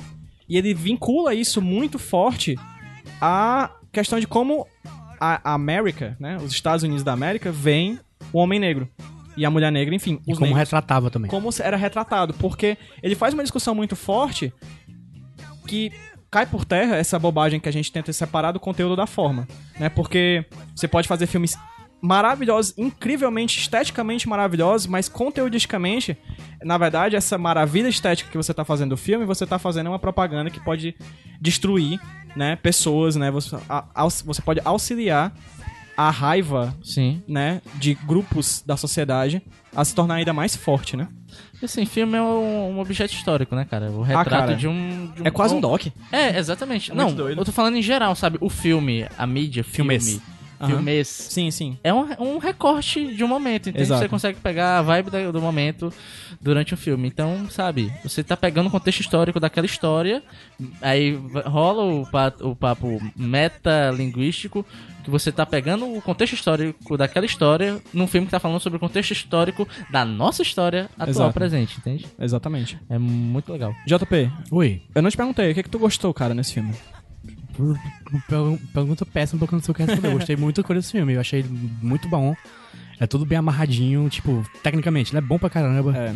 e 0.48 0.58
ele 0.58 0.74
vincula 0.74 1.34
isso 1.34 1.62
muito 1.62 1.98
forte 1.98 2.60
à 3.22 3.72
questão 3.92 4.20
de 4.20 4.28
como 4.28 4.68
a, 5.20 5.54
América, 5.54 6.18
né? 6.20 6.38
Os 6.38 6.52
Estados 6.52 6.84
Unidos 6.84 7.04
da 7.04 7.14
América, 7.14 7.52
veem 7.52 7.98
o 8.34 8.40
homem 8.40 8.60
negro. 8.60 8.90
E 9.38 9.46
a 9.46 9.50
mulher 9.50 9.72
negra, 9.72 9.96
enfim. 9.96 10.20
E 10.28 10.34
como 10.34 10.42
negros 10.42 10.58
retratava 10.60 11.10
também. 11.10 11.30
como 11.32 11.50
era 11.60 11.76
retratado, 11.78 12.34
porque 12.36 12.78
ele 13.02 13.16
faz 13.16 13.34
uma 13.34 13.42
discussão 13.44 13.74
muito 13.74 13.96
forte 13.96 14.54
que 15.68 15.92
cai 16.30 16.46
por 16.46 16.66
terra 16.66 16.96
essa 16.98 17.18
bobagem 17.18 17.60
que 17.60 17.70
a 17.70 17.72
gente 17.74 17.92
tenta 17.92 18.12
separar 18.14 18.52
do 18.52 18.60
conteúdo 18.60 18.96
da 18.96 19.08
forma, 19.08 19.48
né? 19.80 19.90
Porque 19.90 20.46
você 20.76 20.88
pode 20.88 21.08
fazer 21.08 21.26
filmes 21.28 21.58
maravilhosos, 22.02 22.74
incrivelmente 22.78 23.60
esteticamente 23.60 24.28
maravilhosos, 24.28 24.88
mas 24.88 25.08
conteudisticamente, 25.08 26.18
na 26.62 26.78
verdade, 26.78 27.16
essa 27.16 27.38
maravilha 27.38 27.88
estética 27.88 28.30
que 28.30 28.38
você 28.38 28.54
tá 28.54 28.66
fazendo 28.66 28.90
do 28.90 28.98
filme, 28.98 29.26
você 29.26 29.46
tá 29.48 29.58
fazendo 29.58 29.88
uma 29.88 30.00
propaganda 30.00 30.50
que 30.50 30.60
pode 30.60 30.96
destruir, 31.40 32.00
né, 32.36 32.56
pessoas, 32.58 33.16
né? 33.16 33.32
Você, 33.32 33.56
a- 33.70 33.86
aux- 33.96 34.22
você 34.24 34.42
pode 34.42 34.60
auxiliar 34.66 35.34
a 35.96 36.10
raiva, 36.10 36.76
Sim. 36.84 37.22
né, 37.28 37.62
de 37.76 37.94
grupos 37.94 38.64
da 38.66 38.76
sociedade 38.78 39.42
a 39.76 39.84
se 39.86 39.94
tornar 39.96 40.16
ainda 40.16 40.34
mais 40.34 40.56
forte, 40.56 40.96
né? 40.98 41.08
Assim, 41.64 41.86
filme 41.86 42.18
é 42.18 42.22
um, 42.22 42.76
um 42.76 42.80
objeto 42.80 43.14
histórico, 43.14 43.56
né, 43.56 43.66
cara? 43.66 43.90
O 43.90 44.02
retrato 44.02 44.30
cara, 44.30 44.56
de, 44.56 44.68
um, 44.68 45.12
de 45.16 45.26
É 45.26 45.32
quase 45.32 45.54
um 45.56 45.62
doc. 45.62 45.88
É, 46.12 46.38
exatamente. 46.38 46.92
É 46.92 46.96
Não, 46.96 47.14
doido. 47.14 47.40
eu 47.40 47.46
tô 47.46 47.52
falando 47.54 47.78
em 47.78 47.82
geral, 47.82 48.16
sabe? 48.16 48.38
O 48.42 48.50
filme, 48.50 49.08
a 49.18 49.26
mídia, 49.26 49.64
filme, 49.64 49.98
Filmes. 50.00 50.22
Filmes, 50.66 51.08
Sim, 51.10 51.52
sim. 51.52 51.78
é 51.84 51.94
um, 51.94 52.06
um 52.20 52.38
recorte 52.38 53.14
de 53.14 53.22
um 53.22 53.28
momento, 53.28 53.68
entende? 53.68 53.84
Exato. 53.84 54.02
Você 54.02 54.08
consegue 54.08 54.40
pegar 54.40 54.80
a 54.80 54.82
vibe 54.82 55.10
do 55.34 55.42
momento 55.42 55.92
durante 56.40 56.74
o 56.74 56.78
filme. 56.78 57.06
Então, 57.06 57.50
sabe, 57.50 57.92
você 58.02 58.24
tá 58.24 58.38
pegando 58.38 58.68
o 58.68 58.72
contexto 58.72 59.02
histórico 59.02 59.42
daquela 59.42 59.66
história, 59.66 60.24
aí 60.82 61.20
rola 61.46 61.84
o, 61.84 62.06
pa- 62.10 62.32
o 62.40 62.56
papo 62.56 63.02
metalinguístico, 63.18 64.66
que 65.04 65.10
você 65.10 65.32
tá 65.32 65.46
pegando 65.46 65.86
o 65.94 66.02
contexto 66.02 66.34
histórico 66.34 66.98
daquela 66.98 67.26
história 67.26 67.82
num 67.94 68.08
filme 68.08 68.26
que 68.28 68.32
tá 68.32 68.40
falando 68.40 68.60
sobre 68.60 68.78
o 68.78 68.80
contexto 68.80 69.12
histórico 69.12 69.68
da 69.92 70.04
nossa 70.06 70.42
história 70.42 70.90
atual 70.98 71.10
Exato. 71.10 71.34
presente, 71.34 71.78
entende? 71.78 72.08
Exatamente. 72.20 72.80
É 72.90 72.98
muito 72.98 73.52
legal. 73.52 73.74
JP, 73.86 74.32
Oi. 74.52 74.82
eu 74.96 75.02
não 75.02 75.10
te 75.10 75.18
perguntei, 75.18 75.52
o 75.52 75.54
que, 75.54 75.64
que 75.64 75.70
tu 75.70 75.80
gostou, 75.80 76.14
cara, 76.14 76.34
nesse 76.34 76.54
filme? 76.54 76.74
Per- 77.56 77.78
per- 78.28 78.60
Pergunta 78.74 79.06
péssima 79.06 79.40
porque 79.40 79.54
eu 79.54 79.58
não 79.58 79.64
sei 79.64 79.72
o 79.72 79.76
que 79.76 79.84
responder. 79.84 80.08
Eu 80.08 80.14
gostei 80.14 80.36
muito 80.36 80.62
da 80.62 80.66
cor 80.68 80.76
desse 80.76 80.92
filme. 80.92 81.14
Eu 81.14 81.20
achei 81.22 81.40
ele 81.42 81.50
muito 81.82 82.08
bom. 82.08 82.36
É 83.00 83.06
tudo 83.06 83.26
bem 83.26 83.38
amarradinho, 83.38 84.08
tipo, 84.10 84.44
tecnicamente, 84.64 85.12
ele 85.12 85.20
é 85.20 85.22
bom 85.22 85.38
pra 85.38 85.50
caramba. 85.50 85.96
É, 85.96 86.14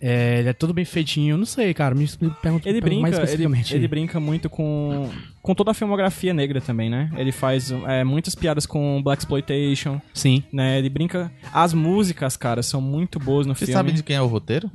É, 0.00 0.40
ele 0.40 0.48
é 0.48 0.52
tudo 0.52 0.74
bem 0.74 0.84
feitinho. 0.84 1.36
Não 1.36 1.46
sei, 1.46 1.72
cara. 1.72 1.94
Me 1.94 2.06
pergunta 2.06 2.68
ele 2.68 2.80
pergunta 2.80 2.80
mais 2.80 2.82
brinca, 2.82 3.06
ele, 3.06 3.24
especificamente. 3.24 3.74
ele 3.74 3.88
brinca 3.88 4.20
muito 4.20 4.50
com, 4.50 5.10
com 5.40 5.54
toda 5.54 5.70
a 5.70 5.74
filmografia 5.74 6.34
negra 6.34 6.60
também, 6.60 6.90
né? 6.90 7.10
Ele 7.16 7.32
faz 7.32 7.70
é, 7.86 8.04
muitas 8.04 8.34
piadas 8.34 8.66
com 8.66 9.00
Black 9.02 9.22
Exploitation, 9.22 10.00
Sim. 10.12 10.42
né? 10.52 10.78
Ele 10.78 10.88
brinca... 10.88 11.32
As 11.52 11.72
músicas, 11.72 12.36
cara, 12.36 12.62
são 12.62 12.80
muito 12.80 13.18
boas 13.18 13.46
no 13.46 13.54
Você 13.54 13.66
filme. 13.66 13.72
sabe 13.72 13.92
de 13.92 14.02
quem 14.02 14.16
é 14.16 14.22
o 14.22 14.26
roteiro? 14.26 14.70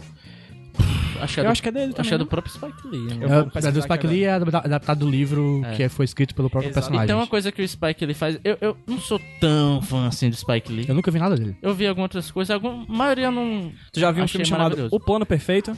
Acho 1.21 1.34
que 1.36 1.39
é 1.39 1.43
Eu 1.43 1.45
do, 1.45 1.51
acho 1.51 1.62
que 1.63 1.69
é 1.69 1.71
dele 1.71 1.86
acho 1.86 1.93
que 1.93 1.97
também, 1.97 2.13
é 2.13 2.17
do 2.17 2.23
né? 2.25 2.29
próprio 2.29 2.53
Spike 2.53 2.88
Lee. 2.88 3.01
né? 3.15 3.25
É, 3.55 3.71
do 3.71 3.81
Spike 3.81 4.07
Lee 4.07 4.23
é 4.23 4.34
adap- 4.34 4.65
adaptado 4.65 4.99
do 4.99 5.10
livro 5.10 5.62
É. 5.65 5.75
que 5.75 5.89
foi 5.89 6.05
escrito 6.05 6.34
pelo 6.36 6.49
próprio 6.49 6.69
Exato. 6.69 6.88
personagem. 6.88 7.05
E 7.05 7.07
tem 7.07 7.15
uma 7.15 7.27
coisa 7.27 7.51
que 7.51 7.62
o 7.62 7.67
Spike 7.67 8.03
ele 8.03 8.13
faz. 8.13 8.39
Eu, 8.43 8.57
eu 8.62 8.77
não 8.88 8.99
sou 8.99 9.19
tão 9.39 9.81
fã 9.81 10.07
assim 10.07 10.29
do 10.29 10.36
Spike 10.36 10.71
Lee. 10.71 10.86
Eu 10.88 10.95
nunca 10.95 11.10
vi 11.12 11.19
nada 11.19 11.36
dele. 11.36 11.55
Eu 11.62 11.73
vi 11.73 11.88
algumas 11.88 12.05
outras 12.05 12.29
coisas, 12.31 12.51
alguma 12.53 12.84
a 12.84 12.91
maioria 12.91 13.31
não. 13.31 13.71
Tu 13.93 13.99
já 13.99 14.12
viu 14.12 14.23
um 14.23 14.27
filme 14.27 14.45
chamado. 14.45 14.88
O 14.91 14.99
Plano 14.99 15.25
Perfeito, 15.25 15.75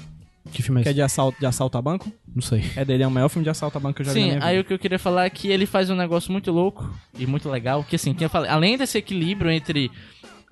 Que 0.52 0.62
filme 0.62 0.82
é 0.82 0.84
que 0.84 0.90
é 0.90 0.92
esse? 0.92 0.96
de 0.96 1.02
assalto, 1.02 1.40
de 1.40 1.46
assalto 1.46 1.78
a 1.78 1.82
banco? 1.82 2.12
Não 2.36 2.42
sei. 2.42 2.64
É 2.76 2.84
dele, 2.84 3.04
é 3.04 3.08
o 3.08 3.12
maior 3.12 3.30
filme 3.30 3.44
de 3.44 3.50
assalto 3.50 3.78
a 3.78 3.82
banco 3.82 3.96
que 3.96 4.02
eu 4.02 4.06
já 4.08 4.14
vi 4.14 4.26
na 4.28 4.34
Sim, 4.34 4.40
aí 4.42 4.60
o 4.60 4.64
que 4.64 4.74
eu 4.74 4.80
queria 4.80 5.00
falar 5.00 5.26
é 5.26 5.30
que 5.30 5.48
ele 5.50 5.66
faz 5.66 5.90
um 5.90 5.96
negócio 5.96 6.32
muito 6.32 6.52
louco 6.52 6.90
e 7.18 7.26
muito 7.26 7.50
legal. 7.50 7.84
Que 7.84 7.96
assim, 7.96 8.14
que 8.14 8.24
eu 8.26 8.30
falei, 8.30 8.50
além 8.50 8.78
desse 8.78 8.98
equilíbrio 8.98 9.50
entre. 9.52 9.90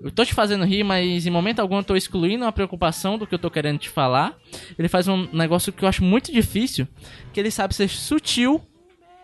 Eu 0.04 0.12
tô 0.12 0.26
te 0.26 0.34
fazendo 0.34 0.66
rir, 0.66 0.84
mas 0.84 1.26
em 1.26 1.30
momento 1.30 1.60
algum 1.60 1.78
eu 1.78 1.84
tô 1.84 1.96
excluindo 1.96 2.46
a 2.46 2.52
preocupação 2.52 3.18
do 3.18 3.28
que 3.28 3.36
eu 3.36 3.40
tô 3.40 3.50
querendo 3.52 3.80
te 3.80 3.90
falar. 3.90 4.36
Ele 4.78 4.88
faz 4.88 5.08
um 5.08 5.28
negócio 5.32 5.72
que 5.72 5.84
eu 5.84 5.90
acho 5.90 6.04
muito 6.04 6.32
difícil, 6.32 6.88
que 7.32 7.40
ele 7.40 7.52
sabe 7.52 7.76
ser 7.76 7.88
sutil, 7.90 8.62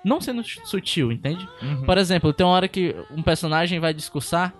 não 0.05 0.21
sendo 0.21 0.43
sutil, 0.43 1.11
entende? 1.11 1.47
Por 1.85 1.97
exemplo, 1.97 2.31
tem 2.31 2.45
uma 2.45 2.53
hora 2.53 2.67
que 2.67 2.95
um 3.11 3.23
personagem 3.23 3.79
vai 3.79 3.93
discursar 3.93 4.53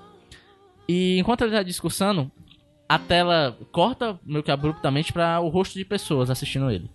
e 0.88 1.20
enquanto 1.20 1.42
ele 1.42 1.52
tá 1.52 1.64
discursando, 1.64 2.32
a 2.88 2.98
tela 2.98 3.58
corta 3.72 4.18
meio 4.26 4.42
que 4.42 4.50
abruptamente 4.52 5.12
pra 5.12 5.40
o 5.42 5.50
rosto 5.50 5.78
de 5.78 5.84
pessoas 5.84 6.30
assistindo 6.30 6.72
ele. 6.72 6.90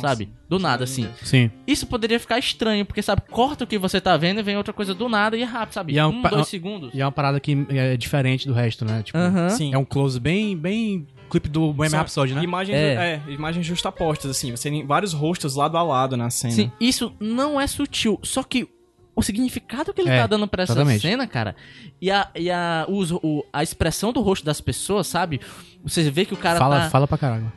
Sabe? 0.00 0.28
Do 0.48 0.58
nada, 0.58 0.84
assim. 0.84 1.08
Sim. 1.22 1.50
Isso 1.66 1.86
poderia 1.86 2.20
ficar 2.20 2.38
estranho, 2.38 2.84
porque, 2.84 3.02
sabe, 3.02 3.22
corta 3.30 3.64
o 3.64 3.66
que 3.66 3.78
você 3.78 4.00
tá 4.00 4.16
vendo 4.16 4.38
e 4.40 4.42
vem 4.42 4.56
outra 4.56 4.72
coisa 4.72 4.94
do 4.94 5.08
nada 5.08 5.36
e 5.36 5.42
é 5.42 5.44
rápido, 5.44 5.74
sabe? 5.74 5.92
E 5.94 5.98
é 5.98 6.06
um 6.06 6.10
um, 6.10 6.22
dois 6.22 6.48
segundos. 6.48 6.90
E 6.94 7.00
é 7.00 7.04
uma 7.04 7.12
parada 7.12 7.40
que 7.40 7.66
é 7.70 7.96
diferente 7.96 8.46
do 8.46 8.52
resto, 8.54 8.84
né? 8.84 9.02
Tipo, 9.02 9.18
Aham. 9.18 9.48
Sim. 9.50 9.74
é 9.74 9.78
um 9.78 9.84
close 9.84 10.20
bem, 10.20 10.56
bem 10.56 11.06
clipe 11.30 11.48
do 11.48 11.72
Bohemian 11.72 11.98
Rhapsody, 11.98 12.34
né? 12.34 12.42
Imagens, 12.44 12.76
É. 12.78 13.22
é. 13.26 13.32
imagens 13.32 13.66
justapostas, 13.66 14.30
assim. 14.30 14.50
Você 14.52 14.70
tem 14.70 14.86
vários 14.86 15.12
rostos 15.12 15.56
lado 15.56 15.76
a 15.76 15.82
lado 15.82 16.16
na 16.16 16.30
cena. 16.30 16.52
Sim, 16.54 16.70
isso 16.78 17.12
não 17.18 17.60
é 17.60 17.66
sutil. 17.66 18.20
Só 18.22 18.42
que 18.44 18.68
o 19.14 19.22
significado 19.22 19.92
que 19.94 20.00
ele 20.02 20.10
É, 20.10 20.20
tá 20.20 20.26
dando 20.26 20.46
pra 20.46 20.62
essa 20.62 20.74
exatamente. 20.74 21.00
cena, 21.00 21.26
cara, 21.26 21.56
e 22.00 22.10
a, 22.10 22.28
e 22.36 22.50
a, 22.50 22.84
os- 22.88 23.10
o, 23.10 23.44
a 23.52 23.62
expressão 23.62 24.12
do 24.12 24.20
rosto 24.20 24.44
das 24.44 24.60
pessoas, 24.60 25.06
sabe? 25.06 25.40
Você 25.82 26.08
vê 26.10 26.24
que 26.26 26.34
o 26.34 26.36
cara 26.36 26.58
fala, 26.58 26.80
tá. 26.82 26.90
fala 26.90 27.08
pra 27.08 27.16
caralho. 27.18 27.50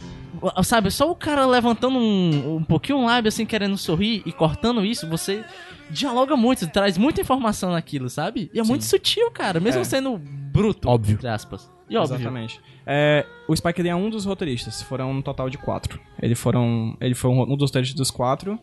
Sabe, 0.63 0.91
só 0.91 1.10
o 1.10 1.15
cara 1.15 1.45
levantando 1.45 1.97
um, 1.97 2.58
um 2.58 2.63
pouquinho 2.63 2.99
o 2.99 3.06
lábio, 3.06 3.30
assim, 3.30 3.45
querendo 3.45 3.78
sorrir 3.78 4.21
e 4.25 4.32
cortando 4.32 4.84
isso, 4.86 5.08
você 5.08 5.43
dialoga 5.89 6.36
muito, 6.38 6.67
traz 6.67 6.97
muita 6.97 7.21
informação 7.21 7.71
naquilo, 7.71 8.10
sabe? 8.10 8.49
E 8.54 8.60
é 8.60 8.63
muito 8.63 8.86
sutil, 8.86 9.30
cara, 9.32 9.60
mesmo 9.60 9.82
É. 9.82 9.84
sendo 9.84 10.17
bruto, 10.17 10.88
Óbvio. 10.88 11.13
entre 11.15 11.28
aspas. 11.28 11.69
E 11.89 11.97
óbvio. 11.97 12.15
Exatamente. 12.15 12.60
É, 12.86 13.25
o 13.47 13.56
Spike 13.56 13.82
Lee 13.82 13.89
é 13.91 13.95
um 13.95 14.10
dos 14.10 14.25
roteiristas. 14.25 14.82
Foram 14.84 15.12
um 15.12 15.21
total 15.21 15.49
de 15.49 15.58
quatro. 15.58 15.99
Ele, 16.21 16.36
foram, 16.36 16.95
ele 17.02 17.15
foi 17.15 17.32
um, 17.32 17.41
um 17.41 17.56
dos 17.58 17.69
roteiristas 17.71 17.97
dos 17.97 18.12
quatro. 18.12 18.60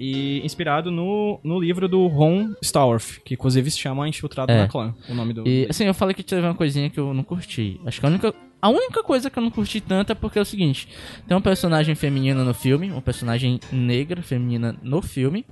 E 0.00 0.40
inspirado 0.44 0.92
no, 0.92 1.40
no 1.42 1.58
livro 1.58 1.88
do 1.88 2.06
Ron 2.06 2.54
Stallworth, 2.62 3.18
que 3.24 3.34
inclusive 3.34 3.68
se 3.68 3.80
chama 3.80 4.08
Infiltrado 4.08 4.52
É. 4.52 4.60
na 4.62 4.68
Clã, 4.68 4.94
o 5.08 5.14
nome 5.14 5.32
do. 5.34 5.42
E 5.44 5.66
assim, 5.68 5.86
eu 5.86 5.94
falei 5.94 6.14
que 6.14 6.22
teve 6.22 6.40
uma 6.46 6.54
coisinha 6.54 6.88
que 6.88 7.00
eu 7.00 7.12
não 7.12 7.24
curti. 7.24 7.80
Acho 7.84 7.98
que 7.98 8.06
a 8.06 8.08
única, 8.08 8.32
a 8.60 8.68
única 8.68 9.02
coisa 9.02 9.30
que 9.30 9.38
eu 9.38 9.42
não 9.42 9.50
curti 9.50 9.80
tanto 9.80 10.12
é 10.12 10.14
porque 10.14 10.38
é 10.38 10.42
o 10.42 10.44
seguinte: 10.44 10.88
tem 11.26 11.36
um 11.36 11.40
personagem 11.40 11.94
feminino 11.94 12.44
no 12.44 12.54
filme, 12.54 12.92
um 12.92 13.00
personagem 13.00 13.60
negra 13.70 14.22
feminina 14.22 14.76
no 14.82 15.00
filme, 15.00 15.44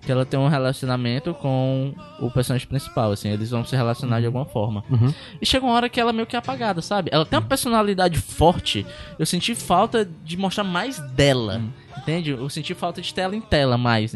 que 0.00 0.12
ela 0.12 0.24
tem 0.24 0.38
um 0.38 0.48
relacionamento 0.48 1.34
com 1.34 1.94
o 2.20 2.30
personagem 2.30 2.66
principal, 2.68 3.12
assim, 3.12 3.30
eles 3.30 3.50
vão 3.50 3.64
se 3.64 3.74
relacionar 3.74 4.20
de 4.20 4.26
alguma 4.26 4.44
forma. 4.44 4.84
E 5.40 5.46
chega 5.46 5.64
uma 5.64 5.74
hora 5.74 5.88
que 5.88 6.00
ela 6.00 6.10
é 6.10 6.12
meio 6.12 6.26
que 6.26 6.36
apagada, 6.36 6.80
sabe? 6.82 7.10
Ela 7.12 7.24
tem 7.24 7.38
uma 7.38 7.46
personalidade 7.46 8.18
forte, 8.18 8.86
eu 9.18 9.26
senti 9.26 9.54
falta 9.54 10.08
de 10.24 10.36
mostrar 10.36 10.64
mais 10.64 10.98
dela, 11.12 11.62
entende? 11.96 12.30
Eu 12.30 12.48
senti 12.48 12.74
falta 12.74 13.00
de 13.00 13.12
tela 13.12 13.34
em 13.34 13.40
tela 13.40 13.78
mais, 13.78 14.14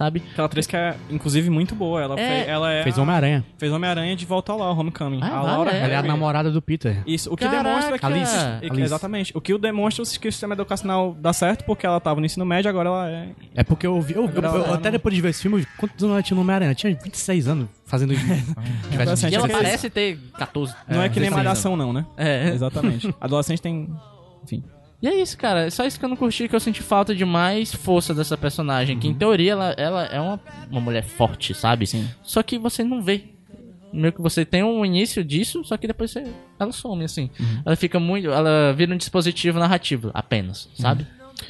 sabe? 0.00 0.22
Aquela 0.32 0.46
atriz 0.46 0.66
que 0.66 0.74
é, 0.76 0.96
inclusive, 1.10 1.50
muito 1.50 1.74
boa. 1.74 2.00
Ela, 2.02 2.18
É. 2.18 2.44
fe- 2.44 2.50
ela 2.50 2.72
é 2.72 2.82
Fez 2.82 2.96
Homem-Aranha. 2.96 3.44
fez 3.58 3.70
Homem-Aranha 3.72 4.16
de 4.16 4.24
volta 4.24 4.50
ao 4.52 4.58
lar, 4.58 4.78
Homecoming. 4.78 5.20
Ah, 5.22 5.36
a 5.36 5.42
Laura 5.42 5.70
é. 5.72 5.80
Ela 5.82 5.92
é 5.92 5.96
a 5.96 6.02
namorada 6.02 6.50
do 6.50 6.62
Peter. 6.62 7.02
Isso, 7.06 7.30
o 7.32 7.36
que 7.36 7.44
Caraca! 7.44 7.62
demonstra 7.62 7.98
que... 7.98 8.06
Alice. 8.06 8.34
É, 8.36 8.66
Alice. 8.70 8.80
Exatamente. 8.82 9.32
O 9.36 9.40
que 9.40 9.56
demonstra 9.58 10.02
que 10.18 10.28
o 10.28 10.32
sistema 10.32 10.54
educacional 10.54 11.14
dá 11.18 11.32
certo 11.32 11.64
porque 11.64 11.84
ela 11.84 12.00
tava 12.00 12.18
no 12.20 12.26
ensino 12.26 12.44
médio, 12.46 12.68
agora 12.70 12.88
ela 12.88 13.10
é... 13.10 13.28
É 13.56 13.62
porque 13.62 13.86
eu 13.86 14.00
vi. 14.00 14.14
Eu, 14.14 14.22
eu- 14.22 14.28
Agora 14.28 14.46
eu- 14.48 14.64
ela- 14.64 14.74
até 14.76 14.90
depois 14.90 15.14
de 15.14 15.20
ver 15.20 15.28
esse 15.28 15.42
filme, 15.42 15.66
quantos 15.76 16.02
anos 16.02 16.14
ela 16.14 16.22
tinha 16.22 16.34
no 16.34 16.40
Homem-Aranha? 16.42 16.68
Ela 16.68 16.74
tinha 16.74 16.94
26 17.02 17.46
anos 17.48 17.68
fazendo. 17.84 18.14
Adolescente 18.98 19.32
E 19.32 19.34
ela 19.36 19.46
que- 19.48 19.54
parece 19.54 19.90
ter 19.90 20.18
14. 20.38 20.74
Não 20.88 21.02
é, 21.02 21.08
que 21.08 21.20
nem 21.20 21.28
16 21.28 21.32
malhação, 21.36 21.76
não, 21.76 21.92
né? 21.92 22.06
É. 22.16 22.48
Exatamente. 22.48 23.14
Adolescente 23.20 23.60
tem... 23.60 23.88
Enfim. 24.44 24.62
E 25.02 25.08
é 25.08 25.20
isso, 25.20 25.36
cara. 25.36 25.66
É 25.66 25.70
só 25.70 25.84
isso 25.86 25.98
que 25.98 26.04
eu 26.04 26.08
não 26.08 26.16
curti, 26.16 26.48
que 26.48 26.54
eu 26.54 26.60
senti 26.60 26.82
falta 26.82 27.14
de 27.14 27.24
mais 27.24 27.74
força 27.74 28.14
dessa 28.14 28.36
personagem. 28.36 28.98
Que 28.98 29.08
em 29.08 29.14
teoria 29.14 29.52
ela, 29.52 29.74
ela 29.76 30.04
é 30.04 30.20
uma, 30.20 30.40
uma 30.70 30.80
mulher 30.80 31.04
forte, 31.04 31.54
sabe? 31.54 31.86
Sim. 31.86 32.08
Só 32.22 32.42
que 32.42 32.58
você 32.58 32.84
não 32.84 33.02
vê. 33.02 33.24
Meio 33.92 34.12
que 34.12 34.20
você 34.20 34.44
tem 34.44 34.62
um 34.62 34.84
início 34.84 35.24
disso, 35.24 35.64
só 35.64 35.76
que 35.76 35.86
depois 35.86 36.12
você, 36.12 36.24
ela 36.58 36.70
some, 36.70 37.02
assim. 37.02 37.28
Ela 37.64 37.74
fica 37.74 37.98
muito. 37.98 38.28
Ela 38.30 38.72
vira 38.72 38.94
um 38.94 38.96
dispositivo 38.96 39.58
narrativo 39.58 40.10
apenas, 40.14 40.68
sabe? 40.74 41.06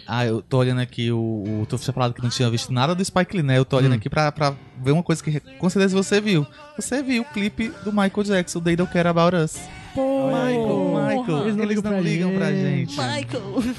Ah, 0.07 0.25
eu 0.25 0.41
tô 0.41 0.59
olhando 0.59 0.81
aqui 0.81 1.11
o. 1.11 1.19
o 1.19 1.67
tu 1.69 1.77
tinha 1.77 1.93
falado 1.93 2.15
que 2.15 2.23
não 2.23 2.31
tinha 2.31 2.49
visto 2.49 2.73
nada 2.73 2.95
do 2.95 3.05
Spike 3.05 3.37
Lee, 3.37 3.43
né? 3.43 3.59
Eu 3.59 3.65
tô 3.65 3.77
olhando 3.77 3.95
aqui 3.95 4.09
pra, 4.09 4.31
pra 4.33 4.55
ver 4.83 4.93
uma 4.93 5.03
coisa 5.03 5.23
que 5.23 5.41
com 5.41 5.69
certeza 5.69 5.95
você 5.97 6.21
viu. 6.21 6.47
Você 6.77 7.03
viu 7.03 7.23
o 7.23 7.25
clipe 7.27 7.69
do 7.85 7.93
Michael 7.93 8.25
Jackson, 8.25 8.61
They 8.61 8.77
Don't 8.77 8.93
Care 8.93 9.09
About 9.09 9.37
Us. 9.37 9.59
Michael, 9.95 11.19
Michael, 11.19 11.43
eles 11.45 11.57
não, 11.57 12.01
ligam, 12.01 12.33
pra 12.35 12.53
gente. 12.53 12.97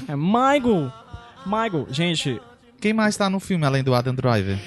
É 0.08 0.16
Michael! 0.16 0.92
Michael, 1.46 1.86
gente, 1.90 2.40
Quem 2.80 2.92
mais 2.92 3.16
tá 3.16 3.28
no 3.30 3.40
filme 3.40 3.64
além 3.64 3.82
do 3.82 3.94
Adam 3.94 4.14
Driver? 4.14 4.58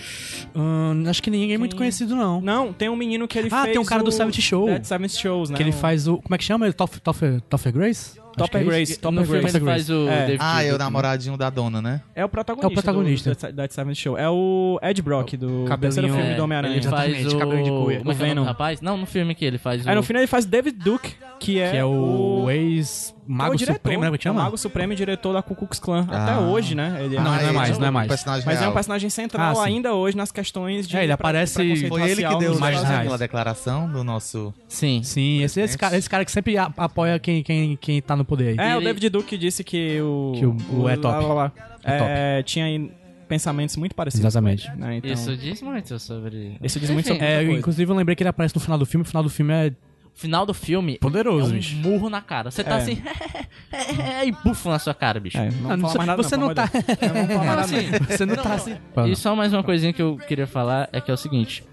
Hum, 0.55 1.03
acho 1.08 1.21
que 1.21 1.29
ninguém 1.29 1.53
é 1.55 1.58
muito 1.58 1.75
conhecido, 1.75 2.15
não. 2.15 2.39
não, 2.41 2.71
tem 2.73 2.88
um 2.89 2.95
menino 2.95 3.27
que 3.27 3.38
ele 3.38 3.49
Ah, 3.51 3.63
fez 3.63 3.73
tem 3.73 3.81
um 3.81 3.86
cara 3.86 4.01
o 4.01 4.05
do 4.05 4.12
Seventh 4.12 4.39
Show. 4.39 4.65
Dead 4.67 4.84
Seventh 4.86 5.12
Shows, 5.17 5.49
né? 5.49 5.58
Que 5.58 5.63
ele 5.63 5.69
O- 5.71 5.73
faz 5.73 6.08
o. 6.08 6.17
Como 6.17 6.34
é 6.34 6.38
que 6.38 6.43
chama? 6.43 6.71
Topher, 6.73 7.41
Topher 7.41 7.73
Grace? 7.73 8.17
Topper 8.37 8.61
é 8.61 8.63
Grace. 8.63 8.99
Topper 8.99 9.23
filme 9.23 9.39
Grace. 9.41 9.57
ele 9.57 9.65
faz 9.65 9.89
o 9.89 10.07
É. 10.09 10.19
David 10.25 10.37
Ah, 10.41 10.63
é 10.63 10.73
o 10.73 10.77
namoradinho 10.77 11.37
da 11.37 11.49
dona, 11.49 11.81
né? 11.81 12.01
É 12.15 12.23
o 12.25 12.29
protagonista. 12.29 12.67
É 12.67 12.69
o 12.69 12.73
protagonista. 12.73 13.35
Do 13.35 13.51
Dead 13.53 13.71
Seventh 13.71 13.95
Show. 13.97 14.17
É 14.17 14.29
o 14.29 14.79
Ed 14.81 15.01
Brock, 15.01 15.33
do 15.38 15.65
cabelinho- 15.67 15.79
terceiro 15.79 16.07
filme 16.13 16.31
É, 16.31 16.36
do 16.36 16.43
Homem-Aranha. 16.43 16.75
Ele 16.77 16.88
faz 16.88 17.33
o... 17.33 17.38
cabelo 17.38 17.63
de 17.63 17.69
cuia. 17.69 17.97
É 17.97 17.99
é 17.99 18.11
o 18.11 18.13
Venom. 18.13 18.41
do 18.43 18.47
rapaz? 18.47 18.81
Não, 18.81 18.97
no 18.97 19.05
filme 19.05 19.33
que 19.36 19.45
ele 19.45 19.57
faz 19.57 19.86
o... 19.86 19.89
Aí 19.89 19.95
no 19.95 20.03
final 20.03 20.21
ele 20.21 20.27
faz 20.27 20.45
David 20.45 20.77
Duke, 20.77 21.13
que 21.39 21.59
é, 21.59 21.71
Que 21.71 21.77
é 21.77 21.86
o 21.86 22.49
ex-mago 22.49 23.53
o 23.53 23.55
diretor, 23.57 23.75
supremo, 23.77 24.01
né? 24.01 24.07
Como 24.07 24.15
é 24.15 24.17
que 24.17 24.27
é 24.27 24.31
o 24.31 24.33
chama? 24.33 24.43
Mago 24.43 24.57
Supremo 24.57 24.93
e 24.93 24.95
diretor 24.95 25.33
da 25.33 25.41
Ku 25.41 25.55
Klux 25.55 25.79
Klan. 25.79 26.07
Até 26.09 26.31
Ah. 26.33 26.39
hoje, 26.39 26.75
né? 26.75 26.97
Ele 27.03 27.15
é- 27.15 27.19
Não, 27.19 27.25
Ah, 27.31 27.36
não 27.36 27.39
é 27.39 27.43
ele 27.43 27.51
mais, 27.51 27.77
não 27.77 27.88
é 27.88 27.91
mais. 27.91 28.07
Mas 28.25 28.47
é 28.47 28.59
real. 28.59 28.71
um 28.71 28.73
personagem 28.73 29.09
central 29.09 29.59
Ah, 29.59 29.65
ainda 29.65 29.93
hoje 29.93 30.15
nas 30.17 30.31
questões 30.31 30.88
de 30.88 30.95
É, 30.97 31.03
ele 31.03 31.11
aparece- 31.11 31.55
Foi 31.88 32.09
ele 32.11 32.23
que 32.25 32.36
deu 32.38 32.59
mais 32.59 32.83
aquela 32.83 33.17
declaração 33.17 33.89
do 33.89 34.03
nosso. 34.03 34.53
Sim. 34.67 35.01
Sim, 35.03 35.41
esse, 35.43 35.59
esse, 35.61 35.77
cara, 35.77 35.97
esse 35.97 36.09
cara 36.09 36.25
que 36.25 36.31
sempre 36.31 36.55
apoia 36.57 37.19
quem, 37.19 37.43
quem, 37.43 37.75
quem 37.79 38.01
tá 38.01 38.15
no 38.15 38.24
poder 38.26 38.59
aí. 38.59 38.67
É, 38.69 38.73
o 38.76 38.78
Ele- 38.80 38.86
David 38.86 39.09
Duke 39.09 39.38
disse 39.38 39.63
que 39.63 39.99
o... 40.01 40.34
Que 40.38 40.45
o- 40.45 40.57
o 40.84 40.89
é 40.89 40.97
top. 40.97 41.23
lá, 41.23 41.28
lá, 41.28 41.34
lá, 41.34 41.51
É 41.84 42.39
é, 42.39 42.43
tinha 42.43 42.89
pensamentos 43.28 43.76
muito 43.76 43.95
parecidos. 43.95 44.26
Exatamente. 44.26 44.69
Né? 44.76 44.97
Então, 44.97 45.11
Isso 45.11 45.36
diz 45.36 45.61
muito 45.61 45.97
sobre. 45.99 46.57
isso 46.61 46.80
diz 46.80 46.89
muito 46.89 47.05
Enfim, 47.09 47.19
sobre 47.19 47.26
É, 47.34 47.43
inclusive 47.51 47.91
eu 47.91 47.95
lembrei 47.95 48.15
que 48.15 48.21
ele 48.23 48.30
aparece 48.30 48.53
no 48.55 48.61
final 48.61 48.78
do 48.78 48.86
filme. 48.86 49.03
O 49.03 49.07
final 49.07 49.23
do 49.23 49.30
filme 49.30 49.51
é 49.53 49.71
O 50.05 50.17
final 50.17 50.45
do 50.45 50.53
filme 50.53 50.97
poderoso, 50.99 51.47
é 51.49 51.53
um 51.53 51.57
bicho. 51.57 51.76
murro 51.78 52.09
na 52.09 52.21
cara. 52.21 52.49
Você 52.51 52.63
tá 52.63 52.76
É. 52.76 52.78
assim, 52.78 53.01
e 54.26 54.32
bufo 54.43 54.69
na 54.69 54.80
sua 54.80 54.93
cara, 54.93 55.19
bicho. 55.19 55.38
É, 55.38 55.49
não, 55.49 55.71
Ah, 55.71 55.78
falar 55.78 55.93
mais 55.95 56.07
nada 56.07 56.23
você 56.23 56.38
não, 56.38 56.47
não 56.47 56.53
Deus. 56.53 56.69
Eu 57.01 57.13
não 57.13 57.28
Não, 57.28 57.45
não. 57.45 57.59
assim, 57.59 57.76
Você 58.09 58.26
não 58.26 58.36
tá 58.36 58.53
assim. 58.53 58.76
E 59.07 59.15
só 59.15 59.36
mais 59.36 59.51
uma 59.53 59.63
coisinha 59.63 59.91
que 59.91 60.01
eu 60.01 60.17
queria 60.17 60.45
falar 60.47 60.88
é 60.93 61.01
que 61.01 61.09
é 61.09 61.13
o 61.13 61.17
seguinte. 61.17 61.63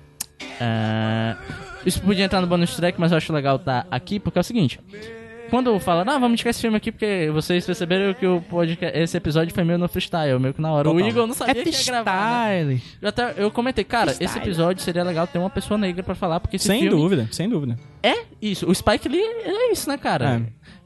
é, 0.61 1.37
Isso 1.85 2.01
podia 2.01 2.25
entrar 2.25 2.41
no 2.41 2.47
bonus 2.47 2.75
track, 2.77 2.99
mas 3.01 3.11
eu 3.13 3.19
acho 3.19 3.33
legal 3.33 3.59
tá 3.59 3.87
aqui, 3.91 4.19
porque 4.19 4.39
é 4.39 4.41
o 4.41 4.45
seguinte. 4.45 4.81
Quando 5.53 5.79
fala, 5.79 6.03
não, 6.03 6.15
vamos 6.15 6.33
indicar 6.33 6.49
esse 6.49 6.63
filme 6.63 6.79
aqui, 6.79 6.91
porque 6.91 7.29
vocês 7.31 7.67
perceberam 7.67 8.15
que 8.15 8.27
o 8.27 8.41
podcast, 8.41 8.99
esse 8.99 9.15
episódio 9.19 9.53
foi 9.55 9.63
meio 9.63 9.79
no 9.79 9.87
freestyle, 9.87 10.39
meio 10.41 10.55
que 10.55 10.63
na 10.63 10.73
hora. 10.73 10.89
O 10.89 10.95
Total. 10.95 11.09
Igor 11.11 11.27
não 11.27 11.35
sabia 11.35 11.63
que 11.63 11.69
ia 11.69 11.85
gravar. 11.85 12.65
né? 12.65 12.81
Eu, 13.03 13.09
até, 13.11 13.35
eu 13.37 13.51
comentei, 13.51 13.85
cara, 13.85 14.17
esse 14.19 14.39
episódio 14.39 14.83
seria 14.83 15.05
legal 15.05 15.27
ter 15.27 15.39
uma 15.39 15.51
pessoa 15.51 15.77
negra 15.77 16.03
pra 16.03 16.15
falar, 16.15 16.41
porque 16.41 16.57
esse 16.57 16.67
Sem 16.67 16.81
filme 16.81 16.97
dúvida, 16.97 17.29
sem 17.31 17.51
dúvida. 17.51 17.79
é 18.03 18.25
isso. 18.41 18.67
O 18.67 18.75
Spike 18.75 19.11
Lee 19.11 19.21
é 19.21 19.73
isso, 19.73 19.91
né, 19.91 19.99
cara? 19.99 20.43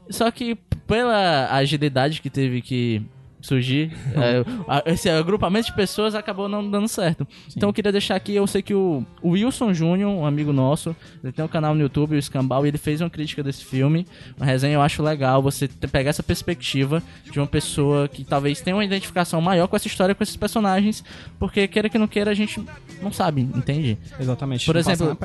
Só 0.09 0.29
que 0.31 0.57
pela 0.85 1.47
agilidade 1.53 2.21
que 2.21 2.29
teve 2.29 2.61
que 2.61 3.01
surgir, 3.47 3.91
é, 4.15 4.91
esse 4.91 5.09
agrupamento 5.09 5.67
de 5.67 5.75
pessoas 5.75 6.13
acabou 6.15 6.47
não 6.47 6.69
dando 6.69 6.87
certo. 6.87 7.27
Então 7.55 7.69
eu 7.69 7.73
queria 7.73 7.91
deixar 7.91 8.15
aqui, 8.15 8.35
eu 8.35 8.45
sei 8.45 8.61
que 8.61 8.73
o, 8.73 9.05
o 9.21 9.29
Wilson 9.29 9.73
Júnior, 9.73 10.11
um 10.11 10.25
amigo 10.25 10.51
nosso, 10.51 10.95
ele 11.23 11.31
tem 11.31 11.43
um 11.43 11.47
canal 11.47 11.73
no 11.73 11.81
YouTube, 11.81 12.15
o 12.15 12.19
Escambau, 12.19 12.65
e 12.65 12.69
ele 12.69 12.77
fez 12.77 13.01
uma 13.01 13.09
crítica 13.09 13.41
desse 13.41 13.63
filme. 13.63 14.05
Uma 14.35 14.45
resenha 14.45 14.75
eu 14.75 14.81
acho 14.81 15.01
legal 15.01 15.41
você 15.41 15.67
pegar 15.91 16.09
essa 16.09 16.23
perspectiva 16.23 17.01
de 17.31 17.39
uma 17.39 17.47
pessoa 17.47 18.07
que 18.07 18.23
talvez 18.23 18.61
tenha 18.61 18.75
uma 18.75 18.85
identificação 18.85 19.41
maior 19.41 19.67
com 19.67 19.75
essa 19.75 19.87
história, 19.87 20.13
com 20.13 20.23
esses 20.23 20.35
personagens, 20.35 21.03
porque 21.39 21.67
queira 21.67 21.89
que 21.89 21.97
não 21.97 22.07
queira, 22.07 22.31
a 22.31 22.33
gente 22.33 22.63
não 23.01 23.11
sabe, 23.11 23.41
entende? 23.41 23.97
Exatamente. 24.19 24.65
Por 24.65 24.75
exemplo, 24.75 25.17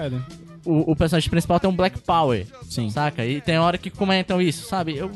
o, 0.64 0.93
o 0.93 0.97
personagem 0.97 1.29
principal 1.29 1.59
tem 1.59 1.68
um 1.68 1.75
Black 1.75 2.01
Power. 2.01 2.47
Sim. 2.68 2.91
Saca? 2.91 3.25
E 3.25 3.41
tem 3.41 3.59
hora 3.59 3.77
que 3.77 3.91
comentam 3.91 4.41
isso, 4.41 4.66
sabe? 4.66 4.97
Eu 4.97 5.11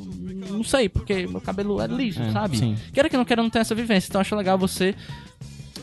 não 0.57 0.65
sei, 0.65 0.89
porque 0.89 1.27
meu 1.27 1.41
cabelo 1.41 1.81
é 1.81 1.87
liso, 1.87 2.21
É, 2.23 2.33
sabe? 2.33 2.57
sim. 2.59 2.77
Queira 2.93 3.09
que 3.09 3.17
não 3.17 3.25
queira, 3.25 3.43
não 3.43 3.51
tem 3.51 3.61
essa 3.61 3.75
vivência. 3.75 4.09
Então 4.09 4.21
acho 4.21 4.35
legal 4.35 4.57
você 4.59 4.95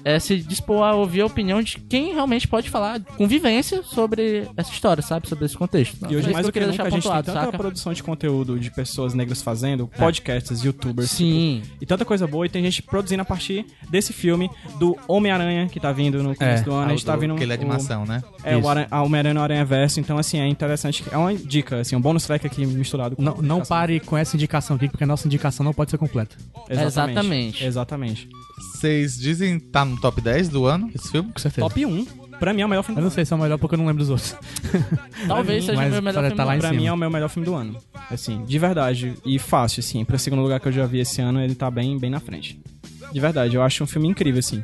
é, 0.06 0.20
se 0.20 0.38
dispor 0.38 0.84
a 0.84 0.94
ouvir 0.96 1.22
a 1.22 1.26
opinião 1.26 1.62
de 1.62 1.78
quem 1.78 2.14
realmente 2.14 2.48
pode 2.48 2.70
falar 2.70 3.00
com 3.02 3.28
vivência 3.28 3.82
sobre 3.84 4.48
essa 4.58 4.72
história, 4.72 5.02
sabe? 5.02 5.28
Sobre 5.28 5.46
esse 5.46 5.58
contexto. 5.58 5.98
E 6.10 6.16
hoje, 6.16 6.30
É 6.30 6.34
mais 6.34 6.46
que 6.46 6.52
do 6.52 6.54
que 6.54 6.60
eu 6.60 6.64
queria 6.64 6.68
nunca, 6.68 6.84
a 6.84 6.90
gente 6.90 7.04
tem 7.04 7.12
tanta 7.12 7.34
saca? 7.34 7.58
produção 7.58 7.94
de 7.94 8.04
conteúdo 8.04 8.60
de 8.60 8.70
pessoas 8.72 9.14
negras 9.14 9.42
fazendo, 9.42 9.88
podcasts, 9.88 10.64
youtubers. 10.64 11.12
Sim. 11.12 11.62
E 11.82 11.86
tanta 11.86 12.04
coisa 12.06 12.26
boa, 12.28 12.46
e 12.46 12.50
tem 12.50 12.64
gente 12.64 12.82
produzindo 12.82 13.22
a 13.22 13.26
partir 13.26 13.66
desse 13.90 14.14
filme 14.14 14.50
do 14.80 14.98
Homem-Aranha, 15.08 15.68
que 15.68 15.80
tá 15.80 15.92
vindo 15.92 16.22
no 16.24 16.36
começo 16.36 16.62
É, 16.62 16.66
do 16.66 16.74
ano. 16.74 16.88
A 16.88 16.90
gente 16.90 17.06
tá 17.06 17.16
vindo. 17.16 17.34
Aquele 17.34 17.52
é 17.54 17.56
o- 17.56 17.60
animação, 17.60 18.06
né? 18.06 18.22
É, 18.44 18.56
o 18.56 18.60
Isso. 18.60 18.68
Aranha- 18.70 18.88
a 18.92 19.02
Homem-Aranha 19.04 19.34
no 19.34 19.42
Aranha 19.42 19.66
Verso, 19.66 20.00
então 20.00 20.18
assim, 20.18 20.40
é 20.40 20.48
interessante. 20.48 21.04
É 21.12 21.18
uma 21.18 21.34
dica, 21.34 21.80
assim, 21.80 21.96
um 21.96 22.02
bônus 22.02 22.26
track 22.26 22.46
aqui 22.46 22.66
misturado 22.66 23.16
com. 23.16 23.22
Não, 23.22 23.38
não 23.38 23.62
pare 23.62 24.00
com 24.00 24.18
essa 24.18 24.36
indicação 24.36 24.76
aqui, 24.76 24.90
porque 24.90 25.04
a 25.04 25.08
nossa 25.08 25.28
indicação 25.28 25.64
não 25.64 25.74
pode 25.74 25.92
ser 25.92 25.98
completa. 25.98 26.36
Exatamente. 26.70 27.64
Exatamente. 27.64 28.28
Vocês 28.76 29.18
dizem 29.18 29.60
que 29.60 29.66
tá 29.68 29.86
no 29.94 30.02
top 30.02 30.20
10 30.22 30.50
do 30.50 30.66
ano, 30.66 30.90
esse 30.94 31.12
filme? 31.12 31.32
Com 31.32 31.40
certeza. 31.40 31.68
Top 31.68 31.86
1. 31.86 32.06
Pra 32.40 32.54
mim 32.54 32.62
é 32.62 32.66
o 32.66 32.70
melhor 32.70 32.84
filme 32.84 32.98
Eu 32.98 33.02
do 33.02 33.06
não 33.06 33.08
ano. 33.08 33.16
sei 33.16 33.26
se 33.26 33.32
é 33.34 33.36
o 33.36 33.40
melhor 33.40 33.58
porque 33.58 33.76
eu 33.76 33.78
não 33.80 33.86
lembro 33.86 34.00
dos 34.04 34.10
outros. 34.10 34.36
Talvez 35.28 35.64
seja 35.66 35.78
o 35.78 35.82
Mas 35.82 35.92
meu 35.94 36.02
melhor 36.02 36.22
filme. 36.24 36.36
tá 36.36 36.44
lá 36.44 36.52
do 36.52 36.54
em 36.54 36.54
ano. 36.56 36.60
Pra 36.62 36.70
cima. 36.70 36.82
mim 36.82 36.88
é 36.88 36.94
o 36.94 36.98
meu 36.98 37.10
melhor 37.10 37.30
filme 37.30 37.46
do 37.46 37.54
ano. 37.56 37.78
Assim, 38.12 38.44
de 38.44 38.60
verdade. 38.60 39.14
E 39.26 39.40
fácil, 39.40 39.80
assim. 39.80 40.04
Pra 40.04 40.18
segundo 40.18 40.42
lugar 40.42 40.60
que 40.60 40.68
eu 40.68 40.72
já 40.72 40.86
vi 40.86 41.00
esse 41.00 41.22
ano, 41.22 41.40
ele 41.42 41.56
tá 41.56 41.70
bem, 41.72 41.98
bem 41.98 42.10
na 42.10 42.20
frente. 42.20 42.60
De 43.12 43.20
verdade, 43.20 43.56
eu 43.56 43.62
acho 43.62 43.84
um 43.84 43.88
filme 43.88 44.08
incrível, 44.08 44.40
assim. 44.40 44.64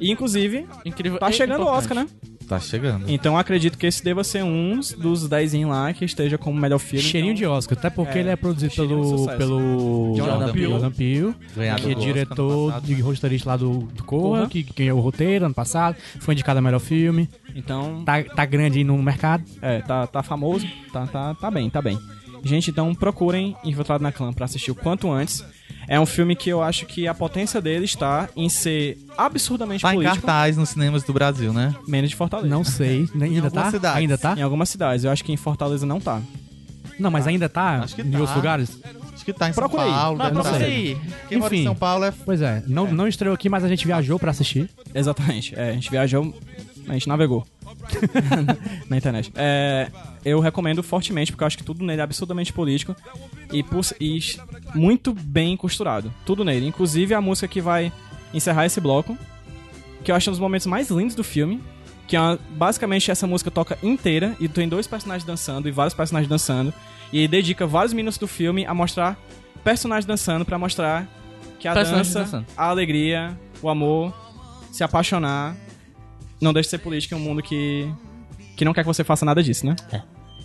E, 0.00 0.10
inclusive, 0.10 0.66
Incrível. 0.84 1.18
tá 1.18 1.28
e 1.28 1.32
chegando 1.32 1.60
o 1.60 1.62
importante. 1.64 1.78
Oscar, 1.78 1.96
né? 2.04 2.08
Tá 2.50 2.58
chegando. 2.58 3.08
Então 3.08 3.38
acredito 3.38 3.78
que 3.78 3.86
esse 3.86 4.02
deva 4.02 4.24
ser 4.24 4.42
um 4.42 4.80
dos 4.98 5.28
10 5.28 5.52
lá 5.68 5.92
que 5.92 6.04
esteja 6.04 6.36
como 6.36 6.60
melhor 6.60 6.80
filme. 6.80 7.00
Cheirinho 7.04 7.30
então... 7.30 7.38
de 7.38 7.46
Oscar, 7.46 7.78
até 7.78 7.88
porque 7.88 8.18
É, 8.18 8.20
ele 8.22 8.28
é 8.28 8.34
produzido 8.34 8.74
pelo, 8.74 9.28
pelo 9.38 10.14
Jordan 10.16 10.52
Peele. 10.52 10.66
Jordan 10.66 10.90
Peele, 10.90 11.34
que 11.54 11.92
é 11.92 11.94
diretor 11.94 12.72
passado, 12.72 12.86
de 12.86 12.94
né? 12.96 13.02
roteirista 13.02 13.50
lá 13.50 13.56
do, 13.56 13.78
do 13.78 14.02
Corra, 14.02 14.48
que 14.48 14.64
ganhou 14.64 14.98
o 14.98 15.00
roteiro 15.00 15.44
ano 15.44 15.54
passado, 15.54 15.96
foi 16.18 16.34
indicado 16.34 16.58
a 16.58 16.62
melhor 16.62 16.80
filme, 16.80 17.28
Então, 17.54 18.02
tá, 18.04 18.20
tá 18.24 18.44
grande 18.44 18.78
aí 18.78 18.84
no 18.84 19.00
mercado. 19.00 19.44
é, 19.62 19.80
tá, 19.82 20.08
tá 20.08 20.20
famoso, 20.20 20.66
tá, 20.92 21.06
tá, 21.06 21.34
tá 21.36 21.50
bem, 21.52 21.70
tá 21.70 21.80
bem. 21.80 22.00
Gente, 22.42 22.72
então 22.72 22.92
procurem 22.96 23.54
Infiltrado 23.62 24.02
na 24.02 24.10
Clã 24.10 24.32
pra 24.32 24.46
assistir 24.46 24.72
o 24.72 24.74
quanto 24.74 25.08
antes. 25.08 25.44
É 25.88 25.98
um 25.98 26.06
filme 26.06 26.36
que 26.36 26.48
eu 26.48 26.62
acho 26.62 26.86
que 26.86 27.08
a 27.08 27.14
potência 27.14 27.60
dele 27.60 27.84
está 27.84 28.28
em 28.36 28.48
ser 28.48 28.98
absurdamente 29.18 29.82
Tá 29.82 29.92
em 29.92 29.96
político, 29.96 30.26
cartaz 30.26 30.56
nos 30.56 30.68
cinemas 30.70 31.02
do 31.02 31.12
Brasil, 31.12 31.52
né? 31.52 31.74
menos 31.86 32.10
de 32.10 32.16
Fortaleza. 32.16 32.48
Não 32.48 32.62
sei, 32.62 33.08
né, 33.14 33.26
ainda 33.26 33.46
algumas 33.46 33.64
tá? 33.64 33.70
cidades. 33.70 33.98
Ainda 33.98 34.18
tá? 34.18 34.34
Em 34.36 34.42
algumas 34.42 34.68
cidades, 34.68 35.04
eu 35.04 35.10
acho 35.10 35.24
que 35.24 35.32
em 35.32 35.36
Fortaleza 35.36 35.84
não 35.84 36.00
tá. 36.00 36.20
Não, 36.98 37.10
mas 37.10 37.26
ainda 37.26 37.48
tá 37.48 37.80
Acho 37.82 37.96
que 37.96 38.02
em 38.02 38.10
tá. 38.10 38.18
outros 38.18 38.36
lugares? 38.36 38.78
Acho 39.14 39.24
que 39.24 39.32
tá 39.32 39.48
em 39.48 39.52
Procura. 39.52 39.84
São 39.84 39.92
Paulo. 39.92 40.18
Deve 40.18 40.30
procura 40.32 40.58
tá. 40.58 40.64
aí. 40.64 40.98
Quem 41.28 41.38
mora 41.38 41.54
em 41.54 41.58
Enfim. 41.58 41.66
São 41.66 41.74
Paulo 41.74 42.04
é... 42.04 42.12
Pois 42.24 42.42
é, 42.42 42.62
não, 42.66 42.92
não 42.92 43.08
estreou 43.08 43.34
aqui, 43.34 43.48
mas 43.48 43.64
a 43.64 43.68
gente 43.68 43.86
viajou 43.86 44.18
pra 44.18 44.30
assistir. 44.30 44.68
Exatamente. 44.94 45.54
É, 45.58 45.70
a 45.70 45.72
gente 45.72 45.90
viajou, 45.90 46.34
a 46.88 46.92
gente 46.92 47.08
navegou 47.08 47.46
na 48.88 48.96
internet. 48.96 49.32
É, 49.34 49.90
eu 50.24 50.40
recomendo 50.40 50.82
fortemente, 50.82 51.32
porque 51.32 51.42
eu 51.44 51.46
acho 51.46 51.56
que 51.58 51.64
tudo 51.64 51.84
nele 51.84 52.00
é 52.00 52.04
absurdamente 52.04 52.52
político 52.52 52.94
e, 53.52 53.62
por- 53.62 53.84
e 54.00 54.18
muito 54.74 55.12
bem 55.12 55.56
costurado. 55.56 56.12
Tudo 56.26 56.44
nele. 56.44 56.66
Inclusive 56.66 57.14
a 57.14 57.20
música 57.20 57.48
que 57.48 57.60
vai 57.60 57.92
encerrar 58.34 58.66
esse 58.66 58.80
bloco, 58.80 59.16
que 60.04 60.10
eu 60.10 60.14
acho 60.16 60.30
um 60.30 60.32
dos 60.32 60.40
momentos 60.40 60.66
mais 60.66 60.90
lindos 60.90 61.14
do 61.14 61.24
filme. 61.24 61.60
Que 62.06 62.16
é 62.16 62.20
uma- 62.20 62.38
basicamente 62.50 63.08
essa 63.08 63.24
música 63.24 63.52
toca 63.52 63.78
inteira 63.84 64.34
e 64.40 64.48
tem 64.48 64.68
dois 64.68 64.84
personagens 64.86 65.24
dançando 65.24 65.68
e 65.68 65.70
vários 65.70 65.94
personagens 65.94 66.28
dançando. 66.28 66.74
E 67.12 67.28
dedica 67.28 67.66
vários 67.68 67.92
minutos 67.92 68.18
do 68.18 68.26
filme 68.26 68.66
a 68.66 68.74
mostrar 68.74 69.16
personagens 69.62 70.04
dançando 70.04 70.44
pra 70.44 70.58
mostrar 70.58 71.06
que 71.60 71.68
a 71.68 71.72
Personagens 71.72 72.12
dança, 72.12 72.24
dançando. 72.38 72.46
a 72.56 72.64
alegria, 72.66 73.38
o 73.62 73.68
amor, 73.68 74.12
se 74.72 74.82
apaixonar, 74.82 75.54
não 76.40 76.52
deixa 76.52 76.66
de 76.66 76.70
ser 76.70 76.78
política 76.78 77.14
em 77.14 77.18
um 77.18 77.22
mundo 77.22 77.42
que, 77.42 77.88
que 78.60 78.64
não 78.66 78.74
quer 78.74 78.82
que 78.82 78.86
você 78.86 79.02
faça 79.02 79.24
nada 79.24 79.42
disso, 79.42 79.64
né? 79.64 79.74
É. 79.90 80.02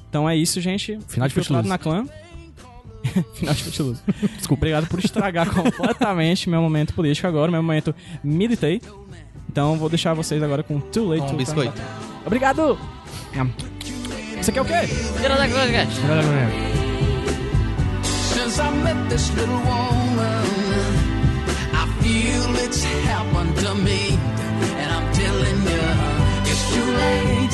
Então 0.08 0.30
é 0.30 0.38
isso, 0.38 0.62
gente. 0.62 0.98
Final 1.06 1.28
de 1.28 1.34
Footloose. 1.34 1.68
na 1.68 1.78
clã. 1.78 2.06
Final 3.36 3.54
de 3.54 3.64
Footloose. 3.66 4.02
Desculpa, 4.38 4.62
obrigado 4.62 4.88
por 4.88 5.04
estragar 5.04 5.50
completamente 5.54 6.50
meu 6.50 6.62
momento 6.62 6.94
político 6.94 7.28
agora, 7.28 7.52
meu 7.52 7.62
momento 7.62 7.94
militei. 8.24 8.82
Então 9.50 9.78
vou 9.78 9.90
deixar 9.90 10.14
vocês 10.14 10.42
agora 10.42 10.64
com 10.64 10.80
Too 10.80 11.10
Late 11.10 11.24
Com 11.24 11.28
to 11.28 11.34
um 11.34 11.38
biscoito. 11.38 11.74
Back. 11.74 12.26
Obrigado! 12.26 12.80
Você 14.42 14.54
quer 14.54 14.62
o 14.62 14.66
quê? 14.66 14.88
Tira 15.20 15.36
da 15.36 15.50
coisa, 15.50 15.72
guys. 15.74 15.90
Since 18.02 18.62
I 18.62 18.72
met 18.82 19.10
this 19.10 19.30
little 19.32 19.56
woman, 19.56 20.46
I 21.74 21.86
feel 22.02 22.64
it's 22.64 22.82
happened 23.10 23.58
to 23.58 23.76
me. 23.76 24.18
And 24.80 24.90
I'm 24.90 25.12
telling 25.12 25.68
you, 25.68 26.50
it's 26.50 26.74
too 26.74 26.92
late 26.98 27.45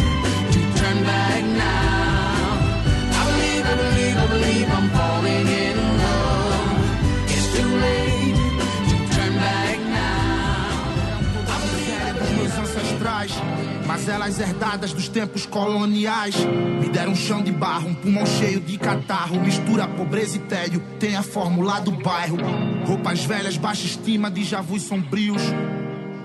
mas 14.02 14.10
elas 14.10 14.40
herdadas 14.40 14.94
dos 14.94 15.08
tempos 15.08 15.46
coloniais. 15.46 16.36
Me 16.80 16.90
deram 16.90 17.12
um 17.12 17.16
chão 17.16 17.44
de 17.44 17.52
barro, 17.52 17.90
um 17.90 17.94
pulmão 17.94 18.26
cheio 18.26 18.60
de 18.60 18.78
catarro. 18.78 19.40
Mistura 19.40 19.88
pobreza 19.88 20.38
e 20.38 20.40
tédio, 20.40 20.82
tem 21.00 21.16
a 21.16 21.22
fórmula 21.22 21.80
do 21.82 21.92
bairro. 21.92 22.38
Roupas 22.86 23.24
velhas, 23.24 23.58
baixa 23.58 23.86
estima 23.86 24.32
de 24.32 24.44
javus 24.44 24.84
sombrios. 24.84 25.42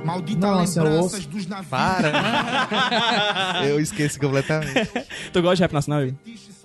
Maldita 0.06 0.46
Nossa, 0.46 0.80
eu 0.80 0.84
lembranças 0.84 1.14
ouço. 1.14 1.28
dos 1.28 1.46
navios. 1.46 1.68
Para! 1.68 2.12
eu 3.66 3.80
esqueci 3.80 4.18
completamente. 4.18 4.88
Tu 5.32 5.42
gosta 5.42 5.56
de 5.56 5.62
rap 5.62 5.72
nacional? 5.72 6.04
Igor? 6.04 6.16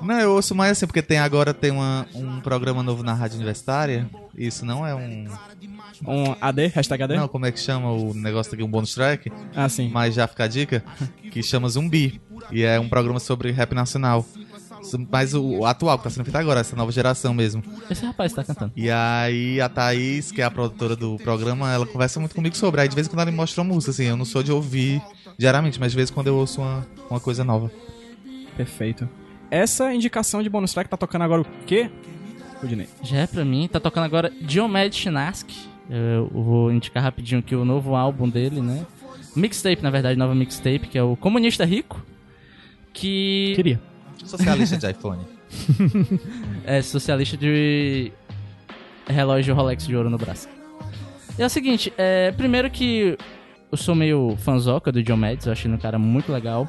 Não, 0.02 0.20
eu 0.20 0.32
ouço 0.32 0.56
mais 0.56 0.72
assim, 0.72 0.86
porque 0.86 1.02
tem 1.02 1.20
agora 1.20 1.54
tem 1.54 1.72
uma, 1.72 2.08
um 2.14 2.40
programa 2.40 2.82
novo 2.82 3.04
na 3.04 3.14
Rádio 3.14 3.36
Universitária. 3.36 4.10
Isso 4.36 4.66
não 4.66 4.86
é 4.86 4.94
um. 4.96 5.26
Um 6.08 6.36
AD? 6.40 6.68
Hashtag 6.68 7.04
AD? 7.04 7.16
Não, 7.16 7.28
como 7.28 7.46
é 7.46 7.52
que 7.52 7.60
chama 7.60 7.92
o 7.92 8.14
negócio 8.14 8.54
aqui? 8.54 8.64
Um 8.64 8.70
bônus 8.70 8.94
track? 8.94 9.32
Ah, 9.56 9.70
sim. 9.70 9.90
Mas 9.92 10.16
já 10.16 10.28
fica 10.28 10.44
a 10.46 10.48
dica, 10.48 10.84
que 11.32 11.44
chama 11.44 11.70
Zumbi. 11.70 12.22
E 12.52 12.64
é 12.64 12.80
um 12.80 12.90
programa 12.90 13.20
sobre 13.20 13.52
rap 13.52 13.74
nacional. 13.74 14.26
Mas 15.10 15.34
o, 15.34 15.66
atual, 15.66 15.98
que 15.98 16.04
tá 16.06 16.10
sendo 16.10 16.26
feito 16.26 16.36
agora, 16.36 16.60
essa 16.60 16.76
nova 16.76 16.92
geração 16.92 17.34
mesmo. 17.34 17.64
Esse 17.90 18.06
rapaz 18.06 18.34
tá 18.34 18.44
cantando. 18.44 18.72
E 18.76 18.90
aí 18.90 19.62
a 19.62 19.70
Thaís, 19.70 20.32
que 20.32 20.42
é 20.42 20.46
a 20.46 20.52
produtora 20.52 20.96
do 20.96 21.18
programa, 21.18 21.72
ela 21.72 21.86
conversa 21.86 22.20
muito 22.20 22.36
comigo 22.36 22.56
sobre. 22.56 22.82
Aí 22.82 22.88
de 22.88 22.96
vez 22.96 23.08
em 23.08 23.10
quando 23.10 23.22
ela 23.22 23.32
me 23.32 23.38
mostra 23.38 23.62
uma 23.62 23.74
música, 23.74 23.92
assim. 23.92 24.06
Eu 24.06 24.18
não 24.18 24.26
sou 24.26 24.44
de 24.44 24.52
ouvir 24.52 25.02
diariamente, 25.38 25.80
mas 25.80 25.92
de 25.92 25.96
vez 25.96 26.10
em 26.10 26.14
quando 26.14 26.28
eu 26.28 26.36
ouço 26.36 26.62
uma, 26.62 26.86
uma 27.10 27.20
coisa 27.20 27.44
nova. 27.44 27.72
Perfeito. 28.58 29.08
Essa 29.50 29.94
indicação 29.94 30.42
de 30.42 30.50
bônus 30.50 30.74
track 30.74 30.90
tá 30.90 30.98
tocando 30.98 31.24
agora 31.24 31.42
o 31.42 31.46
quê? 31.66 31.90
Rudinei. 32.62 32.88
Já 33.04 33.18
é 33.18 33.28
pra 33.28 33.44
mim, 33.44 33.68
tá 33.68 33.80
tocando 33.80 34.06
agora 34.06 34.32
Diomed 34.42 34.96
Chinaski. 34.96 35.70
Eu 35.90 36.30
vou 36.32 36.72
indicar 36.72 37.04
rapidinho 37.04 37.40
aqui 37.40 37.56
o 37.56 37.66
novo 37.66 37.96
álbum 37.96 38.30
dele, 38.30 38.62
né? 38.62 38.86
Mixtape, 39.36 39.82
na 39.82 39.90
verdade, 39.90 40.18
nova 40.18 40.36
mixtape, 40.36 40.88
que 40.88 40.98
é 40.98 41.04
o 41.04 41.16
Comunista 41.16 41.66
Rico. 41.66 42.02
Que 42.94 43.54
Queria. 43.56 43.82
Socialista 44.26 44.78
de 44.78 44.90
iPhone. 44.90 45.22
é 46.66 46.82
socialista 46.82 47.36
de 47.38 48.12
relógio 49.08 49.54
Rolex 49.54 49.86
de 49.86 49.96
ouro 49.96 50.10
no 50.10 50.18
braço. 50.18 50.48
E 51.38 51.42
é 51.42 51.46
o 51.46 51.50
seguinte, 51.50 51.92
é, 51.98 52.32
primeiro 52.32 52.70
que 52.70 53.18
eu 53.72 53.78
sou 53.78 53.96
meio 53.96 54.36
fanzoca 54.38 54.92
do 54.92 55.02
John 55.02 55.18
Mads, 55.18 55.46
eu 55.46 55.52
acho 55.52 55.68
ele 55.68 55.76
um 55.76 55.80
cara 55.80 55.98
muito 55.98 56.32
legal. 56.32 56.68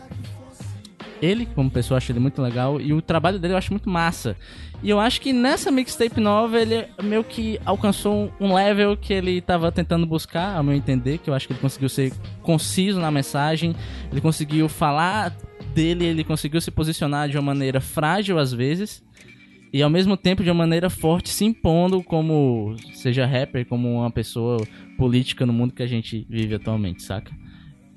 Ele, 1.20 1.46
como 1.46 1.70
pessoa, 1.70 1.94
eu 1.94 1.98
acho 1.98 2.10
ele 2.10 2.18
muito 2.18 2.42
legal. 2.42 2.80
E 2.80 2.92
o 2.92 3.00
trabalho 3.00 3.38
dele 3.38 3.54
eu 3.54 3.58
acho 3.58 3.72
muito 3.72 3.88
massa. 3.88 4.36
E 4.82 4.90
eu 4.90 4.98
acho 4.98 5.20
que 5.20 5.32
nessa 5.32 5.70
mixtape 5.70 6.20
nova 6.20 6.60
ele 6.60 6.86
meio 7.00 7.22
que 7.22 7.60
alcançou 7.64 8.32
um 8.40 8.52
level 8.52 8.96
que 8.96 9.12
ele 9.12 9.40
tava 9.40 9.70
tentando 9.70 10.04
buscar, 10.04 10.56
ao 10.56 10.64
meu 10.64 10.74
entender, 10.74 11.18
que 11.18 11.30
eu 11.30 11.34
acho 11.34 11.46
que 11.46 11.52
ele 11.52 11.60
conseguiu 11.60 11.88
ser 11.88 12.12
conciso 12.42 12.98
na 12.98 13.10
mensagem, 13.10 13.76
ele 14.10 14.20
conseguiu 14.20 14.68
falar 14.68 15.32
dele, 15.72 16.04
ele 16.04 16.24
conseguiu 16.24 16.60
se 16.60 16.70
posicionar 16.70 17.28
de 17.28 17.36
uma 17.36 17.42
maneira 17.42 17.80
frágil 17.80 18.38
às 18.38 18.52
vezes, 18.52 19.02
e 19.72 19.82
ao 19.82 19.88
mesmo 19.90 20.16
tempo 20.16 20.42
de 20.44 20.50
uma 20.50 20.58
maneira 20.58 20.90
forte, 20.90 21.30
se 21.30 21.44
impondo 21.44 22.02
como, 22.02 22.76
seja 22.94 23.24
rapper, 23.24 23.66
como 23.66 24.00
uma 24.00 24.10
pessoa 24.10 24.58
política 24.98 25.46
no 25.46 25.52
mundo 25.52 25.72
que 25.72 25.82
a 25.82 25.86
gente 25.86 26.26
vive 26.28 26.54
atualmente, 26.54 27.02
saca? 27.02 27.32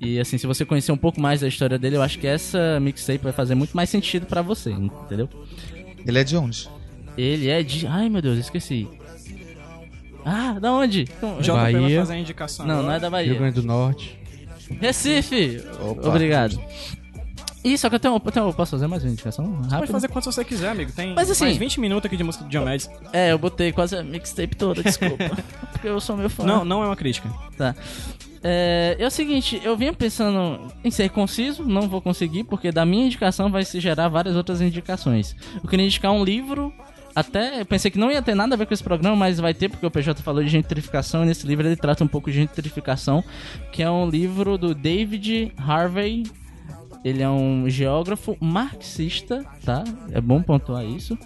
E 0.00 0.18
assim, 0.18 0.38
se 0.38 0.46
você 0.46 0.64
conhecer 0.64 0.92
um 0.92 0.96
pouco 0.96 1.20
mais 1.20 1.40
da 1.40 1.48
história 1.48 1.78
dele, 1.78 1.96
eu 1.96 2.02
acho 2.02 2.18
que 2.18 2.26
essa 2.26 2.78
mixtape 2.80 3.22
vai 3.22 3.32
fazer 3.32 3.54
muito 3.54 3.74
mais 3.76 3.88
sentido 3.88 4.26
pra 4.26 4.42
você, 4.42 4.70
entendeu? 4.70 5.28
Ele 6.06 6.18
é 6.18 6.24
de 6.24 6.36
onde? 6.36 6.68
Ele 7.16 7.48
é 7.48 7.62
de. 7.62 7.86
Ai 7.86 8.08
meu 8.08 8.20
Deus, 8.20 8.38
esqueci. 8.38 8.86
Ah, 10.24 10.58
da 10.58 10.72
onde? 10.72 11.02
Então, 11.02 11.40
vai 11.40 11.72
Bahia. 11.72 12.00
fazer 12.00 12.14
a 12.14 12.18
indicação. 12.18 12.66
Não, 12.66 12.82
não 12.82 12.90
é 12.90 12.98
da 12.98 13.06
Rio 13.06 13.10
Bahia. 13.12 13.34
Grande 13.34 13.60
do 13.60 13.66
Norte. 13.66 14.18
Recife! 14.80 15.62
Opa. 15.80 16.08
Obrigado. 16.08 16.60
Ih, 17.66 17.76
só 17.76 17.88
que 17.88 17.96
eu 17.96 18.00
tenho, 18.00 18.14
eu 18.14 18.20
tenho- 18.32 18.52
posso 18.52 18.70
fazer 18.72 18.86
mais 18.86 19.02
uma 19.02 19.10
indicação? 19.10 19.44
Pode 19.44 19.68
Rápido? 19.68 19.90
fazer 19.92 20.08
quanto 20.08 20.30
você 20.30 20.44
quiser, 20.44 20.68
amigo. 20.70 20.92
Tem 20.92 21.14
Mas 21.14 21.28
assim- 21.30 21.44
mais 21.46 21.56
20 21.56 21.80
minutos 21.80 22.06
aqui 22.06 22.16
de 22.16 22.22
música 22.22 22.44
do 22.44 22.60
Mads. 22.64 22.88
É, 23.12 23.32
eu 23.32 23.38
botei 23.38 23.72
quase 23.72 23.96
a 23.96 24.02
mixtape 24.04 24.54
toda, 24.54 24.82
desculpa. 24.82 25.16
porque 25.72 25.88
eu 25.88 26.00
sou 26.00 26.16
meu 26.16 26.30
fã. 26.30 26.44
Não, 26.44 26.64
não 26.64 26.82
é 26.82 26.86
uma 26.86 26.94
crítica. 26.96 27.28
Tá. 27.58 27.74
É, 28.44 28.96
é 29.00 29.06
o 29.06 29.10
seguinte, 29.10 29.60
eu 29.64 29.76
vinha 29.76 29.92
pensando 29.92 30.72
em 30.84 30.90
ser 30.92 31.08
conciso, 31.10 31.64
não 31.64 31.88
vou 31.88 32.00
conseguir, 32.00 32.44
porque 32.44 32.70
da 32.70 32.86
minha 32.86 33.06
indicação 33.06 33.50
vai 33.50 33.64
se 33.64 33.80
gerar 33.80 34.08
várias 34.08 34.36
outras 34.36 34.60
indicações. 34.60 35.34
Eu 35.60 35.68
queria 35.68 35.84
indicar 35.84 36.12
um 36.12 36.22
livro, 36.22 36.72
até 37.16 37.60
eu 37.62 37.66
pensei 37.66 37.90
que 37.90 37.98
não 37.98 38.12
ia 38.12 38.22
ter 38.22 38.36
nada 38.36 38.54
a 38.54 38.58
ver 38.58 38.66
com 38.66 38.74
esse 38.74 38.84
programa, 38.84 39.16
mas 39.16 39.40
vai 39.40 39.52
ter, 39.52 39.68
porque 39.68 39.84
o 39.84 39.90
PJ 39.90 40.22
falou 40.22 40.44
de 40.44 40.48
gentrificação, 40.48 41.24
e 41.24 41.26
nesse 41.26 41.44
livro 41.44 41.66
ele 41.66 41.74
trata 41.74 42.04
um 42.04 42.08
pouco 42.08 42.30
de 42.30 42.36
gentrificação, 42.36 43.24
que 43.72 43.82
é 43.82 43.90
um 43.90 44.08
livro 44.08 44.56
do 44.56 44.72
David 44.72 45.52
Harvey. 45.58 46.22
Ele 47.04 47.22
é 47.22 47.28
um 47.28 47.68
geógrafo 47.68 48.36
marxista, 48.40 49.44
tá? 49.64 49.84
É 50.10 50.20
bom 50.20 50.42
pontuar 50.42 50.84
isso. 50.84 51.16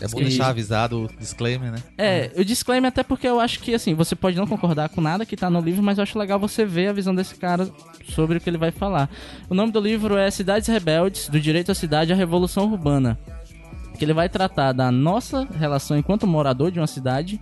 É 0.00 0.08
bom 0.08 0.20
E- 0.20 0.24
deixar 0.24 0.48
avisado 0.48 1.04
o 1.04 1.08
disclaimer, 1.18 1.70
né? 1.72 1.78
É, 1.98 2.30
eu 2.34 2.42
disclaimer 2.44 2.88
até 2.88 3.02
porque 3.02 3.26
eu 3.28 3.38
acho 3.38 3.60
que, 3.60 3.74
assim, 3.74 3.94
você 3.94 4.14
pode 4.16 4.36
não 4.36 4.46
concordar 4.46 4.88
com 4.88 5.00
nada 5.00 5.26
que 5.26 5.36
tá 5.36 5.50
no 5.50 5.60
livro, 5.60 5.82
mas 5.82 5.98
eu 5.98 6.02
acho 6.02 6.18
legal 6.18 6.38
você 6.38 6.64
ver 6.64 6.88
a 6.88 6.92
visão 6.92 7.14
desse 7.14 7.34
cara 7.34 7.68
sobre 8.08 8.38
o 8.38 8.40
que 8.40 8.48
ele 8.48 8.58
vai 8.58 8.70
falar. 8.70 9.10
O 9.48 9.54
nome 9.54 9.72
do 9.72 9.80
livro 9.80 10.16
é 10.16 10.30
Cidades 10.30 10.68
Rebeldes, 10.68 11.28
do 11.28 11.38
Direito 11.40 11.70
à 11.70 11.74
Cidade 11.74 12.12
à 12.12 12.16
Revolução 12.16 12.64
Urbana. 12.70 13.18
Que 13.98 14.04
ele 14.04 14.12
vai 14.14 14.28
tratar 14.28 14.72
da 14.72 14.90
nossa 14.90 15.46
relação 15.58 15.96
enquanto 15.98 16.26
morador 16.26 16.70
de 16.70 16.78
uma 16.78 16.86
cidade 16.86 17.40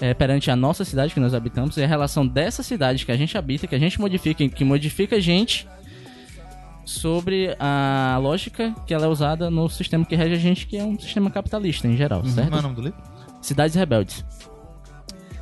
é, 0.00 0.14
perante 0.14 0.50
a 0.50 0.56
nossa 0.56 0.84
cidade 0.84 1.12
que 1.14 1.20
nós 1.20 1.34
habitamos 1.34 1.76
e 1.76 1.82
a 1.84 1.86
relação 1.86 2.26
dessa 2.26 2.62
cidade 2.62 3.04
que 3.06 3.12
a 3.12 3.16
gente 3.16 3.36
habita, 3.36 3.66
que 3.66 3.74
a 3.74 3.78
gente 3.78 4.00
modifica, 4.00 4.48
que 4.48 4.64
modifica 4.64 5.16
a 5.16 5.20
gente 5.20 5.68
sobre 6.84 7.56
a 7.60 8.18
lógica 8.20 8.74
que 8.86 8.92
ela 8.94 9.06
é 9.06 9.08
usada 9.08 9.50
no 9.50 9.68
sistema 9.68 10.04
que 10.04 10.14
rege 10.16 10.34
a 10.34 10.38
gente, 10.38 10.66
que 10.66 10.76
é 10.76 10.84
um 10.84 10.98
sistema 10.98 11.30
capitalista 11.30 11.86
em 11.86 11.96
geral, 11.96 12.24
certo? 12.24 12.44
Como 12.46 12.56
é 12.56 12.58
o 12.58 12.62
nome 12.62 12.74
do 12.74 12.82
livro? 12.82 12.98
Cidades 13.40 13.74
Rebeldes. 13.74 14.24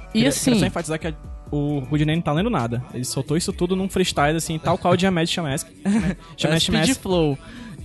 E 0.08 0.12
Queria- 0.14 0.28
assim, 0.28 0.44
Queria 0.52 0.60
só 0.60 0.66
enfatizar 0.66 0.98
que 0.98 1.06
a- 1.08 1.14
o 1.50 1.80
Rudinei 1.80 2.14
não 2.16 2.22
tá 2.22 2.32
lendo 2.32 2.50
nada. 2.50 2.82
Ele 2.94 3.04
soltou 3.04 3.36
isso 3.36 3.52
tudo 3.52 3.74
num 3.76 3.88
freestyle, 3.88 4.36
assim, 4.36 4.58
tal 4.58 4.76
qual 4.78 4.94
o 4.94 4.96
Diamed 4.96 5.28
Chamask. 5.30 5.66
é 5.84 6.16
Chamask 6.36 6.62
Speed 6.62 6.82
Chamask. 6.84 7.00
Flow. 7.00 7.38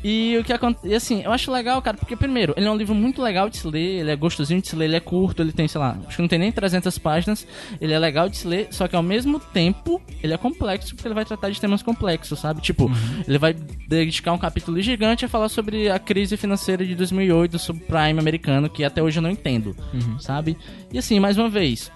E 0.07 0.37
o 0.37 0.43
que 0.43 0.53
acontece, 0.53 0.93
assim, 0.93 1.23
eu 1.23 1.31
acho 1.31 1.51
legal, 1.51 1.81
cara, 1.81 1.97
porque 1.97 2.15
primeiro, 2.15 2.53
ele 2.55 2.67
é 2.67 2.69
um 2.69 2.77
livro 2.77 2.93
muito 2.93 3.23
legal 3.23 3.49
de 3.49 3.57
se 3.57 3.67
ler, 3.67 4.01
ele 4.01 4.11
é 4.11 4.15
gostosinho 4.15 4.61
de 4.61 4.67
se 4.67 4.75
ler, 4.75 4.85
ele 4.85 4.95
é 4.95 4.99
curto, 4.99 5.41
ele 5.41 5.51
tem, 5.51 5.67
sei 5.67 5.81
lá, 5.81 5.97
acho 6.05 6.17
que 6.17 6.21
não 6.21 6.29
tem 6.29 6.37
nem 6.37 6.51
300 6.51 6.95
páginas, 6.99 7.47
ele 7.81 7.91
é 7.91 7.97
legal 7.97 8.29
de 8.29 8.37
se 8.37 8.47
ler, 8.47 8.67
só 8.69 8.87
que 8.87 8.95
ao 8.95 9.01
mesmo 9.01 9.39
tempo, 9.39 9.99
ele 10.21 10.31
é 10.31 10.37
complexo, 10.37 10.93
porque 10.93 11.07
ele 11.07 11.15
vai 11.15 11.25
tratar 11.25 11.49
de 11.49 11.59
temas 11.59 11.81
complexos, 11.81 12.39
sabe? 12.39 12.61
Tipo, 12.61 12.87
ele 13.27 13.39
vai 13.39 13.53
dedicar 13.53 14.31
um 14.31 14.37
capítulo 14.37 14.79
gigante 14.79 15.25
a 15.25 15.27
falar 15.27 15.49
sobre 15.49 15.89
a 15.89 15.97
crise 15.97 16.37
financeira 16.37 16.85
de 16.85 16.93
2008 16.93 17.53
do 17.53 17.57
subprime 17.57 18.19
americano, 18.19 18.69
que 18.69 18.83
até 18.83 19.01
hoje 19.01 19.17
eu 19.17 19.23
não 19.23 19.31
entendo, 19.31 19.75
sabe? 20.19 20.55
E 20.93 20.99
assim, 20.99 21.19
mais 21.19 21.35
uma 21.35 21.49
vez, 21.49 21.91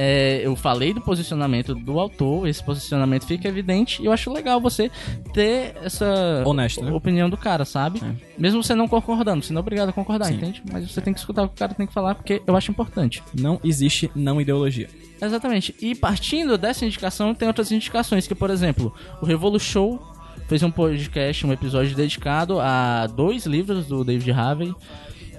é, 0.00 0.40
eu 0.44 0.54
falei 0.54 0.94
do 0.94 1.00
posicionamento 1.00 1.74
do 1.74 1.98
autor, 1.98 2.46
esse 2.46 2.62
posicionamento 2.62 3.26
fica 3.26 3.48
evidente 3.48 4.00
e 4.00 4.06
eu 4.06 4.12
acho 4.12 4.32
legal 4.32 4.60
você 4.60 4.88
ter 5.34 5.74
essa 5.82 6.44
Honesto, 6.46 6.84
né? 6.84 6.92
opinião 6.92 7.28
do 7.28 7.36
cara, 7.36 7.64
sabe? 7.64 8.00
Mesmo 8.38 8.62
você 8.62 8.76
não 8.76 8.86
concordando, 8.86 9.44
você 9.44 9.52
não 9.52 9.58
é 9.58 9.62
obrigado 9.62 9.88
a 9.88 9.92
concordar, 9.92 10.26
Sim. 10.26 10.34
entende? 10.34 10.62
Mas 10.70 10.88
você 10.88 11.00
tem 11.00 11.12
que 11.12 11.18
escutar 11.18 11.42
o 11.42 11.48
que 11.48 11.54
o 11.54 11.58
cara 11.58 11.74
tem 11.74 11.84
que 11.84 11.92
falar 11.92 12.14
porque 12.14 12.40
eu 12.46 12.56
acho 12.56 12.70
importante. 12.70 13.24
Não 13.36 13.58
existe 13.64 14.08
não 14.14 14.40
ideologia. 14.40 14.88
Exatamente. 15.20 15.74
E 15.80 15.96
partindo 15.96 16.56
dessa 16.56 16.86
indicação, 16.86 17.34
tem 17.34 17.48
outras 17.48 17.72
indicações, 17.72 18.28
que 18.28 18.36
por 18.36 18.50
exemplo, 18.50 18.94
o 19.20 19.26
Revolu 19.26 19.58
Show 19.58 20.00
fez 20.46 20.62
um 20.62 20.70
podcast, 20.70 21.44
um 21.44 21.52
episódio 21.52 21.96
dedicado 21.96 22.60
a 22.60 23.08
dois 23.08 23.46
livros 23.46 23.86
do 23.86 24.04
David 24.04 24.30
Harvey, 24.30 24.72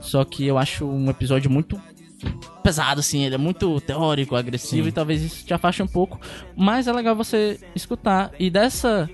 só 0.01 0.25
que 0.25 0.45
eu 0.45 0.57
acho 0.57 0.85
um 0.85 1.09
episódio 1.09 1.49
muito 1.49 1.79
pesado, 2.63 2.99
assim, 2.99 3.23
ele 3.25 3.35
é 3.35 3.37
muito 3.37 3.79
teórico, 3.81 4.35
agressivo 4.35 4.87
e 4.87 4.91
talvez 4.91 5.21
isso 5.21 5.45
te 5.45 5.53
afaste 5.53 5.81
um 5.81 5.87
pouco, 5.87 6.19
mas 6.55 6.87
é 6.87 6.93
legal 6.93 7.15
você 7.15 7.59
escutar. 7.75 8.31
E 8.39 8.49
dessa 8.49 9.09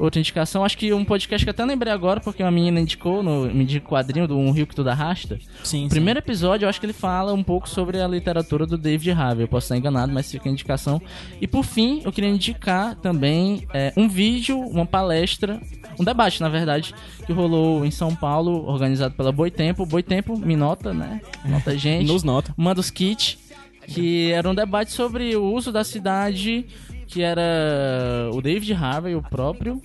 outra 0.00 0.18
indicação, 0.18 0.64
acho 0.64 0.76
que 0.76 0.92
um 0.92 1.04
podcast 1.04 1.44
que 1.44 1.50
até 1.50 1.64
lembrei 1.64 1.92
agora, 1.92 2.20
porque 2.20 2.42
uma 2.42 2.50
menina 2.50 2.80
indicou 2.80 3.22
no 3.22 3.46
me 3.46 3.62
indicou 3.64 3.90
quadrinho 3.90 4.26
do 4.26 4.36
Um 4.36 4.50
Rio 4.50 4.66
que 4.66 4.74
Tudo 4.74 4.88
Arrasta, 4.88 5.38
Sim, 5.64 5.86
o 5.86 5.88
primeiro 5.88 6.18
episódio, 6.18 6.64
eu 6.64 6.68
acho 6.68 6.78
que 6.78 6.86
ele 6.86 6.92
fala 6.92 7.32
um 7.32 7.42
pouco 7.42 7.68
sobre 7.68 8.00
a 8.00 8.06
literatura 8.06 8.66
do 8.66 8.78
David 8.78 9.10
Harvey. 9.10 9.44
Eu 9.44 9.48
posso 9.48 9.64
estar 9.64 9.76
enganado, 9.76 10.12
mas 10.12 10.30
fica 10.30 10.48
a 10.48 10.52
indicação. 10.52 11.00
E 11.40 11.46
por 11.46 11.64
fim, 11.64 12.02
eu 12.04 12.12
queria 12.12 12.30
indicar 12.30 12.94
também 12.96 13.66
é, 13.74 13.92
um 13.96 14.08
vídeo, 14.08 14.58
uma 14.58 14.86
palestra, 14.86 15.60
um 15.98 16.04
debate, 16.04 16.40
na 16.40 16.48
verdade, 16.48 16.94
que 17.26 17.32
rolou 17.32 17.84
em 17.84 17.90
São 17.90 18.14
Paulo, 18.14 18.66
organizado 18.66 19.14
pela 19.14 19.32
Boitempo. 19.32 19.84
Boitempo, 19.84 20.38
me 20.38 20.56
nota, 20.56 20.94
né? 20.94 21.20
Nota 21.44 21.76
gente. 21.76 22.06
Nos 22.10 22.22
nota. 22.22 22.54
Manda 22.56 22.80
os 22.80 22.90
kits. 22.90 23.38
Que 23.86 24.30
era 24.30 24.48
um 24.48 24.54
debate 24.54 24.92
sobre 24.92 25.34
o 25.34 25.52
uso 25.52 25.72
da 25.72 25.82
cidade, 25.82 26.66
que 27.10 27.22
era 27.22 28.30
o 28.32 28.40
David 28.40 28.72
Harvey, 28.72 29.14
o 29.14 29.22
próprio, 29.22 29.80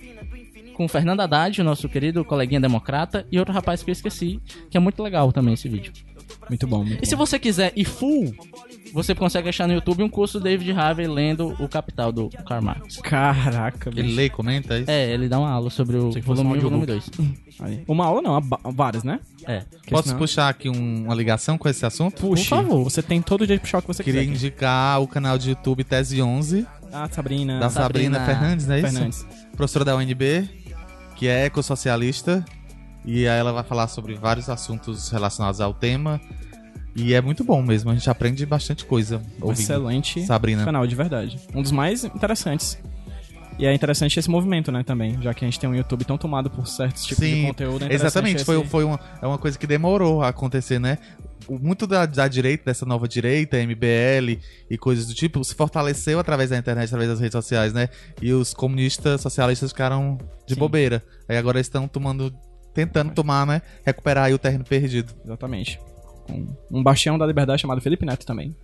com 0.74 0.84
o 0.84 0.88
Fernando 0.88 1.20
Haddad, 1.20 1.60
o 1.60 1.64
nosso 1.64 1.88
querido 1.88 2.24
coleguinha 2.24 2.60
democrata, 2.60 3.26
e 3.32 3.38
outro 3.38 3.52
rapaz 3.54 3.82
que 3.82 3.90
eu 3.90 3.92
esqueci, 3.92 4.40
que 4.70 4.76
é 4.76 4.80
muito 4.80 5.02
legal 5.02 5.32
também 5.32 5.54
esse 5.54 5.68
vídeo. 5.68 5.92
Muito 6.48 6.66
bom. 6.66 6.84
Muito 6.84 7.02
E 7.02 7.06
se 7.06 7.16
bom. 7.16 7.24
você 7.26 7.38
quiser 7.40 7.72
ir 7.74 7.84
full, 7.84 8.32
você 8.92 9.14
consegue 9.16 9.48
achar 9.48 9.66
no 9.66 9.74
YouTube 9.74 10.02
um 10.04 10.08
curso 10.08 10.38
do 10.38 10.44
David 10.44 10.70
Harvey 10.72 11.06
lendo 11.08 11.56
o 11.58 11.68
Capital 11.68 12.12
do 12.12 12.28
Karl 12.46 12.62
Marx. 12.62 12.96
Caraca, 12.98 13.90
Ele 13.90 14.02
bicho. 14.04 14.16
lê 14.16 14.24
e 14.26 14.30
comenta 14.30 14.78
isso? 14.78 14.90
É, 14.90 15.10
ele 15.12 15.28
dá 15.28 15.40
uma 15.40 15.50
aula 15.50 15.70
sobre 15.70 15.96
o 15.96 16.10
volume 16.22 16.50
um 16.50 16.52
1 16.52 16.56
e 16.56 16.60
volume 16.60 16.80
audiobook. 16.82 17.10
2. 17.16 17.36
Aí. 17.58 17.82
Uma 17.88 18.04
aula 18.06 18.20
não, 18.22 18.38
várias, 18.72 19.02
né? 19.02 19.18
É. 19.46 19.60
Porque 19.60 19.90
Posso 19.90 20.08
senão- 20.08 20.18
puxar 20.18 20.48
aqui 20.50 20.68
um- 20.68 21.04
uma 21.04 21.14
ligação 21.14 21.56
com 21.56 21.68
esse 21.68 21.84
assunto? 21.86 22.20
Puxe. 22.20 22.42
Por 22.44 22.48
favor. 22.48 22.84
Você 22.84 23.02
tem 23.02 23.20
todo 23.22 23.40
o 23.40 23.46
direito 23.46 23.60
de 23.62 23.66
puxar 23.66 23.78
o 23.78 23.82
que 23.82 23.88
você 23.88 24.04
Queria 24.04 24.20
quiser. 24.20 24.32
aqui. 24.34 24.44
indicar 24.46 25.00
o 25.00 25.08
canal 25.08 25.38
de 25.38 25.50
YouTube 25.50 25.82
Tese 25.82 26.20
11, 26.20 26.66
Ah, 27.04 27.08
Sabrina. 27.10 27.58
da 27.60 27.70
Sabrina, 27.70 28.18
Sabrina 28.18 28.38
Fernandes, 28.40 28.66
não 28.66 28.74
é 28.74 28.78
isso? 28.80 28.90
Fernandes. 28.92 29.26
Professora 29.56 29.84
da 29.84 29.96
UNB, 29.96 30.48
que 31.16 31.26
é 31.28 31.44
ecossocialista. 31.46 32.44
E 33.04 33.28
aí 33.28 33.38
ela 33.38 33.52
vai 33.52 33.62
falar 33.62 33.86
sobre 33.88 34.14
vários 34.14 34.48
assuntos 34.48 35.08
relacionados 35.10 35.60
ao 35.60 35.72
tema. 35.72 36.20
E 36.94 37.12
é 37.14 37.20
muito 37.20 37.44
bom 37.44 37.60
mesmo, 37.62 37.90
a 37.90 37.94
gente 37.94 38.08
aprende 38.08 38.44
bastante 38.46 38.84
coisa 38.84 39.22
ouvindo. 39.40 39.60
excelente 39.60 40.24
Sabrina. 40.26 40.64
canal, 40.64 40.86
de 40.86 40.94
verdade. 40.94 41.38
Um 41.54 41.62
dos 41.62 41.70
mais 41.70 42.04
interessantes. 42.04 42.78
E 43.58 43.64
é 43.66 43.72
interessante 43.72 44.18
esse 44.18 44.28
movimento, 44.28 44.70
né, 44.72 44.82
também. 44.82 45.16
Já 45.22 45.32
que 45.32 45.44
a 45.44 45.48
gente 45.48 45.58
tem 45.60 45.68
um 45.68 45.74
YouTube 45.74 46.04
tão 46.04 46.18
tomado 46.18 46.50
por 46.50 46.66
certos 46.66 47.04
tipos 47.04 47.24
de 47.24 47.32
Sim, 47.34 47.46
conteúdo. 47.46 47.84
é 47.84 47.92
exatamente. 47.94 48.44
Foi, 48.44 48.60
esse- 48.60 48.68
foi 48.68 48.84
uma, 48.84 48.98
é 49.22 49.26
uma 49.26 49.38
coisa 49.38 49.58
que 49.58 49.66
demorou 49.66 50.22
a 50.22 50.28
acontecer, 50.28 50.78
né? 50.78 50.98
Muito 51.48 51.86
da, 51.86 52.06
da 52.06 52.28
direita, 52.28 52.64
dessa 52.66 52.84
nova 52.84 53.06
direita, 53.06 53.56
MBL 53.56 54.40
e 54.70 54.76
coisas 54.78 55.06
do 55.06 55.14
tipo, 55.14 55.42
se 55.44 55.54
fortaleceu 55.54 56.18
através 56.18 56.50
da 56.50 56.58
internet, 56.58 56.86
através 56.86 57.08
das 57.10 57.20
redes 57.20 57.32
sociais, 57.32 57.72
né? 57.72 57.88
E 58.20 58.32
os 58.32 58.52
comunistas 58.52 59.20
socialistas 59.20 59.70
ficaram 59.70 60.18
de 60.46 60.54
Sim. 60.54 60.60
bobeira. 60.60 61.02
Aí 61.28 61.36
agora 61.36 61.60
estão 61.60 61.86
tomando, 61.86 62.34
tentando 62.74 63.12
tomar, 63.12 63.46
né? 63.46 63.62
Recuperar 63.84 64.24
aí 64.24 64.34
o 64.34 64.38
terreno 64.38 64.64
perdido. 64.64 65.12
Exatamente. 65.24 65.80
Um 66.70 66.82
bastião 66.82 67.16
da 67.16 67.26
liberdade 67.26 67.62
chamado 67.62 67.80
Felipe 67.80 68.04
Neto 68.04 68.26
também. 68.26 68.54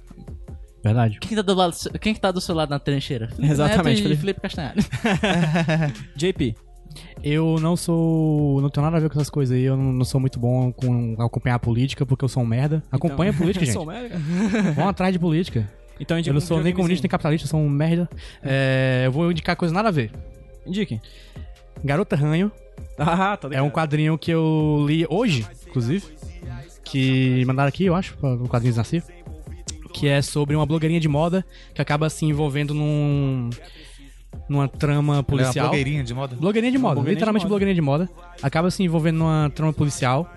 Verdade. 0.82 1.20
Quem 1.20 1.36
tá 1.36 1.42
do, 1.42 1.54
lado, 1.54 1.76
quem 2.00 2.12
que 2.12 2.20
tá 2.20 2.32
do 2.32 2.40
seu 2.40 2.54
lado 2.54 2.70
na 2.70 2.78
trincheira? 2.78 3.28
Felipe 3.28 3.52
Exatamente, 3.52 3.84
Neto 3.84 3.98
e 3.98 4.02
Felipe. 4.02 4.20
Felipe 4.20 4.40
Castanhari. 4.40 4.80
JP. 6.16 6.56
Eu 7.22 7.58
não 7.60 7.76
sou. 7.76 8.60
Não 8.60 8.68
tenho 8.68 8.84
nada 8.84 8.96
a 8.96 9.00
ver 9.00 9.08
com 9.08 9.14
essas 9.14 9.30
coisas 9.30 9.56
aí. 9.56 9.62
Eu 9.62 9.76
não, 9.76 9.92
não 9.92 10.04
sou 10.04 10.20
muito 10.20 10.38
bom 10.38 10.72
com 10.72 11.14
acompanhar 11.18 11.56
a 11.56 11.58
política, 11.58 12.04
porque 12.04 12.24
eu 12.24 12.28
sou 12.28 12.42
um 12.42 12.46
merda. 12.46 12.82
Acompanha 12.90 13.30
a 13.30 13.34
política, 13.34 13.64
gente. 13.64 13.74
Sou 13.74 13.86
merda. 13.86 14.16
Vão 14.74 14.88
atrás 14.88 15.12
de 15.12 15.18
política. 15.18 15.68
Então 16.00 16.18
Eu 16.18 16.34
não 16.34 16.40
sou 16.40 16.60
nem 16.60 16.74
comunista 16.74 17.04
nem 17.04 17.10
capitalista, 17.10 17.46
eu 17.46 17.50
sou 17.50 17.60
um 17.60 17.68
merda. 17.68 18.08
É, 18.42 19.04
eu 19.06 19.12
vou 19.12 19.30
indicar 19.30 19.54
coisa 19.54 19.72
nada 19.72 19.88
a 19.88 19.92
ver. 19.92 20.10
Indique. 20.66 21.00
Garota 21.84 22.16
Ranho 22.16 22.50
Ah, 22.98 23.36
tá 23.36 23.48
é 23.52 23.62
um 23.62 23.70
quadrinho 23.70 24.16
que 24.18 24.30
eu 24.30 24.84
li 24.86 25.06
hoje, 25.08 25.46
inclusive. 25.66 26.04
Que 26.84 27.44
mandaram 27.46 27.68
aqui, 27.68 27.84
eu 27.84 27.94
acho, 27.94 28.16
para 28.16 28.34
o 28.34 28.48
quadrinho 28.48 28.74
Nascer. 28.74 29.02
Que 29.92 30.08
é 30.08 30.22
sobre 30.22 30.56
uma 30.56 30.66
blogueirinha 30.66 31.00
de 31.00 31.08
moda 31.08 31.44
que 31.74 31.80
acaba 31.80 32.10
se 32.10 32.24
envolvendo 32.24 32.74
num. 32.74 33.50
Numa 34.52 34.68
trama 34.68 35.14
é 35.14 35.16
uma 35.18 35.22
policial. 35.22 35.66
blogueirinha 35.66 36.04
de 36.04 36.14
moda? 36.14 36.36
Blogueirinha 36.36 36.72
de 36.72 36.78
moda, 36.78 36.94
blogueirinha 36.94 37.14
de 37.14 37.18
literalmente 37.18 37.44
moda. 37.44 37.48
blogueirinha 37.48 37.74
de 37.74 37.80
moda. 37.80 38.10
Acaba 38.42 38.70
se 38.70 38.82
envolvendo 38.82 39.18
numa 39.18 39.50
trama 39.50 39.72
policial. 39.72 40.30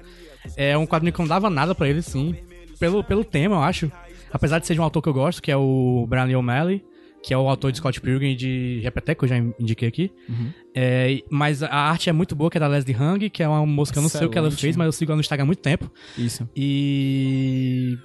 É 0.56 0.78
um 0.78 0.86
quadrinho 0.86 1.14
que 1.14 1.20
não 1.20 1.28
dava 1.28 1.50
nada 1.50 1.74
pra 1.76 1.88
ele, 1.88 2.02
sim. 2.02 2.36
Pelo, 2.80 3.04
pelo 3.04 3.24
tema, 3.24 3.56
eu 3.56 3.62
acho. 3.64 3.92
Apesar 4.32 4.60
de 4.60 4.68
ser 4.68 4.74
de 4.74 4.80
um 4.80 4.84
autor 4.84 5.02
que 5.02 5.10
eu 5.10 5.14
gosto, 5.14 5.42
que 5.42 5.52
é 5.52 5.58
o 5.58 6.06
Brian 6.10 6.26
Lee 6.26 6.36
O'Malley, 6.36 6.84
que 7.24 7.34
é 7.34 7.38
o 7.38 7.50
autor 7.50 7.72
de 7.72 7.80
Scott 7.80 8.00
Pilgrim 8.00 8.32
e 8.32 8.36
de 8.36 8.80
Repeteco, 8.84 9.20
que 9.20 9.26
eu 9.26 9.30
já 9.30 9.38
indiquei 9.60 9.88
aqui. 9.88 10.12
Uhum. 10.30 10.52
É, 10.76 11.24
mas 11.30 11.64
a 11.64 11.74
arte 11.74 12.10
é 12.10 12.14
muito 12.14 12.36
boa, 12.36 12.52
que 12.52 12.58
é 12.58 12.60
da 12.60 12.68
Leslie 12.68 12.96
Hung, 12.96 13.30
que 13.30 13.42
é 13.42 13.48
uma 13.48 13.66
moça 13.66 13.92
que 13.92 13.98
eu 13.98 14.04
não 14.04 14.10
sei 14.10 14.28
o 14.28 14.30
que 14.30 14.38
ela 14.38 14.48
Excelente. 14.48 14.62
fez, 14.62 14.76
mas 14.76 14.86
eu 14.86 14.92
sigo 14.92 15.12
ela 15.12 15.16
no 15.16 15.22
Instagram 15.22 15.44
há 15.44 15.48
muito 15.48 15.62
tempo. 15.62 15.90
Isso. 16.18 16.48
E. 16.56 17.98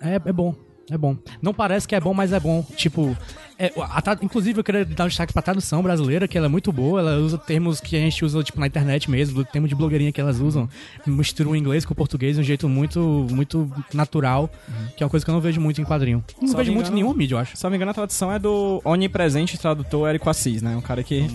É, 0.00 0.14
é 0.14 0.32
bom. 0.32 0.54
É 0.90 0.96
bom. 0.96 1.16
Não 1.42 1.52
parece 1.52 1.86
que 1.86 1.94
é 1.94 2.00
bom, 2.00 2.14
mas 2.14 2.32
é 2.32 2.40
bom. 2.40 2.64
Tipo, 2.76 3.16
é, 3.58 3.72
a 3.76 4.18
inclusive 4.22 4.60
eu 4.60 4.64
queria 4.64 4.84
dar 4.84 5.04
um 5.04 5.08
destaque 5.08 5.32
pra 5.32 5.40
tradução 5.40 5.82
brasileira, 5.82 6.28
que 6.28 6.36
ela 6.36 6.46
é 6.46 6.48
muito 6.48 6.72
boa. 6.72 7.00
Ela 7.00 7.16
usa 7.16 7.38
termos 7.38 7.80
que 7.80 7.96
a 7.96 8.00
gente 8.00 8.24
usa, 8.24 8.42
tipo, 8.42 8.60
na 8.60 8.66
internet 8.66 9.10
mesmo, 9.10 9.40
o 9.40 9.44
termo 9.44 9.66
de 9.66 9.74
blogueirinha 9.74 10.12
que 10.12 10.20
elas 10.20 10.40
usam. 10.40 10.68
Mistura 11.06 11.48
o 11.48 11.56
inglês 11.56 11.84
com 11.84 11.92
o 11.92 11.96
português 11.96 12.36
de 12.36 12.42
um 12.42 12.44
jeito 12.44 12.68
muito, 12.68 13.26
muito 13.30 13.70
natural, 13.94 14.50
que 14.96 15.02
é 15.02 15.06
uma 15.06 15.10
coisa 15.10 15.24
que 15.24 15.30
eu 15.30 15.34
não 15.34 15.40
vejo 15.40 15.60
muito 15.60 15.80
em 15.80 15.84
quadrinho. 15.84 16.22
Não 16.40 16.48
Só 16.48 16.56
vejo 16.56 16.72
muito 16.72 16.90
em 16.90 16.94
nenhuma 16.94 17.14
mídia, 17.14 17.34
eu 17.34 17.38
acho. 17.38 17.56
Se 17.56 17.64
não 17.64 17.70
me 17.70 17.76
engano, 17.76 17.90
a 17.90 17.94
tradução 17.94 18.30
é 18.30 18.38
do 18.38 18.80
onipresente 18.84 19.58
tradutor 19.58 20.08
Érico 20.08 20.28
Assis, 20.28 20.60
né? 20.60 20.76
Um 20.76 20.80
cara 20.80 21.02
que 21.02 21.26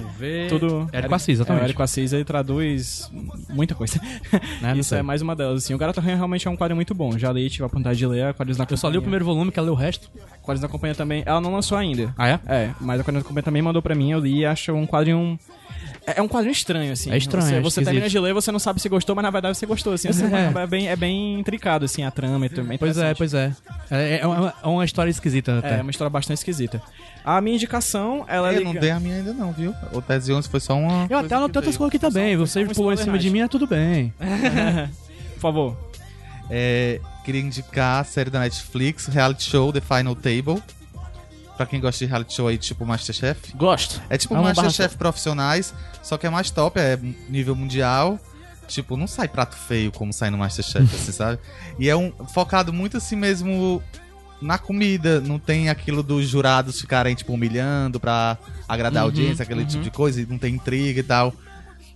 tudo... 0.47 0.87
Érico 0.91 1.15
Assis, 1.15 1.35
exatamente. 1.35 1.61
É, 1.61 1.63
o 1.63 1.65
Érico 1.65 1.83
Assis, 1.83 2.13
ele 2.13 2.23
traduz 2.23 3.11
muita 3.49 3.73
coisa. 3.73 3.99
Né, 4.61 4.77
Isso 4.77 4.93
é 4.93 5.01
mais 5.01 5.21
uma 5.21 5.35
delas, 5.35 5.63
assim. 5.63 5.73
O 5.73 5.77
Garota 5.77 6.01
Ranha 6.01 6.15
realmente 6.15 6.47
é 6.47 6.51
um 6.51 6.55
quadrinho 6.55 6.75
muito 6.75 6.93
bom. 6.93 7.17
Já 7.17 7.31
li, 7.31 7.49
tive 7.49 7.63
a 7.63 7.67
oportunidade 7.67 7.97
de 7.97 8.05
ler, 8.05 8.25
a 8.25 8.33
Quadrinhos 8.33 8.57
na 8.57 8.67
Eu 8.69 8.77
só 8.77 8.89
li 8.89 8.97
o 8.97 9.01
primeiro 9.01 9.25
volume, 9.25 9.51
quero 9.51 9.65
ler 9.65 9.71
o 9.71 9.75
resto. 9.75 10.09
Quadrinhos 10.41 10.61
da 10.61 10.67
Companhia 10.67 10.95
também. 10.95 11.23
Ela 11.25 11.39
não 11.39 11.53
lançou 11.53 11.77
ainda. 11.77 12.13
Ah, 12.17 12.27
é? 12.27 12.39
É, 12.47 12.69
mas 12.79 12.99
a 12.99 13.03
Quadrinhos 13.03 13.23
da 13.23 13.27
Companhia 13.27 13.43
também 13.43 13.61
mandou 13.61 13.81
pra 13.81 13.93
mim, 13.95 14.11
eu 14.11 14.19
li 14.19 14.39
e 14.39 14.45
acho 14.45 14.73
um 14.73 14.85
quadrinho... 14.87 15.39
É 16.05 16.19
é 16.19 16.21
um 16.21 16.27
quadrinho 16.27 16.51
estranho, 16.51 16.91
assim. 16.91 17.11
É 17.11 17.17
estranho, 17.17 17.45
Você, 17.45 17.55
é 17.55 17.61
você 17.61 17.83
termina 17.83 18.09
de 18.09 18.19
ler, 18.19 18.33
você 18.33 18.51
não 18.51 18.57
sabe 18.57 18.81
se 18.81 18.89
gostou, 18.89 19.15
mas 19.15 19.21
na 19.23 19.29
verdade 19.29 19.55
você 19.55 19.67
gostou, 19.67 19.93
assim. 19.93 20.07
Assim, 20.07 20.25
É. 20.33 20.63
é. 20.63 20.67
bem, 20.67 20.87
é 20.87 20.95
bem 20.95 21.39
intricado, 21.39 21.85
assim, 21.85 22.03
a 22.03 22.09
trama. 22.09 22.43
É 22.45 22.49
bem 22.49 22.77
Pois 22.77 22.97
é, 22.97 23.13
pois 23.13 23.33
é. 23.35 23.51
É, 23.89 24.19
é 24.21 24.25
uma, 24.27 24.53
é 24.63 24.67
uma 24.67 24.83
história 24.83 25.11
esquisita 25.11 25.59
até. 25.59 25.77
É, 25.77 25.81
uma 25.81 25.91
história 25.91 26.09
bastante 26.09 26.37
esquisita. 26.39 26.81
A 27.23 27.39
minha 27.39 27.55
indicação, 27.55 28.25
ela 28.27 28.51
é 28.51 28.57
Eu 28.57 28.61
não 28.61 28.71
liga- 28.71 28.79
dei 28.81 28.89
a 28.89 28.99
minha 28.99 29.17
ainda 29.17 29.31
não, 29.31 29.51
viu? 29.51 29.75
O 29.93 30.01
Tese 30.01 30.33
11 30.33 30.49
foi 30.49 30.59
só 30.59 30.75
uma... 30.75 31.05
Eu 31.07 31.19
até 31.19 31.35
anotei 31.35 31.59
outras 31.59 31.77
coisas 31.77 31.89
aqui 31.95 31.99
também. 31.99 32.35
Você 32.35 32.65
pulou 32.65 32.91
em 32.91 32.97
cima 32.97 33.19
de 33.19 33.29
mim, 33.29 33.41
é 33.41 33.47
tudo 33.47 33.67
bem. 33.67 34.11
Por 35.35 35.39
favor. 35.39 35.77
É, 36.49 36.99
queria 37.23 37.41
indicar 37.41 38.01
a 38.01 38.03
série 38.03 38.29
da 38.29 38.39
Netflix, 38.39 39.07
reality 39.07 39.43
show 39.43 39.71
The 39.71 39.81
Final 39.81 40.15
Table. 40.15 40.61
Pra 41.57 41.65
quem 41.65 41.79
gosta 41.79 42.03
de 42.03 42.09
reality 42.09 42.33
show 42.33 42.47
aí, 42.47 42.57
tipo 42.57 42.85
Masterchef. 42.85 43.55
Gosto. 43.55 44.01
É 44.09 44.17
tipo 44.17 44.33
Amo 44.33 44.43
Masterchef 44.55 44.97
profissionais, 44.97 45.73
só 46.01 46.17
que 46.17 46.25
é 46.25 46.29
mais 46.29 46.49
top, 46.49 46.79
é 46.79 46.97
nível 47.29 47.55
mundial. 47.55 48.19
Tipo, 48.67 48.95
não 48.95 49.05
sai 49.05 49.27
prato 49.27 49.55
feio 49.55 49.91
como 49.91 50.13
sai 50.13 50.29
no 50.29 50.37
Masterchef, 50.37 50.83
assim, 50.95 51.11
sabe? 51.11 51.39
E 51.77 51.89
é 51.89 51.95
um 51.95 52.11
focado 52.33 52.71
muito 52.71 52.97
assim 52.97 53.15
mesmo 53.17 53.83
na 54.41 54.57
comida. 54.57 55.19
Não 55.19 55.37
tem 55.37 55.69
aquilo 55.69 56.01
dos 56.01 56.27
jurados 56.27 56.79
ficarem, 56.79 57.13
tipo, 57.13 57.33
humilhando 57.33 57.99
pra 57.99 58.37
agradar 58.67 59.03
a 59.03 59.05
audiência, 59.05 59.43
aquele 59.43 59.65
tipo 59.65 59.83
de 59.83 59.91
coisa, 59.91 60.21
e 60.21 60.25
não 60.25 60.37
tem 60.37 60.55
intriga 60.55 61.01
e 61.01 61.03
tal. 61.03 61.33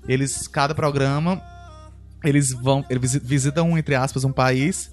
Eles, 0.07 0.47
cada 0.47 0.75
programa, 0.75 1.41
eles 2.23 2.51
vão. 2.51 2.85
Eles 2.89 3.01
visi- 3.01 3.19
visitam, 3.25 3.75
entre 3.77 3.95
aspas, 3.95 4.23
um 4.25 4.31
país. 4.33 4.91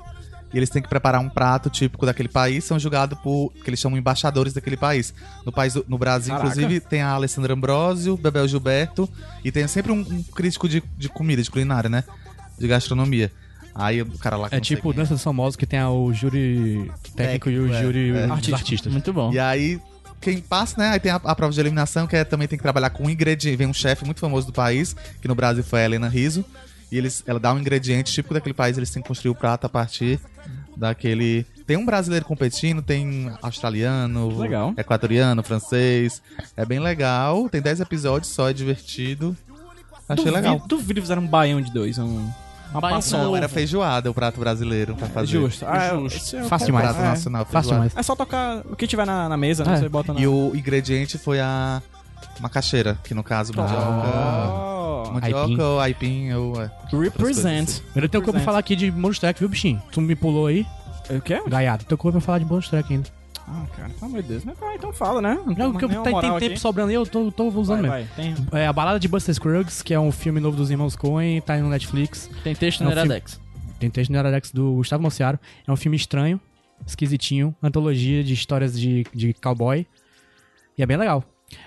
E 0.53 0.57
eles 0.59 0.69
têm 0.69 0.83
que 0.83 0.89
preparar 0.89 1.21
um 1.21 1.29
prato 1.29 1.71
típico 1.71 2.05
daquele 2.05 2.29
país, 2.29 2.65
são 2.65 2.79
julgados 2.79 3.19
por. 3.21 3.51
que 3.53 3.71
eles 3.71 3.81
chamam 3.81 3.99
embaixadores 3.99 4.53
daquele 4.53 4.77
país. 4.77 5.15
No 5.47 5.53
país 5.53 5.75
no 5.89 5.97
Brasil, 5.97 6.35
Caraca. 6.35 6.51
inclusive, 6.55 6.81
tem 6.81 7.01
a 7.01 7.11
Alessandra 7.11 7.55
Ambrosio, 7.55 8.17
Bebel 8.17 8.47
Gilberto, 8.47 9.09
e 9.45 9.51
tem 9.51 9.67
sempre 9.67 9.91
um, 9.93 10.01
um 10.01 10.23
crítico 10.23 10.69
de, 10.69 10.83
de 10.99 11.09
comida, 11.09 11.43
de 11.43 11.51
culinária, 11.51 11.89
né? 11.89 12.05
De 12.59 12.69
gastronomia. 12.69 13.33
Aí 13.75 14.03
o 14.03 14.19
cara 14.19 14.37
lá 14.37 14.51
que 14.51 14.55
É 14.57 14.61
tipo 14.61 14.93
Dança 14.93 15.15
dos 15.15 15.23
Famosos 15.25 15.57
que 15.57 15.65
tem 15.65 15.79
a- 15.79 15.89
o 15.89 16.13
júri 16.13 16.93
técnico 17.17 17.49
e 17.49 17.59
o 17.59 17.73
é, 17.73 17.83
júri 17.83 18.11
é. 18.11 18.13
dos 18.23 18.31
Artístico. 18.31 18.57
artistas. 18.57 18.93
Muito 18.93 19.13
bom. 19.15 19.33
E 19.33 19.39
aí, 19.39 19.81
quem 20.21 20.39
passa, 20.43 20.79
né? 20.79 20.91
Aí 20.91 21.01
tem 21.01 21.11
a, 21.11 21.17
a 21.17 21.35
prova 21.35 21.51
de 21.55 21.59
eliminação, 21.59 22.07
que 22.07 22.15
é, 22.15 22.23
também 22.25 22.47
tem 22.47 22.59
que 22.59 22.63
trabalhar 22.63 22.91
com 22.91 23.05
um 23.07 23.11
ingrediente. 23.11 23.57
Vem 23.57 23.67
um 23.67 23.73
chefe 23.73 24.05
muito 24.05 24.21
famoso 24.21 24.47
do 24.49 24.53
país, 24.53 24.95
que 25.23 25.27
no 25.27 25.35
Brasil 25.35 25.65
foi 25.65 25.81
a 25.81 25.85
Helena 25.87 26.09
Riso. 26.09 26.45
E 26.93 26.99
eles, 26.99 27.25
ela 27.27 27.41
dá 27.41 27.55
um 27.55 27.59
ingrediente 27.59 28.13
típico 28.13 28.35
daquele 28.35 28.53
país, 28.53 28.77
eles 28.77 28.91
têm 28.91 29.03
que 29.03 29.09
construir 29.09 29.31
o 29.31 29.35
prato 29.35 29.65
a 29.65 29.69
partir 29.69 30.21
daquele. 30.77 31.47
Tem 31.67 31.75
um 31.77 31.87
brasileiro 31.87 32.27
competindo, 32.27 32.83
tem 32.83 33.33
australiano, 33.41 34.39
Legal. 34.39 34.75
equatoriano, 34.77 35.43
francês. 35.43 36.21
É 36.55 36.67
bem 36.67 36.79
legal. 36.79 37.49
Tem 37.49 37.63
10 37.63 37.81
episódios 37.81 38.31
só, 38.31 38.51
é 38.51 38.53
divertido. 38.53 39.35
Achei 40.07 40.17
duvido, 40.17 40.35
legal. 40.35 40.63
Duvido 40.67 41.01
fizeram 41.01 41.23
um 41.23 41.27
baião 41.27 41.63
de 41.63 41.73
dois. 41.73 41.97
Um, 41.99 42.29
uma 42.71 42.81
Baião 42.81 42.97
paçoca. 42.99 43.23
Não, 43.23 43.37
era 43.37 43.49
feijoada 43.49 44.11
o 44.11 44.15
prato 44.15 44.39
brasileiro 44.39 44.95
pra 44.95 45.07
fazer. 45.07 45.33
Justo. 45.33 45.65
Ah, 45.67 45.95
é, 45.95 46.07
isso 46.07 46.37
é 46.37 46.43
Fácil 46.45 46.65
é- 46.65 46.67
demais. 46.67 46.87
Prato 46.89 47.01
é. 47.01 47.09
nacional, 47.09 47.45
Fácil 47.47 47.73
demais. 47.73 47.97
É 47.97 48.03
só 48.03 48.15
tocar 48.15 48.63
o 48.71 48.77
que 48.77 48.87
tiver 48.87 49.07
na, 49.07 49.31
na 49.31 49.37
mesa, 49.39 49.65
né? 49.65 49.75
É. 49.75 49.77
Você 49.79 49.89
bota 49.89 50.13
na... 50.13 50.21
E 50.21 50.27
o 50.27 50.53
ingrediente 50.55 51.17
foi 51.17 51.41
a 51.41 51.81
macaxeira, 52.41 52.99
que 53.05 53.15
no 53.15 53.23
caso, 53.23 53.53
mandioca. 53.55 53.83
Oh, 53.83 55.11
Mandioca 55.13 55.43
Aipim. 55.45 55.61
ou 55.61 55.81
aipim 55.81 56.33
ou... 56.33 56.63
É. 56.63 56.71
represent. 56.93 57.81
Eu 57.95 58.09
tenho 58.09 58.23
coisa 58.23 58.39
pra 58.39 58.45
falar 58.45 58.59
aqui 58.59 58.75
de 58.77 58.91
bonus 58.91 59.19
track, 59.19 59.39
viu, 59.41 59.49
bichinho? 59.49 59.83
Tu 59.93 60.01
me 60.01 60.15
pulou 60.15 60.47
aí, 60.47 60.67
O 61.11 61.21
quê? 61.21 61.41
gaiado. 61.47 61.85
Tenho 61.85 61.99
coisa 61.99 62.19
pra 62.19 62.25
falar 62.25 62.39
de 62.39 62.45
bonus 62.45 62.69
track 62.69 62.93
ainda. 62.93 63.09
Ah, 63.47 63.65
cara, 63.77 63.89
pelo 63.91 64.07
amor 64.07 64.23
de 64.23 64.29
Deus. 64.29 64.45
Mas, 64.45 64.57
ah, 64.63 64.75
então 64.75 64.93
fala, 64.93 65.21
né? 65.21 65.35
Não 65.35 65.45
Não, 65.47 65.73
nenhuma 65.73 65.81
tem, 65.81 65.89
tem 65.89 66.21
tempo 66.21 66.37
aqui. 66.37 66.57
sobrando 66.59 66.91
aí, 66.91 66.95
eu 66.95 67.05
tô, 67.05 67.31
tô 67.33 67.49
usando 67.49 67.87
Vai, 67.87 68.01
mesmo. 68.03 68.15
vai. 68.17 68.35
Tem... 68.53 68.61
É 68.61 68.67
a 68.69 68.73
Balada 68.73 69.01
de 69.01 69.09
Buster 69.09 69.35
Scruggs, 69.35 69.83
que 69.83 69.93
é 69.93 69.99
um 70.01 70.13
filme 70.13 70.39
novo 70.41 70.57
dos 70.57 70.71
irmãos 70.71 70.95
Coen, 70.95 71.41
tá 71.41 71.55
aí 71.55 71.61
no 71.61 71.69
Netflix. 71.69 72.31
Tem 72.45 72.55
texto 72.55 72.81
É 72.81 72.85
no 72.85 72.91
um 72.91 72.93
filme- 72.95 73.07
Iradex. 73.09 73.41
Tem 73.81 73.91
texto 73.91 74.11
no 74.13 74.19
Iradex 74.19 74.53
do 74.53 74.75
Gustavo 74.75 75.03
Mociaro. 75.03 75.39
É 75.67 75.73
um 75.73 75.77
filme 75.77 75.97
estranho, 75.97 76.41
esquisitinho, 76.87 77.55
antologia 77.61 78.23
de 78.23 78.33
histórias 78.33 78.79
de, 78.79 79.05
de 79.13 79.35
cowboy. 79.35 79.85
E 80.79 80.83
é 80.83 80.87
bem 80.87 80.97
legal. 80.97 81.25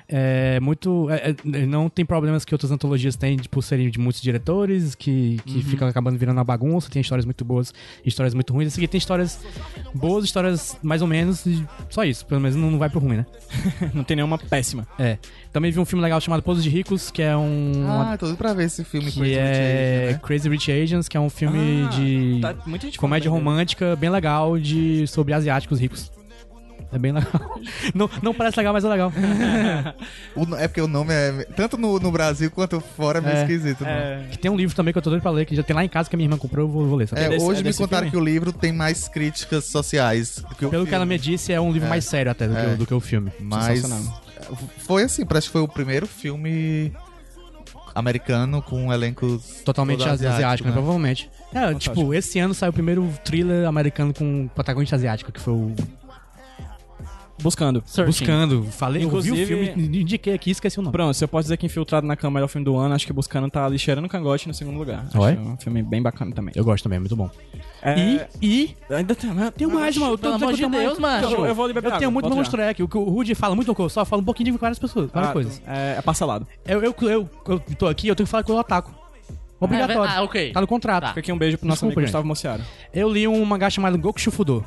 É 0.07 0.59
muito. 0.59 1.07
é- 1.09 1.31
é- 1.31 1.65
não 1.65 1.89
tem 1.89 2.05
problemas 2.05 2.45
que 2.45 2.53
outras 2.53 2.71
antologias 2.71 3.15
têm, 3.15 3.37
de, 3.37 3.49
por 3.49 3.61
serem 3.63 3.89
de 3.89 3.99
muitos 3.99 4.21
diretores, 4.21 4.93
que, 4.95 5.39
que 5.45 5.61
ficam 5.63 5.87
acabando 5.87 6.17
virando 6.17 6.37
uma 6.37 6.43
bagunça. 6.43 6.89
Tem 6.89 7.01
histórias 7.01 7.25
muito 7.25 7.43
boas, 7.43 7.73
histórias 8.05 8.33
muito 8.33 8.53
ruins. 8.53 8.67
Esse 8.67 8.79
aqui 8.79 8.87
tem 8.87 8.97
histórias 8.97 9.39
boas, 9.93 10.23
histórias 10.25 10.77
mais 10.83 11.01
ou 11.01 11.07
menos, 11.07 11.45
e 11.45 11.65
só 11.89 12.03
isso. 12.03 12.25
Pelo 12.25 12.41
menos 12.41 12.55
não, 12.55 12.71
não 12.71 12.79
vai 12.79 12.89
pro 12.89 12.99
ruim, 12.99 13.17
né? 13.17 13.25
Não 13.93 14.03
tem 14.03 14.15
nenhuma 14.15 14.37
péssima. 14.37 14.87
É. 14.99 15.17
Também 15.51 15.71
vi 15.71 15.79
um 15.79 15.85
filme 15.85 16.01
legal 16.03 16.19
chamado 16.19 16.41
Pouso 16.43 16.61
de 16.61 16.69
Ricos, 16.69 17.09
que 17.11 17.21
é 17.21 17.35
um. 17.35 17.71
Ah, 17.87 18.17
tô 18.17 18.25
doido 18.25 18.37
pra 18.37 18.53
ver 18.53 18.65
esse 18.65 18.83
filme 18.83 19.11
que 19.11 19.21
esse 19.21 19.33
é 19.33 20.07
Richard, 20.07 20.13
né? 20.13 20.19
Crazy 20.27 20.49
Rich 20.49 20.71
Asians, 20.71 21.07
que 21.07 21.15
é 21.17 21.19
um 21.19 21.29
filme 21.29 21.83
Ah, 21.85 21.89
de 21.89 22.39
tá- 22.41 22.55
muita 22.65 22.85
gente 22.87 22.97
comédia 22.99 23.29
romântica 23.31 23.95
bem 23.95 24.09
legal 24.09 24.57
de 24.59 25.07
sobre 25.07 25.33
asiáticos 25.33 25.79
ricos. 25.79 26.11
É 26.95 26.97
bem 26.97 27.11
legal. 27.11 27.29
Não, 27.93 28.09
não 28.21 28.33
parece 28.33 28.55
legal, 28.57 28.71
mas 28.73 28.85
é 28.85 28.87
legal. 28.87 29.11
O 30.35 30.55
é 30.55 30.67
porque 30.67 30.79
o 30.81 30.87
nome 30.87 31.13
é. 31.13 31.43
Tanto 31.55 31.77
no, 31.77 31.99
no 31.99 32.09
Brasil 32.11 32.49
quanto 32.49 32.79
fora 32.79 33.17
é 33.17 33.21
meio 33.21 33.35
É. 33.35 33.41
esquisito. 33.41 33.83
né? 33.83 34.23
É, 34.23 34.27
Que 34.31 34.37
tem 34.37 34.49
um 34.49 34.55
livro 34.55 34.73
também 34.75 34.93
que 34.93 34.97
eu 34.97 35.01
tô 35.01 35.09
doido 35.09 35.21
pra 35.21 35.31
ler, 35.31 35.45
que 35.45 35.53
já 35.55 35.61
tem 35.63 35.75
lá 35.75 35.83
em 35.83 35.89
casa 35.89 36.09
que 36.09 36.15
a 36.15 36.17
minha 36.17 36.25
irmã 36.25 36.37
comprou, 36.37 36.65
eu 36.65 36.71
vou, 36.71 36.87
vou 36.87 36.97
ler. 36.97 37.07
sabe? 37.07 37.21
É, 37.21 37.29
desse- 37.29 37.43
hoje 37.45 37.59
é 37.59 37.63
me 37.63 37.69
desse 37.69 37.79
contaram 37.79 38.09
filme? 38.09 38.11
que 38.11 38.17
o 38.17 38.33
livro 38.33 38.53
tem 38.53 38.71
mais 38.71 39.07
críticas 39.09 39.65
sociais 39.65 40.37
do 40.47 40.55
que 40.55 40.65
o 40.65 40.69
Pelo 40.69 40.85
que 40.87 40.95
ela 40.95 41.03
filme. 41.05 41.15
me 41.15 41.19
disse, 41.21 41.51
é 41.51 41.59
um 41.59 41.71
livro 41.71 41.89
mais 41.89 42.05
sério 42.05 42.31
até 42.31 42.47
do, 42.47 42.53
que, 42.55 42.61
É. 42.61 42.67
o- 42.73 42.77
do 42.77 42.85
que 42.85 42.93
o 42.93 42.99
filme. 43.01 43.31
Mas 43.41 43.79
Sensacional. 43.81 44.21
foi 44.79 45.03
assim, 45.03 45.25
parece 45.25 45.47
que 45.47 45.53
foi 45.53 45.61
o 45.61 45.67
primeiro 45.67 46.07
filme 46.07 46.93
americano 47.93 48.61
com 48.61 48.85
um 48.87 48.93
elenco 48.93 49.41
Totalmente 49.63 49.99
todo 49.99 50.09
asiático, 50.09 50.67
né? 50.69 50.75
né? 50.75 50.79
Provavelmente. 50.81 51.29
É, 51.53 51.73
tipo, 51.75 52.13
esse 52.13 52.39
ano 52.39 52.53
saiu 52.53 52.69
o 52.71 52.73
primeiro 52.73 53.09
thriller 53.23 53.67
americano 53.67 54.13
com 54.13 54.47
protagonista 54.53 54.95
asiático, 54.95 55.31
que 55.31 55.39
foi 55.39 55.53
o. 55.53 55.75
Buscando. 57.41 57.83
Searching. 57.85 58.11
Buscando. 58.25 58.63
Falei, 58.71 59.03
eu 59.03 59.09
vi 59.09 59.15
Inclusive- 59.17 59.43
o 59.43 59.47
filme, 59.47 59.97
indiquei 59.99 60.33
aqui 60.33 60.49
e 60.49 60.53
esqueci 60.53 60.79
o 60.79 60.81
nome. 60.81 60.93
Pronto, 60.93 61.13
se 61.13 61.23
eu 61.23 61.27
posso 61.27 61.43
dizer 61.43 61.57
que 61.57 61.65
Infiltrado 61.65 62.07
na 62.07 62.15
Cama 62.15 62.39
é 62.39 62.43
o 62.43 62.47
filme 62.47 62.63
do 62.63 62.75
ano, 62.77 62.95
acho 62.95 63.05
que 63.05 63.11
Buscando 63.13 63.49
tá 63.49 63.65
ali 63.65 63.77
cheirando 63.77 64.07
cangote 64.07 64.47
no 64.47 64.53
segundo 64.53 64.77
lugar. 64.77 65.05
Oi? 65.13 65.31
Acho 65.33 65.41
um 65.41 65.57
filme 65.57 65.83
bem 65.83 66.01
bacana 66.01 66.31
também. 66.33 66.53
Eu 66.55 66.63
gosto 66.63 66.83
também, 66.83 66.97
é 66.97 66.99
muito 66.99 67.15
bom. 67.15 67.29
É, 67.81 67.99
E, 67.99 68.21
e 68.41 68.75
Ainda 68.89 69.13
tem, 69.13 69.29
tem 69.57 69.67
mais, 69.67 69.95
mano. 69.97 70.13
Eu 70.13 70.17
tô 70.17 70.23
Pelo 70.23 70.35
amor 70.35 70.51
de 70.53 70.57
tenho 70.59 70.69
Deus, 70.69 70.97
mais- 70.97 71.21
macho. 71.23 71.35
Eu, 71.35 71.45
eu 71.45 71.53
vou 71.55 71.67
liberar 71.67 71.89
Eu 71.95 71.97
tenho 71.99 72.11
muito 72.11 72.29
pode 72.29 72.49
tirar. 72.49 72.63
track. 72.63 72.81
O 72.83 72.87
que 72.87 72.97
o 72.97 73.03
Rudy 73.03 73.35
fala 73.35 73.53
muito, 73.55 73.75
eu 73.77 73.89
só 73.89 74.05
falo 74.05 74.21
um 74.21 74.25
pouquinho 74.25 74.51
de 74.51 74.57
várias 74.57 74.79
pessoas, 74.79 75.11
várias 75.11 75.29
Ah, 75.29 75.33
coisas. 75.33 75.61
É, 75.67 75.95
é 75.97 76.01
parcelado. 76.01 76.47
Eu, 76.65 76.81
eu, 76.83 76.95
eu, 77.01 77.29
eu 77.47 77.59
tô 77.77 77.87
aqui, 77.87 78.07
eu 78.07 78.15
tenho 78.15 78.25
que 78.25 78.31
falar 78.31 78.43
que 78.43 78.51
eu 78.51 78.57
ataco. 78.57 78.93
Obrigatório. 79.59 80.03
Ah, 80.11 80.21
ok. 80.23 80.51
Tá 80.51 80.61
no 80.61 80.67
contrato. 80.67 81.07
Fica 81.09 81.19
aqui 81.19 81.31
um 81.31 81.37
beijo 81.37 81.57
pro 81.57 81.67
nosso 81.67 81.77
Desculpa, 81.77 81.93
amigo 81.93 82.01
gente. 82.01 82.07
Gustavo 82.07 82.27
Mociaro. 82.27 82.61
Eu 82.93 83.09
li 83.11 83.27
um 83.27 83.43
mangá 83.45 83.69
chamado 83.69 83.97
Goku 83.97 84.19
Shufudo. 84.19 84.65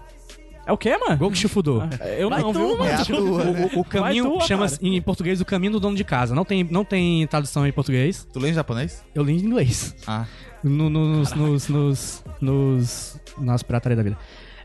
É 0.69 0.73
o 0.73 0.77
quê, 0.77 0.97
mano? 0.99 1.16
Goku 1.16 1.35
Shufudo. 1.35 1.83
Eu 2.19 2.29
Vai 2.29 2.43
não, 2.43 2.53
tu, 2.53 2.59
viu? 2.59 2.77
mano. 2.79 2.91
É 2.91 2.95
a 2.95 3.05
tua. 3.05 3.45
O, 3.77 3.81
o 3.81 3.85
caminho 3.85 4.39
chama 4.43 4.66
em 4.83 5.01
português 5.01 5.41
o 5.41 5.45
caminho 5.47 5.73
do 5.73 5.81
dono 5.81 5.97
de 5.97 6.05
casa. 6.05 6.35
Não 6.35 6.45
tem, 6.45 6.62
não 6.62 6.85
tem 6.85 7.27
tradução 7.27 7.66
em 7.66 7.73
português. 7.73 8.29
Tu 8.31 8.39
lê 8.39 8.51
em 8.51 8.53
japonês? 8.53 9.03
Eu 9.14 9.23
li 9.25 9.33
em 9.33 9.39
inglês. 9.41 9.97
Ah. 10.07 10.27
No- 10.62 10.91
no- 10.91 11.07
nos, 11.07 11.33
nos, 11.33 11.69
nos, 11.69 12.25
nos, 12.39 13.21
nas 13.39 13.62
pirataria 13.62 13.97
da 13.97 14.03
vida. 14.03 14.19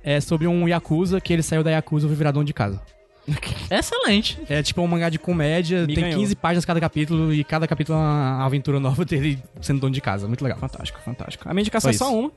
É 0.04 0.20
sobre 0.20 0.46
um 0.46 0.68
Yakuza 0.68 1.22
que 1.22 1.32
ele 1.32 1.42
saiu 1.42 1.64
da 1.64 1.72
Yakuza 1.72 2.06
e 2.06 2.10
foi 2.10 2.18
virar 2.18 2.32
dono 2.32 2.46
de 2.46 2.54
casa. 2.54 2.82
Excelente. 3.72 4.38
É 4.50 4.62
tipo 4.62 4.82
um 4.82 4.88
mangá 4.88 5.08
de 5.08 5.18
comédia, 5.18 5.88
Me 5.88 5.96
tem 5.96 6.04
ganhou. 6.04 6.20
15 6.20 6.36
páginas 6.36 6.66
cada 6.66 6.82
capítulo 6.82 7.34
e 7.34 7.46
cada 7.46 7.66
capítulo 7.66 7.98
é 7.98 8.02
uma 8.02 8.46
aventura 8.46 8.78
nova 8.80 9.06
dele 9.06 9.42
sendo 9.62 9.80
dono 9.80 9.94
de 9.94 10.02
casa. 10.02 10.28
Muito 10.28 10.44
legal. 10.44 10.60
Fantástico, 10.60 11.00
fantástico. 11.00 11.48
A 11.48 11.54
minha 11.54 11.62
indicação 11.62 11.90
é 11.90 11.94
Só 11.94 12.06
só 12.06 12.12
isso. 12.12 12.20
uma. 12.20 12.32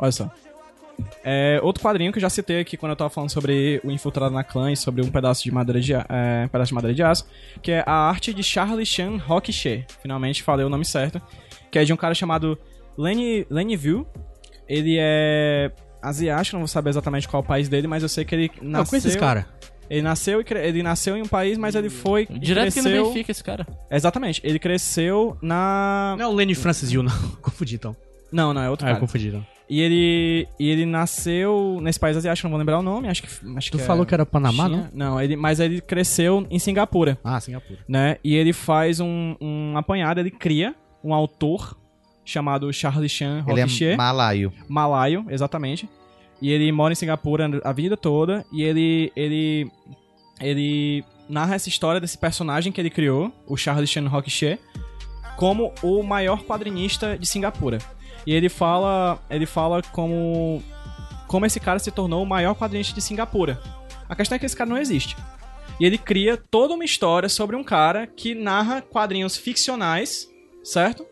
Olha 0.00 0.12
só. 0.12 0.30
É, 1.24 1.60
outro 1.62 1.82
quadrinho 1.82 2.12
que 2.12 2.18
eu 2.18 2.22
já 2.22 2.30
citei 2.30 2.60
aqui 2.60 2.76
quando 2.76 2.90
eu 2.90 2.96
tava 2.96 3.10
falando 3.10 3.30
sobre 3.30 3.80
o 3.84 3.90
Infiltrado 3.90 4.34
na 4.34 4.44
Clã 4.44 4.72
e 4.72 4.76
sobre 4.76 5.02
um 5.02 5.10
pedaço 5.10 5.42
de 5.44 5.50
madeira 5.52 5.80
de, 5.80 5.94
é, 5.94 6.44
um 6.44 6.48
pedaço 6.48 6.68
de, 6.68 6.74
madeira 6.74 6.94
de 6.94 7.02
aço, 7.02 7.26
que 7.62 7.70
é 7.72 7.84
a 7.86 7.92
arte 7.92 8.32
de 8.32 8.42
Charlie 8.42 8.86
Chan 8.86 9.16
Rockche. 9.18 9.84
Finalmente 10.00 10.42
falei 10.42 10.64
o 10.64 10.68
nome 10.68 10.84
certo. 10.84 11.20
Que 11.70 11.78
é 11.78 11.84
de 11.84 11.92
um 11.92 11.96
cara 11.96 12.14
chamado 12.14 12.58
Lenny, 12.96 13.46
Lenny 13.50 13.76
View. 13.76 14.06
Ele 14.66 14.96
é 14.98 15.70
asiático, 16.02 16.56
não 16.56 16.60
vou 16.60 16.68
saber 16.68 16.90
exatamente 16.90 17.28
qual 17.28 17.42
é 17.42 17.44
o 17.44 17.46
país 17.46 17.68
dele, 17.68 17.86
mas 17.86 18.02
eu 18.02 18.08
sei 18.08 18.24
que 18.24 18.34
ele 18.34 18.50
Não, 18.60 18.80
nasceu... 18.80 18.90
conheço 18.90 19.08
esse 19.08 19.18
cara. 19.18 19.46
Ele 19.90 20.02
nasceu, 20.02 20.42
e 20.42 20.44
ele 20.58 20.82
nasceu 20.82 21.16
em 21.16 21.22
um 21.22 21.26
país, 21.26 21.56
mas 21.56 21.74
ele 21.74 21.88
foi. 21.88 22.26
Direto 22.26 22.74
que 22.74 22.80
cresceu... 22.80 23.02
no 23.04 23.08
Benfica 23.08 23.30
esse 23.30 23.42
cara. 23.42 23.66
Exatamente. 23.90 24.40
Ele 24.44 24.58
cresceu 24.58 25.38
na. 25.40 26.14
Não 26.18 26.24
é 26.26 26.28
o 26.28 26.32
Lenny 26.34 26.54
Francis 26.54 26.90
Yu, 26.90 27.02
não. 27.02 27.12
Confundi 27.40 27.76
então. 27.76 27.96
Não, 28.30 28.52
não, 28.52 28.60
é 28.62 28.68
outro 28.68 28.86
Ah, 28.86 28.90
eu 28.90 28.94
cara. 28.94 29.00
confundi 29.00 29.28
então. 29.28 29.46
E 29.70 29.80
ele, 29.82 30.48
e 30.58 30.70
ele 30.70 30.86
nasceu 30.86 31.78
nesse 31.82 32.00
país 32.00 32.16
asiático, 32.16 32.46
não 32.46 32.50
vou 32.52 32.58
lembrar 32.58 32.78
o 32.78 32.82
nome, 32.82 33.06
acho 33.08 33.22
que, 33.22 33.28
acho 33.56 33.70
Tu 33.70 33.76
que 33.78 33.84
falou 33.84 34.04
é 34.04 34.06
que 34.06 34.14
era 34.14 34.24
Panamá, 34.24 34.64
China. 34.64 34.90
não? 34.94 35.10
Não, 35.10 35.20
ele, 35.20 35.36
mas 35.36 35.60
ele 35.60 35.80
cresceu 35.82 36.46
em 36.50 36.58
Singapura, 36.58 37.18
Ah, 37.22 37.38
Singapura. 37.38 37.78
né? 37.86 38.16
E 38.24 38.34
ele 38.34 38.54
faz 38.54 38.98
um, 38.98 39.36
um 39.40 39.76
apanhado, 39.76 40.20
ele 40.20 40.30
cria 40.30 40.74
um 41.04 41.12
autor 41.12 41.76
chamado 42.24 42.72
Charlie 42.72 43.08
Chan 43.08 43.44
Ele 43.46 43.60
Rockche, 43.60 43.84
é 43.86 43.96
malaio. 43.96 44.52
malaio, 44.68 45.26
exatamente. 45.28 45.88
E 46.40 46.50
ele 46.50 46.70
mora 46.72 46.92
em 46.92 46.96
Singapura 46.96 47.60
a 47.64 47.72
vida 47.72 47.96
toda 47.96 48.44
e 48.52 48.62
ele 48.62 49.12
ele 49.16 49.70
ele 50.40 51.04
narra 51.28 51.54
essa 51.56 51.68
história 51.68 52.00
desse 52.00 52.16
personagem 52.16 52.72
que 52.72 52.80
ele 52.80 52.90
criou, 52.90 53.32
o 53.46 53.56
Charlie 53.56 53.86
Chan 53.86 54.06
Rockche, 54.08 54.58
como 55.36 55.72
o 55.82 56.02
maior 56.02 56.42
quadrinista 56.44 57.18
de 57.18 57.26
Singapura. 57.26 57.78
E 58.26 58.34
ele 58.34 58.48
fala, 58.48 59.18
ele 59.30 59.46
fala 59.46 59.82
como 59.92 60.62
como 61.26 61.44
esse 61.44 61.60
cara 61.60 61.78
se 61.78 61.90
tornou 61.90 62.22
o 62.22 62.26
maior 62.26 62.54
quadrinista 62.54 62.94
de 62.94 63.02
Singapura. 63.02 63.60
A 64.08 64.16
questão 64.16 64.36
é 64.36 64.38
que 64.38 64.46
esse 64.46 64.56
cara 64.56 64.70
não 64.70 64.78
existe. 64.78 65.14
E 65.78 65.84
ele 65.84 65.98
cria 65.98 66.36
toda 66.36 66.72
uma 66.74 66.84
história 66.84 67.28
sobre 67.28 67.54
um 67.54 67.62
cara 67.62 68.06
que 68.06 68.34
narra 68.34 68.80
quadrinhos 68.80 69.36
ficcionais, 69.36 70.26
certo? 70.64 71.06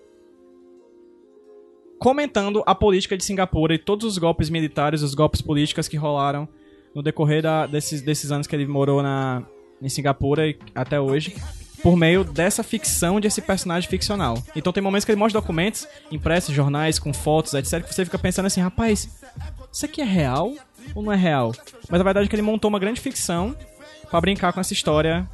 Comentando 1.99 2.63
a 2.67 2.75
política 2.75 3.17
de 3.17 3.25
Singapura 3.25 3.75
e 3.75 3.79
todos 3.79 4.07
os 4.07 4.19
golpes 4.19 4.51
militares, 4.51 5.03
os 5.03 5.15
golpes 5.15 5.41
políticos 5.41 5.87
que 5.89 5.97
rolaram 5.97 6.49
no 6.95 7.03
decorrer 7.03 7.43
da- 7.43 7.67
desses, 7.67 8.03
desses 8.03 8.31
anos 8.33 8.47
que 8.47 8.55
ele 8.57 8.67
morou 8.67 9.03
na, 9.03 9.43
em 9.81 9.89
Singapura 9.89 10.47
e 10.49 10.59
até 10.75 11.01
hoje, 11.01 11.35
por 11.83 11.97
meio 11.97 12.25
dessa 12.25 12.63
ficção 12.63 13.21
desse 13.21 13.41
personagem 13.41 13.89
ficcional. 13.89 14.43
Então 14.55 14.73
tem 14.73 14.83
momentos 14.83 15.05
que 15.05 15.13
ele 15.13 15.19
mostra 15.19 15.41
documentos 15.41 15.87
impressos, 16.11 16.55
jornais, 16.55 16.99
com 16.99 17.13
fotos, 17.13 17.55
etc, 17.55 17.85
que 17.85 17.95
você 17.95 18.05
fica 18.05 18.19
pensando 18.19 18.47
assim, 18.47 18.61
rapaz, 18.61 19.09
isso 19.73 19.85
aqui 19.85 20.01
é 20.01 20.05
real 20.05 20.53
ou 20.95 21.03
não 21.03 21.13
é 21.13 21.17
real? 21.17 21.53
Mas 21.91 22.01
a 22.01 22.05
verdade 22.05 22.27
é 22.27 22.29
que 22.29 22.35
ele 22.35 22.43
montou 22.43 22.69
uma 22.69 22.79
grande 22.79 23.01
ficção 23.01 23.55
pra 24.11 24.21
brincar 24.21 24.53
com 24.53 24.61
essa 24.61 24.73
história 24.73 25.29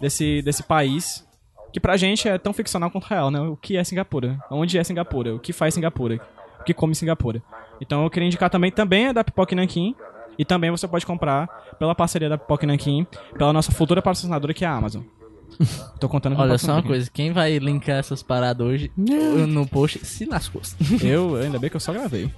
desse, 0.00 0.42
desse 0.42 0.62
país, 0.62 1.24
que 1.72 1.80
pra 1.80 1.96
gente 1.96 2.28
é 2.28 2.38
tão 2.38 2.52
ficcional 2.52 2.90
quanto 2.90 3.04
real, 3.04 3.30
né? 3.30 3.40
O 3.40 3.56
que 3.56 3.76
é 3.76 3.84
Singapura? 3.84 4.38
Onde 4.50 4.78
é 4.78 4.84
Singapura? 4.84 5.34
O 5.34 5.40
que 5.40 5.52
faz 5.52 5.74
Singapura? 5.74 6.20
O 6.60 6.64
que 6.64 6.72
come 6.72 6.94
Singapura? 6.94 7.42
Então 7.80 8.04
eu 8.04 8.10
queria 8.10 8.26
indicar 8.26 8.48
também, 8.48 8.70
também 8.70 9.06
é 9.06 9.12
da 9.12 9.24
Pipoca 9.24 9.54
Nankin, 9.54 9.94
e 10.38 10.44
também 10.44 10.70
você 10.70 10.86
pode 10.86 11.04
comprar 11.04 11.46
pela 11.78 11.94
parceria 11.94 12.28
da 12.28 12.38
Pipoca 12.38 12.66
Nankin, 12.66 13.06
pela 13.36 13.52
nossa 13.52 13.72
futura 13.72 14.00
patrocinadora 14.00 14.54
que 14.54 14.64
é 14.64 14.68
a 14.68 14.72
Amazon. 14.72 15.02
Tô 16.00 16.08
contando 16.08 16.36
com 16.36 16.42
Olha 16.42 16.58
só 16.58 16.66
uma 16.66 16.82
patrocinadora. 16.82 16.86
coisa, 16.88 17.10
quem 17.12 17.32
vai 17.32 17.58
linkar 17.58 17.96
essas 17.96 18.22
paradas 18.22 18.66
hoje 18.66 18.90
no 18.96 19.66
post 19.66 20.04
se 20.04 20.24
lascou. 20.24 20.62
Eu, 21.02 21.36
ainda 21.36 21.58
bem 21.58 21.70
que 21.70 21.76
eu 21.76 21.80
só 21.80 21.92
gravei. 21.92 22.30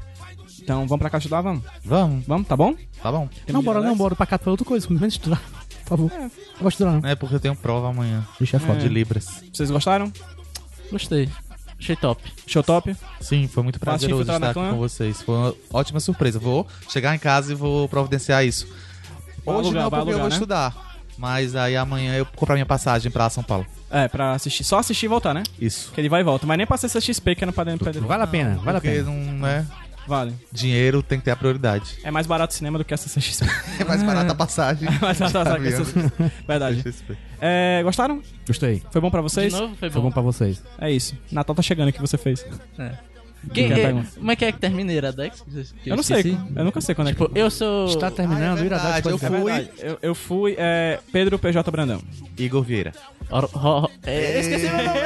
Então 0.62 0.86
vamos 0.86 0.98
pra 0.98 1.10
cá 1.10 1.18
estudar, 1.18 1.40
vamos? 1.42 1.62
Vamos, 1.84 2.26
Vamos, 2.26 2.48
tá 2.48 2.56
bom? 2.56 2.74
tá 3.02 3.12
bom. 3.12 3.28
Não, 3.48 3.62
bora 3.62 3.80
não, 3.80 3.96
bora 3.96 4.16
pra 4.16 4.26
cá 4.26 4.38
pra 4.38 4.50
outra 4.50 4.66
coisa. 4.66 4.86
Menos 4.90 5.14
estudar. 5.14 5.40
Por 5.84 5.88
favor. 5.90 6.10
Não 6.10 6.28
gosto 6.28 6.60
de 6.60 6.68
estudar, 6.68 6.92
não. 6.92 7.08
É 7.08 7.14
porque 7.14 7.36
eu 7.36 7.40
tenho 7.40 7.54
prova 7.54 7.88
amanhã. 7.88 8.26
Deixa 8.38 8.56
é 8.56 8.60
foda. 8.60 8.80
De 8.80 8.88
Libras. 8.88 9.44
Vocês 9.52 9.70
gostaram? 9.70 10.12
Gostei. 10.90 11.28
Achei 11.78 11.94
top. 11.94 12.22
Show 12.46 12.62
top? 12.62 12.96
Sim, 13.20 13.46
foi 13.48 13.62
muito 13.62 13.78
prazeroso 13.78 14.22
estar 14.22 14.42
aqui 14.42 14.54
com 14.54 14.76
vocês. 14.78 15.22
Foi 15.22 15.34
uma 15.34 15.54
ótima 15.72 16.00
surpresa. 16.00 16.38
Vou 16.38 16.66
chegar 16.88 17.14
em 17.14 17.18
casa 17.18 17.52
e 17.52 17.54
vou 17.54 17.88
providenciar 17.88 18.44
isso. 18.44 18.66
Hoje 19.44 19.68
alugar, 19.68 19.82
não, 19.84 19.90
porque 19.90 20.12
eu 20.12 20.18
vou 20.18 20.28
né? 20.28 20.34
estudar. 20.34 20.95
Mas 21.18 21.56
aí 21.56 21.76
amanhã 21.76 22.14
eu 22.14 22.26
comprar 22.26 22.54
minha 22.54 22.66
passagem 22.66 23.10
pra 23.10 23.28
São 23.30 23.42
Paulo. 23.42 23.66
É, 23.90 24.08
pra 24.08 24.32
assistir. 24.32 24.64
Só 24.64 24.78
assistir 24.78 25.06
e 25.06 25.08
voltar, 25.08 25.32
né? 25.32 25.42
Isso. 25.60 25.92
Que 25.92 26.00
ele 26.00 26.08
vai 26.08 26.20
e 26.20 26.24
volta. 26.24 26.46
Mas 26.46 26.58
nem 26.58 26.66
pra 26.66 26.76
ser 26.76 26.88
CXP, 26.90 27.34
que 27.36 27.44
é 27.44 27.46
no 27.46 27.52
padrão 27.52 27.78
pra 27.78 27.92
Vale 27.92 28.22
a 28.22 28.26
pena, 28.26 28.56
vale 28.56 28.78
a 28.78 28.80
porque 28.80 28.96
pena. 28.96 29.10
não 29.10 29.46
é. 29.46 29.64
Vale. 30.08 30.34
Dinheiro 30.52 31.02
tem 31.02 31.18
que 31.18 31.24
ter 31.24 31.32
a 31.32 31.36
prioridade. 31.36 31.98
É 32.04 32.12
mais 32.12 32.28
barato 32.28 32.52
o 32.54 32.56
cinema 32.56 32.78
do 32.78 32.84
que 32.84 32.94
a 32.94 32.96
CXP. 32.96 33.44
É 33.80 33.84
mais 33.84 34.02
barata 34.04 34.32
a 34.32 34.34
passagem. 34.36 34.88
mais 35.02 35.18
barato 35.18 35.48
a 35.50 35.54
Avião. 35.54 35.84
CXP. 35.84 36.32
Verdade. 36.46 36.82
XP. 36.82 37.16
É, 37.40 37.80
gostaram? 37.82 38.22
Gostei. 38.46 38.82
Foi 38.92 39.00
bom 39.00 39.10
pra 39.10 39.20
De 39.20 39.24
vocês? 39.24 39.52
novo, 39.52 39.74
foi 39.76 39.90
Foi 39.90 40.00
bom 40.00 40.08
bom. 40.08 40.12
pra 40.12 40.22
vocês. 40.22 40.62
É 40.78 40.90
isso. 40.92 41.16
Natal 41.32 41.56
tá 41.56 41.62
chegando, 41.62 41.88
o 41.88 41.92
que 41.92 42.00
você 42.00 42.16
fez? 42.16 42.44
Quem- 43.52 43.72
é, 43.72 44.02
como 44.16 44.30
é 44.32 44.36
que 44.36 44.44
é 44.44 44.52
que 44.52 44.58
termina 44.58 44.92
Iradex? 44.92 45.44
Que 45.82 45.90
Eu 45.90 45.96
não 45.96 46.02
sei. 46.02 46.36
Eu 46.56 46.64
nunca 46.64 46.80
sei 46.80 46.94
quando 46.94 47.08
é 47.08 47.14
que... 47.14 47.22
Tipo, 47.22 47.38
eu 47.38 47.50
sou... 47.50 47.86
Está 47.86 48.10
terminando 48.10 48.58
Ah, 48.58 48.62
é 48.62 48.66
Iradex 48.66 49.06
eu. 49.06 49.14
É 49.14 49.18
fui. 49.18 49.30
verdade. 49.30 49.70
Eu, 49.78 49.98
eu 50.02 50.14
fui 50.14 50.54
é, 50.58 50.98
Pedro 51.12 51.38
PJ 51.38 51.70
Brandão. 51.70 52.00
Igor 52.38 52.62
Vieira. 52.62 52.92
Or- 53.30 53.44
ro- 53.52 53.80
ro- 53.80 53.90
É, 54.04 54.36
eu 54.36 54.40
esqueci 54.40 54.66
meu 54.68 54.84
nome! 54.84 55.00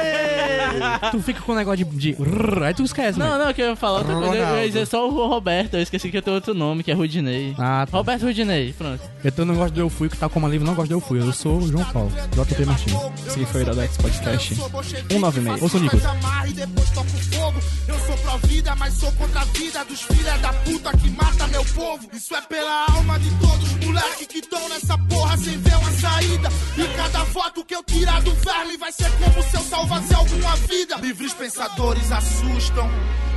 Tu 1.11 1.19
fica 1.21 1.41
com 1.41 1.51
o 1.51 1.55
negócio 1.55 1.85
de. 1.85 2.13
de... 2.13 2.17
Aí 2.65 2.73
tu 2.73 2.83
esquece, 2.83 3.17
Não, 3.17 3.27
mano. 3.27 3.45
não, 3.45 3.53
que 3.53 3.61
eu 3.61 3.69
ia 3.69 3.75
falar 3.75 3.99
outra 3.99 4.15
coisa. 4.15 4.35
Eu 4.35 4.59
ia 4.59 4.67
dizer 4.67 4.85
só 4.87 5.07
o 5.07 5.27
Roberto. 5.27 5.75
Eu 5.75 5.81
esqueci 5.81 6.09
que 6.09 6.17
eu 6.17 6.21
tenho 6.21 6.35
outro 6.35 6.53
nome, 6.53 6.83
que 6.83 6.91
é 6.91 6.93
Rudinei. 6.93 7.55
Ah, 7.57 7.85
tá. 7.89 7.97
Roberto 7.97 8.23
Rudinei, 8.23 8.73
pronto. 8.73 9.01
Eu 9.23 9.45
não 9.45 9.55
gosto 9.55 9.73
do 9.73 9.81
Eu 9.81 9.89
Fui, 9.89 10.09
que 10.09 10.17
tá 10.17 10.29
como 10.29 10.47
livre, 10.47 10.65
não 10.65 10.75
gosto 10.75 10.89
do 10.89 10.95
Eu 10.95 11.01
Fui. 11.01 11.19
Eu 11.19 11.31
sou 11.33 11.57
o 11.57 11.67
João 11.67 11.83
Paulo, 11.85 12.11
JP 12.31 12.65
Martins. 12.65 12.93
Esse 13.27 13.39
aqui 13.39 13.45
foi 13.45 13.61
o 13.61 13.63
Iradex 13.63 13.97
Podcast 13.97 14.55
196. 14.55 15.61
Ô, 15.61 15.69
sou 15.69 15.79
Nicolas. 15.79 16.05
Amarra 16.05 16.47
e 16.47 16.53
depois 16.53 16.89
toco 16.91 17.07
fogo. 17.07 17.59
Eu 17.87 17.99
sou 17.99 18.17
pró 18.17 18.37
vida, 18.43 18.75
mas 18.75 18.93
sou 18.93 19.11
contra 19.13 19.41
a 19.41 19.45
vida 19.45 19.85
dos 19.85 20.01
filha 20.01 20.37
da 20.37 20.53
puta 20.53 20.97
que 20.97 21.09
mata 21.11 21.47
meu 21.47 21.65
povo. 21.65 22.09
Isso 22.13 22.35
é 22.35 22.41
pela 22.41 22.85
alma 22.91 23.19
de 23.19 23.29
todos 23.39 23.71
os 23.73 23.85
moleque 23.85 24.25
que 24.25 24.41
tão 24.41 24.69
nessa 24.69 24.97
porra 24.97 25.37
sem 25.37 25.57
ver 25.57 25.75
uma 25.75 25.91
saída. 25.91 26.49
E 26.77 26.97
cada 26.97 27.23
voto 27.25 27.65
que 27.65 27.75
eu 27.75 27.83
tirar 27.83 28.21
do 28.21 28.33
verme 28.35 28.77
vai 28.77 28.91
ser 28.91 29.09
como 29.11 29.43
se 29.43 29.55
eu 29.57 29.61
salvasse 29.61 30.13
alguma 30.31 30.55
vida. 30.55 30.95
Livres 30.97 31.33
pensadores 31.33 32.11
assustam. 32.11 32.89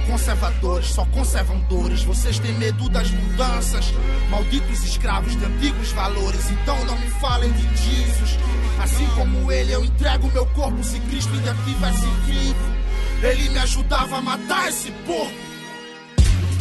Conservadores 0.06 0.86
só 0.86 1.04
conservam 1.06 1.58
dores. 1.60 2.02
Vocês 2.04 2.38
têm 2.38 2.52
medo 2.54 2.88
das 2.88 3.10
mudanças. 3.10 3.92
Malditos 4.30 4.84
escravos 4.84 5.36
de 5.36 5.44
antigos 5.44 5.90
valores. 5.92 6.50
Então 6.50 6.84
não 6.84 6.96
me 6.98 7.10
falem 7.20 7.50
de 7.52 7.62
Jesus. 7.76 8.38
Assim 8.82 9.06
como 9.16 9.50
ele, 9.50 9.72
eu 9.72 9.84
entrego 9.84 10.30
meu 10.32 10.46
corpo 10.46 10.82
se 10.82 11.00
Cristo 11.00 11.32
ainda 11.32 11.54
tivesse 11.64 12.06
vivo. 12.26 12.74
Ele 13.22 13.48
me 13.50 13.58
ajudava 13.58 14.18
a 14.18 14.20
matar 14.20 14.68
esse 14.68 14.90
porco. 15.06 15.53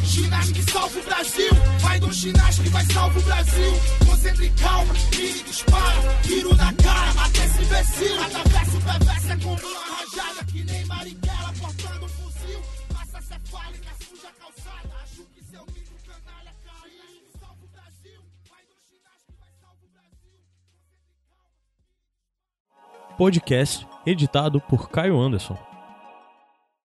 Chinás 0.05 0.51
que 0.51 0.71
salva 0.71 0.99
o 0.99 1.03
Brasil, 1.03 1.49
vai 1.79 1.99
do 1.99 2.13
chinás 2.13 2.59
que 2.59 2.69
vai 2.69 2.85
salvar 2.85 3.17
o 3.17 3.21
Brasil. 3.21 3.73
Concentre 4.05 4.49
calma, 4.61 4.93
mire 5.11 5.39
e 5.39 5.43
dispara, 5.43 6.01
tiro 6.23 6.55
na 6.55 6.73
cara, 6.73 7.13
mata 7.13 7.37
esse 7.37 7.63
imbecil. 7.63 8.17
Cada 8.17 8.43
verso 8.43 8.81
perverso 8.81 9.31
é 9.31 9.37
como 9.37 9.67
uma 9.67 9.97
rajada, 9.97 10.45
que 10.45 10.63
nem 10.63 10.85
Marighella 10.85 11.53
portando 11.59 12.05
um 12.05 12.09
fuzil. 12.09 12.61
Massa 12.93 13.21
cefálica, 13.21 13.89
suja 13.99 14.27
a 14.27 14.31
calçada, 14.41 14.93
acho 15.03 15.23
que 15.33 15.43
seu 15.45 15.65
milho 15.67 15.97
canalha 16.05 16.53
caiu. 16.63 17.31
Salva 17.39 17.63
o 17.63 17.67
Brasil, 17.73 18.21
vai 18.49 18.63
do 18.65 18.75
chinás 18.87 19.19
que 19.25 19.33
vai 19.39 19.49
salvar 19.59 19.83
o 19.83 19.89
Brasil. 19.93 20.37
podcast 23.17 23.87
editado 24.05 24.61
por 24.61 24.89
Caio 24.89 25.19
Anderson. 25.19 25.72